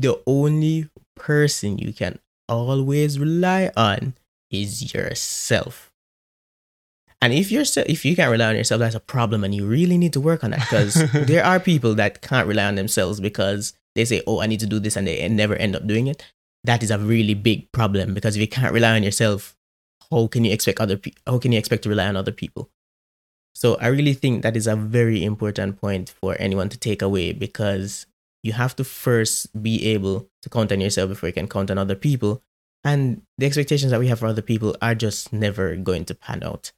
the 0.01 0.19
only 0.25 0.89
person 1.15 1.77
you 1.77 1.93
can 1.93 2.19
always 2.49 3.19
rely 3.19 3.71
on 3.77 4.15
is 4.49 4.93
yourself. 4.93 5.91
And 7.21 7.33
if 7.33 7.51
you're 7.51 7.65
if 7.85 8.03
you 8.03 8.15
can't 8.15 8.31
rely 8.31 8.49
on 8.49 8.55
yourself, 8.55 8.79
that's 8.79 8.95
a 8.95 8.99
problem, 8.99 9.43
and 9.43 9.53
you 9.53 9.67
really 9.67 9.97
need 9.97 10.13
to 10.13 10.19
work 10.19 10.43
on 10.43 10.51
that 10.51 10.61
because 10.61 10.95
there 11.27 11.45
are 11.45 11.59
people 11.59 11.93
that 11.95 12.21
can't 12.21 12.47
rely 12.47 12.65
on 12.65 12.75
themselves 12.75 13.19
because 13.19 13.73
they 13.93 14.05
say, 14.05 14.23
"Oh, 14.25 14.41
I 14.41 14.47
need 14.47 14.59
to 14.61 14.65
do 14.65 14.79
this," 14.79 14.97
and 14.97 15.05
they 15.05 15.27
never 15.29 15.55
end 15.55 15.75
up 15.75 15.85
doing 15.85 16.07
it. 16.07 16.25
That 16.63 16.81
is 16.81 16.89
a 16.89 16.97
really 16.97 17.35
big 17.35 17.71
problem 17.71 18.15
because 18.15 18.35
if 18.35 18.41
you 18.41 18.47
can't 18.47 18.73
rely 18.73 18.95
on 18.95 19.03
yourself, 19.03 19.55
how 20.09 20.27
can 20.27 20.45
you 20.45 20.51
expect 20.51 20.81
other 20.81 20.97
people? 20.97 21.21
How 21.27 21.37
can 21.37 21.51
you 21.51 21.59
expect 21.59 21.83
to 21.83 21.89
rely 21.89 22.07
on 22.07 22.15
other 22.15 22.31
people? 22.31 22.71
So 23.53 23.75
I 23.75 23.87
really 23.87 24.13
think 24.13 24.41
that 24.41 24.57
is 24.57 24.65
a 24.65 24.75
very 24.75 25.23
important 25.23 25.79
point 25.79 26.15
for 26.21 26.35
anyone 26.39 26.69
to 26.69 26.77
take 26.77 27.03
away 27.03 27.33
because 27.33 28.07
you 28.43 28.53
have 28.53 28.75
to 28.77 28.83
first 28.83 29.61
be 29.61 29.85
able 29.87 30.29
to 30.41 30.49
count 30.49 30.71
on 30.71 30.81
yourself 30.81 31.09
before 31.09 31.29
you 31.29 31.33
can 31.33 31.47
count 31.47 31.69
on 31.69 31.77
other 31.77 31.95
people. 31.95 32.41
And 32.83 33.21
the 33.37 33.45
expectations 33.45 33.91
that 33.91 33.99
we 33.99 34.07
have 34.07 34.19
for 34.19 34.25
other 34.25 34.41
people 34.41 34.75
are 34.81 34.95
just 34.95 35.31
never 35.31 35.75
going 35.75 36.05
to 36.05 36.15
pan 36.15 36.43
out. 36.43 36.71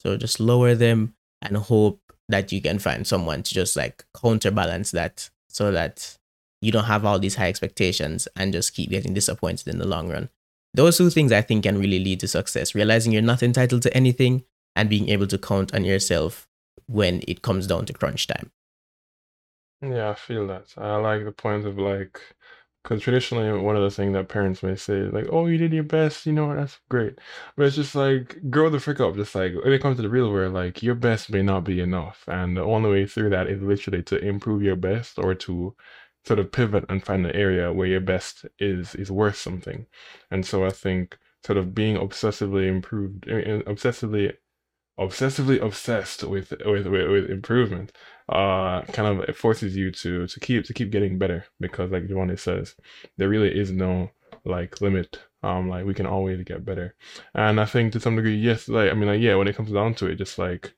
So 0.00 0.16
just 0.16 0.40
lower 0.40 0.74
them 0.74 1.14
and 1.42 1.56
hope 1.56 2.00
that 2.28 2.50
you 2.50 2.62
can 2.62 2.78
find 2.78 3.06
someone 3.06 3.42
to 3.42 3.54
just 3.54 3.76
like 3.76 4.04
counterbalance 4.20 4.90
that 4.92 5.28
so 5.48 5.70
that 5.72 6.16
you 6.62 6.72
don't 6.72 6.84
have 6.84 7.04
all 7.04 7.18
these 7.18 7.34
high 7.34 7.48
expectations 7.48 8.26
and 8.34 8.52
just 8.52 8.74
keep 8.74 8.90
getting 8.90 9.12
disappointed 9.12 9.68
in 9.68 9.78
the 9.78 9.86
long 9.86 10.08
run. 10.08 10.30
Those 10.72 10.96
two 10.96 11.10
things 11.10 11.32
I 11.32 11.42
think 11.42 11.64
can 11.64 11.78
really 11.78 11.98
lead 11.98 12.20
to 12.20 12.28
success. 12.28 12.74
Realizing 12.74 13.12
you're 13.12 13.20
not 13.20 13.42
entitled 13.42 13.82
to 13.82 13.94
anything 13.94 14.44
and 14.74 14.88
being 14.88 15.10
able 15.10 15.26
to 15.26 15.36
count 15.36 15.74
on 15.74 15.84
yourself 15.84 16.48
when 16.86 17.22
it 17.28 17.42
comes 17.42 17.66
down 17.66 17.84
to 17.86 17.92
crunch 17.92 18.26
time. 18.26 18.50
Yeah, 19.82 20.10
I 20.10 20.14
feel 20.14 20.46
that. 20.46 20.72
I 20.76 20.96
like 20.96 21.24
the 21.24 21.32
point 21.32 21.66
of 21.66 21.78
like, 21.78 22.20
because 22.82 23.02
traditionally 23.02 23.50
one 23.60 23.76
of 23.76 23.82
the 23.82 23.90
things 23.90 24.12
that 24.14 24.28
parents 24.28 24.62
may 24.62 24.76
say 24.76 25.02
like, 25.02 25.26
"Oh, 25.30 25.46
you 25.46 25.58
did 25.58 25.72
your 25.72 25.82
best," 25.84 26.24
you 26.26 26.32
know, 26.32 26.54
that's 26.54 26.78
great. 26.88 27.18
But 27.56 27.66
it's 27.66 27.76
just 27.76 27.94
like 27.94 28.38
grow 28.50 28.70
the 28.70 28.78
frick 28.80 29.00
up. 29.00 29.16
Just 29.16 29.34
like 29.34 29.54
when 29.54 29.72
it 29.72 29.82
comes 29.82 29.96
to 29.96 30.02
the 30.02 30.08
real 30.08 30.30
world, 30.32 30.54
like 30.54 30.82
your 30.82 30.94
best 30.94 31.30
may 31.30 31.42
not 31.42 31.64
be 31.64 31.80
enough, 31.80 32.24
and 32.28 32.56
the 32.56 32.62
only 32.62 32.90
way 32.90 33.06
through 33.06 33.30
that 33.30 33.48
is 33.48 33.60
literally 33.62 34.02
to 34.04 34.18
improve 34.24 34.62
your 34.62 34.76
best 34.76 35.18
or 35.18 35.34
to 35.34 35.74
sort 36.24 36.38
of 36.38 36.52
pivot 36.52 36.84
and 36.88 37.04
find 37.04 37.26
an 37.26 37.32
area 37.34 37.72
where 37.72 37.88
your 37.88 38.00
best 38.00 38.46
is 38.60 38.94
is 38.94 39.10
worth 39.10 39.36
something. 39.36 39.86
And 40.30 40.46
so 40.46 40.64
I 40.64 40.70
think 40.70 41.18
sort 41.44 41.58
of 41.58 41.74
being 41.74 41.96
obsessively 41.96 42.68
improved, 42.68 43.28
eh, 43.28 43.42
eh, 43.44 43.62
obsessively 43.66 44.34
obsessively 44.98 45.60
obsessed 45.62 46.22
with 46.24 46.50
with 46.66 46.86
with, 46.86 47.08
with 47.10 47.30
improvement 47.30 47.92
uh 48.32 48.82
kind 48.92 49.08
of 49.08 49.28
it 49.28 49.36
forces 49.36 49.76
you 49.76 49.90
to 49.90 50.26
to 50.26 50.40
keep 50.40 50.64
to 50.64 50.72
keep 50.72 50.90
getting 50.90 51.18
better 51.18 51.44
because 51.60 51.90
like 51.90 52.08
Giovanni 52.08 52.36
says 52.36 52.74
there 53.16 53.28
really 53.28 53.56
is 53.56 53.70
no 53.70 54.10
like 54.44 54.80
limit. 54.80 55.18
Um 55.42 55.68
like 55.68 55.84
we 55.84 55.94
can 55.94 56.06
always 56.06 56.42
get 56.44 56.64
better. 56.64 56.94
And 57.34 57.60
I 57.60 57.64
think 57.64 57.92
to 57.92 58.00
some 58.00 58.16
degree 58.16 58.36
yes 58.36 58.68
like 58.68 58.90
I 58.90 58.94
mean 58.94 59.08
like 59.08 59.20
yeah 59.20 59.34
when 59.34 59.48
it 59.48 59.56
comes 59.56 59.72
down 59.72 59.94
to 59.96 60.06
it 60.06 60.16
just 60.16 60.38
like 60.38 60.74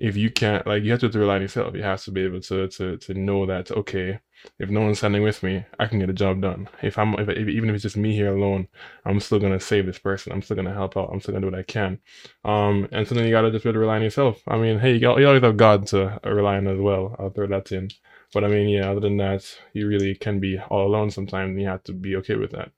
if 0.00 0.16
you 0.16 0.30
can't 0.30 0.66
like 0.66 0.82
you 0.82 0.90
have 0.90 1.00
to 1.00 1.08
rely 1.10 1.36
on 1.36 1.42
yourself. 1.42 1.74
You 1.74 1.82
have 1.82 2.02
to 2.04 2.10
be 2.10 2.22
able 2.22 2.40
to 2.40 2.66
to 2.68 2.96
to 2.96 3.14
know 3.14 3.44
that 3.46 3.70
okay 3.70 4.18
if 4.58 4.70
no 4.70 4.80
one's 4.80 4.96
standing 4.96 5.22
with 5.22 5.42
me 5.42 5.62
i 5.78 5.86
can 5.86 5.98
get 5.98 6.06
the 6.06 6.14
job 6.14 6.40
done. 6.40 6.68
If 6.82 6.98
i'm 6.98 7.14
if, 7.14 7.28
if, 7.28 7.48
even 7.48 7.68
if 7.68 7.74
it's 7.74 7.82
just 7.82 7.98
me 7.98 8.14
here 8.14 8.34
alone 8.34 8.66
i'm 9.04 9.20
still 9.20 9.38
gonna 9.38 9.60
save 9.60 9.86
this 9.86 9.98
person. 9.98 10.32
I'm 10.32 10.42
still 10.42 10.56
gonna 10.56 10.72
help 10.72 10.96
out. 10.96 11.10
I'm 11.12 11.20
still 11.20 11.34
gonna 11.34 11.46
do 11.46 11.50
what 11.52 11.60
i 11.60 11.62
can. 11.62 11.98
Um 12.44 12.88
and 12.90 13.06
so 13.06 13.14
then 13.14 13.24
you 13.26 13.30
gotta 13.30 13.50
just 13.50 13.64
really 13.64 13.78
rely 13.78 13.96
on 13.96 14.02
yourself. 14.02 14.42
I 14.48 14.56
mean 14.56 14.78
hey 14.78 14.94
you, 14.94 15.00
got, 15.00 15.18
you 15.18 15.26
always 15.28 15.42
have 15.42 15.58
god 15.58 15.86
to 15.88 16.18
rely 16.24 16.56
on 16.56 16.66
as 16.66 16.78
well. 16.78 17.14
I'll 17.18 17.30
throw 17.30 17.46
that 17.48 17.70
in. 17.70 17.90
But 18.32 18.44
i 18.44 18.48
mean 18.48 18.68
yeah 18.70 18.90
other 18.90 19.00
than 19.00 19.18
that 19.18 19.44
you 19.74 19.86
really 19.86 20.14
can 20.14 20.40
be 20.40 20.58
all 20.58 20.86
alone 20.86 21.10
sometimes. 21.10 21.50
And 21.50 21.60
you 21.60 21.68
have 21.68 21.84
to 21.84 21.92
be 21.92 22.16
okay 22.16 22.36
with 22.36 22.52
that. 22.52 22.72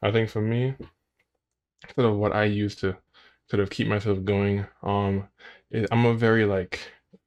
I 0.00 0.12
think 0.12 0.30
for 0.30 0.40
me 0.40 0.76
sort 1.94 2.10
of 2.10 2.16
what 2.16 2.32
i 2.32 2.44
use 2.44 2.74
to 2.76 2.96
sort 3.48 3.60
of 3.60 3.70
keep 3.70 3.88
myself 3.88 4.22
going 4.24 4.66
um 4.82 5.26
I'm 5.90 6.06
a 6.06 6.14
very 6.14 6.44
like 6.44 6.80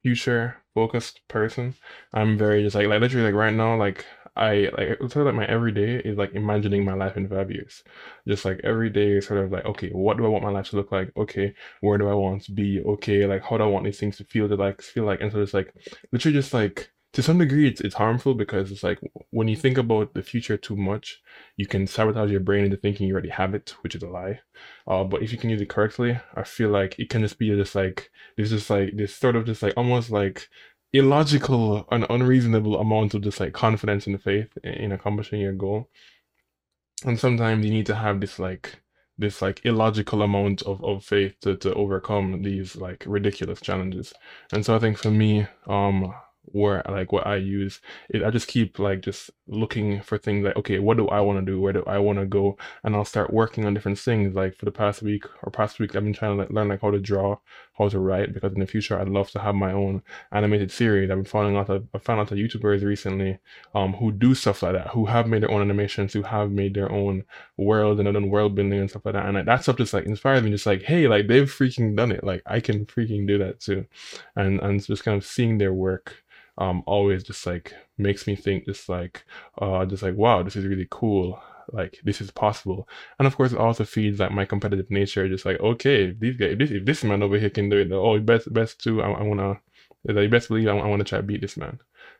future 0.03 0.57
focused 0.73 1.21
person. 1.27 1.75
I'm 2.13 2.37
very 2.37 2.63
just 2.63 2.75
like 2.75 2.87
like 2.87 3.01
literally 3.01 3.25
like 3.25 3.35
right 3.35 3.53
now 3.53 3.75
like 3.75 4.05
I 4.35 4.69
like 4.77 4.97
sort 4.99 5.17
of 5.17 5.25
like 5.25 5.35
my 5.35 5.45
everyday 5.45 5.97
is 5.97 6.17
like 6.17 6.33
imagining 6.33 6.85
my 6.85 6.93
life 6.93 7.17
in 7.17 7.27
five 7.27 7.51
years. 7.51 7.83
Just 8.27 8.45
like 8.45 8.61
every 8.63 8.89
day 8.89 9.19
sort 9.19 9.43
of 9.43 9.51
like, 9.51 9.65
okay, 9.65 9.89
what 9.89 10.17
do 10.17 10.25
I 10.25 10.29
want 10.29 10.43
my 10.43 10.51
life 10.51 10.69
to 10.69 10.77
look 10.77 10.91
like? 10.91 11.11
Okay, 11.17 11.53
where 11.81 11.97
do 11.97 12.07
I 12.09 12.13
want 12.13 12.43
to 12.45 12.51
be? 12.53 12.81
Okay, 12.81 13.25
like 13.25 13.43
how 13.43 13.57
do 13.57 13.63
I 13.63 13.67
want 13.67 13.85
these 13.85 13.99
things 13.99 14.17
to 14.17 14.23
feel 14.23 14.47
to 14.47 14.55
like 14.55 14.81
feel 14.81 15.03
like 15.05 15.21
and 15.21 15.31
so 15.31 15.41
it's 15.41 15.53
like 15.53 15.73
literally 16.11 16.37
just 16.37 16.53
like 16.53 16.91
to 17.13 17.21
some 17.21 17.37
degree 17.37 17.67
it's, 17.67 17.81
it's 17.81 17.95
harmful 17.95 18.33
because 18.33 18.71
it's 18.71 18.83
like 18.83 18.99
when 19.31 19.47
you 19.47 19.55
think 19.55 19.77
about 19.77 20.13
the 20.13 20.21
future 20.21 20.57
too 20.57 20.75
much 20.75 21.21
you 21.57 21.65
can 21.65 21.85
sabotage 21.85 22.31
your 22.31 22.39
brain 22.39 22.65
into 22.65 22.77
thinking 22.77 23.07
you 23.07 23.13
already 23.13 23.29
have 23.29 23.53
it 23.53 23.75
which 23.81 23.95
is 23.95 24.03
a 24.03 24.07
lie. 24.07 24.39
Uh, 24.87 25.03
but 25.03 25.21
if 25.21 25.31
you 25.31 25.37
can 25.37 25.49
use 25.49 25.61
it 25.61 25.69
correctly 25.69 26.19
i 26.35 26.43
feel 26.43 26.69
like 26.69 26.97
it 26.99 27.09
can 27.09 27.21
just 27.21 27.37
be 27.37 27.49
just 27.49 27.75
like 27.75 28.09
this 28.37 28.49
just 28.49 28.69
like 28.69 28.91
this 28.95 29.15
sort 29.15 29.35
of 29.35 29.45
just 29.45 29.61
like 29.61 29.73
almost 29.75 30.09
like 30.09 30.47
illogical 30.93 31.87
and 31.91 32.05
unreasonable 32.09 32.79
amount 32.79 33.13
of 33.13 33.21
just 33.21 33.39
like 33.39 33.53
confidence 33.53 34.07
and 34.07 34.21
faith 34.21 34.57
in, 34.63 34.73
in 34.73 34.91
accomplishing 34.91 35.39
your 35.39 35.53
goal. 35.53 35.89
And 37.05 37.19
sometimes 37.19 37.65
you 37.65 37.71
need 37.71 37.85
to 37.87 37.95
have 37.95 38.19
this 38.19 38.39
like 38.39 38.79
this 39.17 39.41
like 39.41 39.61
illogical 39.65 40.21
amount 40.21 40.61
of, 40.63 40.83
of 40.83 41.03
faith 41.03 41.35
to, 41.41 41.55
to 41.57 41.73
overcome 41.73 42.41
these 42.41 42.75
like 42.75 43.03
ridiculous 43.07 43.61
challenges. 43.61 44.13
And 44.51 44.65
so 44.65 44.75
i 44.75 44.79
think 44.79 44.97
for 44.97 45.11
me 45.11 45.47
um 45.67 46.13
where 46.45 46.81
like 46.89 47.11
what 47.11 47.25
I 47.25 47.35
use 47.35 47.79
is 48.09 48.23
I 48.23 48.29
just 48.31 48.47
keep 48.47 48.79
like 48.79 49.01
just 49.01 49.29
looking 49.47 50.01
for 50.01 50.17
things 50.17 50.43
like 50.43 50.55
okay 50.57 50.79
what 50.79 50.97
do 50.97 51.07
I 51.07 51.21
want 51.21 51.39
to 51.39 51.45
do? 51.45 51.61
Where 51.61 51.73
do 51.73 51.83
I 51.85 51.99
want 51.99 52.19
to 52.19 52.25
go? 52.25 52.57
And 52.83 52.95
I'll 52.95 53.05
start 53.05 53.33
working 53.33 53.65
on 53.65 53.73
different 53.73 53.99
things 53.99 54.35
like 54.35 54.55
for 54.55 54.65
the 54.65 54.71
past 54.71 55.01
week 55.01 55.25
or 55.43 55.51
past 55.51 55.79
week 55.79 55.95
I've 55.95 56.03
been 56.03 56.13
trying 56.13 56.35
to 56.35 56.43
like, 56.43 56.49
learn 56.49 56.69
like 56.69 56.81
how 56.81 56.91
to 56.91 56.99
draw 56.99 57.37
how 57.77 57.89
to 57.89 57.99
write 57.99 58.33
because 58.33 58.53
in 58.53 58.59
the 58.59 58.67
future 58.67 58.99
I'd 58.99 59.07
love 59.07 59.29
to 59.31 59.39
have 59.39 59.55
my 59.55 59.71
own 59.71 60.03
animated 60.31 60.71
series. 60.71 61.09
I've 61.09 61.17
been 61.17 61.25
finding 61.25 61.57
out 61.57 61.69
I 61.69 61.97
found 61.99 62.19
out 62.19 62.29
that 62.29 62.35
YouTubers 62.35 62.83
recently 62.83 63.39
um 63.75 63.93
who 63.93 64.11
do 64.11 64.33
stuff 64.35 64.63
like 64.63 64.73
that 64.73 64.87
who 64.87 65.05
have 65.05 65.27
made 65.27 65.43
their 65.43 65.51
own 65.51 65.61
animations 65.61 66.13
who 66.13 66.23
have 66.23 66.51
made 66.51 66.73
their 66.73 66.91
own 66.91 67.23
world 67.57 67.99
and 67.99 68.11
done 68.11 68.29
world 68.29 68.55
building 68.55 68.79
and 68.79 68.89
stuff 68.89 69.05
like 69.05 69.13
that. 69.13 69.25
And 69.25 69.35
like, 69.35 69.45
that 69.45 69.63
stuff 69.63 69.77
just 69.77 69.93
like 69.93 70.05
inspires 70.05 70.43
me 70.43 70.49
just 70.51 70.65
like 70.65 70.81
hey 70.83 71.07
like 71.07 71.27
they've 71.27 71.49
freaking 71.49 71.95
done 71.95 72.11
it. 72.11 72.23
Like 72.23 72.41
I 72.45 72.59
can 72.59 72.85
freaking 72.85 73.27
do 73.27 73.37
that 73.37 73.59
too. 73.59 73.85
And 74.35 74.59
and 74.59 74.83
just 74.83 75.03
kind 75.03 75.17
of 75.17 75.25
seeing 75.25 75.57
their 75.57 75.73
work 75.73 76.23
um 76.61 76.83
always 76.85 77.23
just 77.23 77.45
like 77.45 77.73
makes 77.97 78.27
me 78.27 78.35
think 78.35 78.65
just 78.65 78.87
like 78.87 79.23
uh 79.61 79.83
just 79.85 80.03
like 80.03 80.15
wow 80.15 80.43
this 80.43 80.55
is 80.55 80.65
really 80.65 80.87
cool. 80.89 81.41
Like 81.73 81.99
this 82.03 82.19
is 82.21 82.31
possible. 82.31 82.87
And 83.17 83.27
of 83.27 83.37
course 83.37 83.53
it 83.53 83.57
also 83.57 83.85
feeds 83.85 84.19
like 84.19 84.31
my 84.31 84.45
competitive 84.45 84.91
nature 84.91 85.27
just 85.29 85.45
like 85.45 85.59
okay 85.59 86.09
if 86.09 86.19
these 86.19 86.37
guys 86.37 86.51
if 86.53 86.59
this, 86.59 86.71
if 86.71 86.85
this 86.85 87.03
man 87.03 87.23
over 87.23 87.37
here 87.37 87.49
can 87.49 87.69
do 87.69 87.77
it 87.77 87.91
oh 87.91 88.19
best 88.19 88.51
best 88.53 88.83
too 88.83 89.01
i, 89.01 89.09
I 89.09 89.23
want 89.23 89.39
to 89.39 90.13
like 90.13 90.31
best 90.31 90.49
believe 90.49 90.67
i, 90.67 90.77
I 90.77 90.87
want 90.87 90.99
to 90.99 91.09
try 91.09 91.19
to 91.19 91.23
beat 91.23 91.41
this 91.41 91.57
man. 91.57 91.79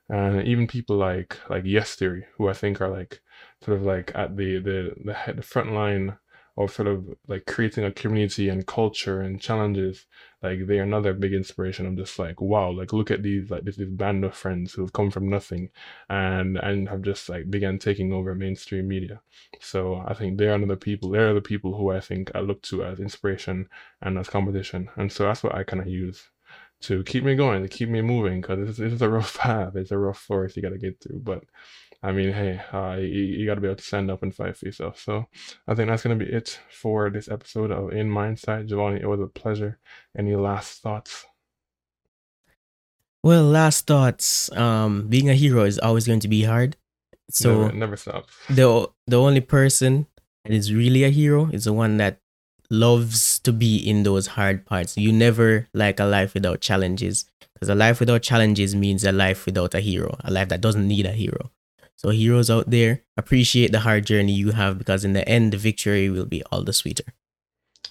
And 0.09 0.47
even 0.47 0.67
people 0.67 0.95
like 0.95 1.37
like 1.49 1.63
yes 1.65 1.95
theory 1.95 2.25
who 2.37 2.47
i 2.49 2.53
think 2.53 2.81
are 2.81 2.89
like 2.89 3.21
sort 3.63 3.77
of 3.77 3.83
like 3.83 4.11
at 4.15 4.37
the 4.37 4.59
the 4.59 4.77
the, 5.05 5.33
the 5.33 5.41
front 5.41 5.73
line 5.73 6.17
of 6.57 6.71
sort 6.71 6.87
of 6.87 7.05
like 7.27 7.45
creating 7.45 7.83
a 7.83 7.91
community 7.91 8.49
and 8.49 8.67
culture 8.67 9.21
and 9.21 9.39
challenges 9.41 10.05
like 10.43 10.59
they're 10.67 10.83
another 10.83 11.13
big 11.13 11.33
inspiration 11.33 11.85
i'm 11.85 11.95
just 11.95 12.19
like 12.19 12.41
wow 12.41 12.69
like 12.69 12.93
look 12.93 13.09
at 13.09 13.23
these 13.23 13.49
like 13.49 13.63
this, 13.63 13.77
this 13.77 13.89
band 13.89 14.23
of 14.25 14.35
friends 14.35 14.73
who've 14.73 14.93
come 14.93 15.09
from 15.09 15.29
nothing 15.29 15.69
and 16.09 16.57
and 16.57 16.89
have 16.89 17.01
just 17.01 17.29
like 17.29 17.49
began 17.49 17.79
taking 17.79 18.11
over 18.11 18.35
mainstream 18.35 18.87
media. 18.87 19.21
So 19.59 20.03
i 20.07 20.13
think 20.13 20.37
they're 20.37 20.53
another 20.53 20.75
people 20.75 21.09
they're 21.11 21.33
the 21.33 21.41
people 21.41 21.75
who 21.75 21.91
i 21.91 21.99
think 21.99 22.31
i 22.35 22.39
look 22.39 22.61
to 22.63 22.83
as 22.83 22.99
inspiration 22.99 23.67
and 24.01 24.17
as 24.17 24.29
competition. 24.29 24.89
And 24.95 25.11
so 25.11 25.23
that's 25.23 25.43
what 25.43 25.55
i 25.55 25.63
kind 25.63 25.81
of 25.81 25.87
use 25.87 26.29
to 26.81 27.03
keep 27.03 27.23
me 27.23 27.35
going 27.35 27.61
to 27.61 27.69
keep 27.69 27.89
me 27.89 28.01
moving 28.01 28.41
because 28.41 28.67
this, 28.67 28.77
this 28.77 28.93
is 28.93 29.01
a 29.01 29.09
rough 29.09 29.37
path 29.37 29.75
it's 29.75 29.91
a 29.91 29.97
rough 29.97 30.17
forest 30.17 30.55
you 30.55 30.61
got 30.63 30.69
to 30.69 30.77
get 30.77 30.99
through 30.99 31.19
but 31.19 31.43
I 32.03 32.11
mean, 32.11 32.33
hey, 32.33 32.59
uh, 32.73 32.95
you, 32.97 33.05
you 33.05 33.45
got 33.45 33.55
to 33.55 33.61
be 33.61 33.67
able 33.67 33.75
to 33.75 33.83
stand 33.83 34.09
up 34.09 34.23
and 34.23 34.33
fight 34.33 34.57
for 34.57 34.65
yourself. 34.65 34.99
So 34.99 35.27
I 35.67 35.75
think 35.75 35.87
that's 35.87 36.01
going 36.01 36.17
to 36.17 36.25
be 36.25 36.31
it 36.31 36.59
for 36.71 37.09
this 37.11 37.29
episode 37.29 37.71
of 37.71 37.91
In 37.91 38.09
Mindsight. 38.09 38.65
Giovanni, 38.65 39.01
it 39.01 39.07
was 39.07 39.19
a 39.19 39.27
pleasure. 39.27 39.77
Any 40.17 40.35
last 40.35 40.81
thoughts? 40.81 41.25
Well, 43.23 43.43
last 43.43 43.85
thoughts. 43.85 44.51
Um, 44.53 45.07
being 45.07 45.29
a 45.29 45.35
hero 45.35 45.63
is 45.63 45.77
always 45.77 46.07
going 46.07 46.21
to 46.21 46.27
be 46.27 46.43
hard. 46.43 46.75
So 47.29 47.61
never, 47.61 47.73
never 47.73 47.97
stops. 47.97 48.33
The 48.49 48.89
the 49.07 49.19
only 49.19 49.41
person 49.41 50.07
that 50.43 50.53
is 50.53 50.73
really 50.73 51.03
a 51.03 51.09
hero 51.09 51.49
is 51.53 51.65
the 51.65 51.73
one 51.73 51.97
that 51.97 52.19
loves 52.71 53.37
to 53.39 53.53
be 53.53 53.77
in 53.77 54.03
those 54.03 54.27
hard 54.27 54.65
parts. 54.65 54.97
You 54.97 55.11
never 55.13 55.67
like 55.73 55.99
a 55.99 56.05
life 56.05 56.33
without 56.33 56.61
challenges. 56.61 57.25
Because 57.53 57.69
a 57.69 57.75
life 57.75 57.99
without 57.99 58.23
challenges 58.23 58.75
means 58.75 59.03
a 59.03 59.11
life 59.11 59.45
without 59.45 59.75
a 59.75 59.81
hero, 59.81 60.17
a 60.23 60.31
life 60.31 60.49
that 60.49 60.61
doesn't 60.61 60.87
need 60.87 61.05
a 61.05 61.11
hero. 61.11 61.51
So, 62.03 62.09
heroes 62.09 62.49
out 62.49 62.71
there, 62.71 63.03
appreciate 63.15 63.71
the 63.71 63.81
hard 63.81 64.07
journey 64.07 64.33
you 64.33 64.53
have 64.53 64.79
because 64.79 65.05
in 65.05 65.13
the 65.13 65.27
end, 65.29 65.53
the 65.53 65.57
victory 65.57 66.09
will 66.09 66.25
be 66.25 66.41
all 66.51 66.63
the 66.63 66.73
sweeter. 66.73 67.13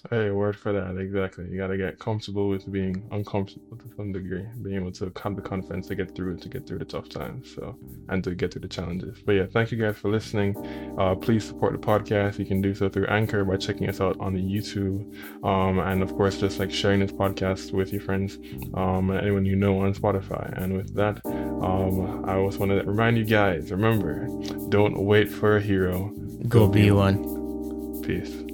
Hey, 0.09 0.31
word 0.31 0.55
for 0.55 0.73
that. 0.73 0.97
Exactly. 0.97 1.45
You 1.49 1.57
got 1.57 1.67
to 1.67 1.77
get 1.77 1.99
comfortable 1.99 2.49
with 2.49 2.69
being 2.71 3.07
uncomfortable 3.11 3.77
to 3.77 3.85
some 3.95 4.11
degree, 4.11 4.45
being 4.63 4.77
able 4.77 4.91
to 4.93 5.11
have 5.23 5.35
the 5.35 5.41
confidence 5.43 5.87
to 5.87 5.95
get 5.95 6.15
through 6.15 6.33
it, 6.35 6.41
to 6.41 6.49
get 6.49 6.65
through 6.65 6.79
the 6.79 6.85
tough 6.85 7.07
times, 7.07 7.53
so 7.53 7.77
and 8.09 8.23
to 8.23 8.33
get 8.33 8.51
through 8.51 8.61
the 8.61 8.67
challenges. 8.67 9.19
But 9.23 9.33
yeah, 9.33 9.45
thank 9.45 9.71
you 9.71 9.77
guys 9.77 9.97
for 9.97 10.09
listening. 10.09 10.57
Uh, 10.97 11.13
please 11.15 11.45
support 11.45 11.73
the 11.73 11.77
podcast. 11.77 12.39
You 12.39 12.45
can 12.45 12.61
do 12.61 12.73
so 12.73 12.89
through 12.89 13.05
Anchor 13.07 13.45
by 13.45 13.57
checking 13.57 13.87
us 13.89 14.01
out 14.01 14.19
on 14.19 14.33
the 14.33 14.41
YouTube, 14.41 15.13
um, 15.45 15.77
and 15.79 16.01
of 16.01 16.15
course, 16.15 16.39
just 16.39 16.57
like 16.57 16.71
sharing 16.71 17.01
this 17.01 17.11
podcast 17.11 17.71
with 17.71 17.93
your 17.93 18.01
friends, 18.01 18.39
um, 18.73 19.11
and 19.11 19.21
anyone 19.21 19.45
you 19.45 19.55
know 19.55 19.79
on 19.79 19.93
Spotify. 19.93 20.51
And 20.61 20.75
with 20.75 20.95
that, 20.95 21.23
um, 21.25 22.25
I 22.27 22.37
also 22.37 22.59
want 22.59 22.71
to 22.71 22.83
remind 22.89 23.19
you 23.19 23.25
guys: 23.25 23.71
remember, 23.71 24.27
don't 24.69 24.99
wait 25.03 25.29
for 25.29 25.57
a 25.57 25.61
hero. 25.61 26.11
Go, 26.47 26.65
Go 26.65 26.67
be 26.67 26.89
one. 26.89 28.01
Peace. 28.01 28.50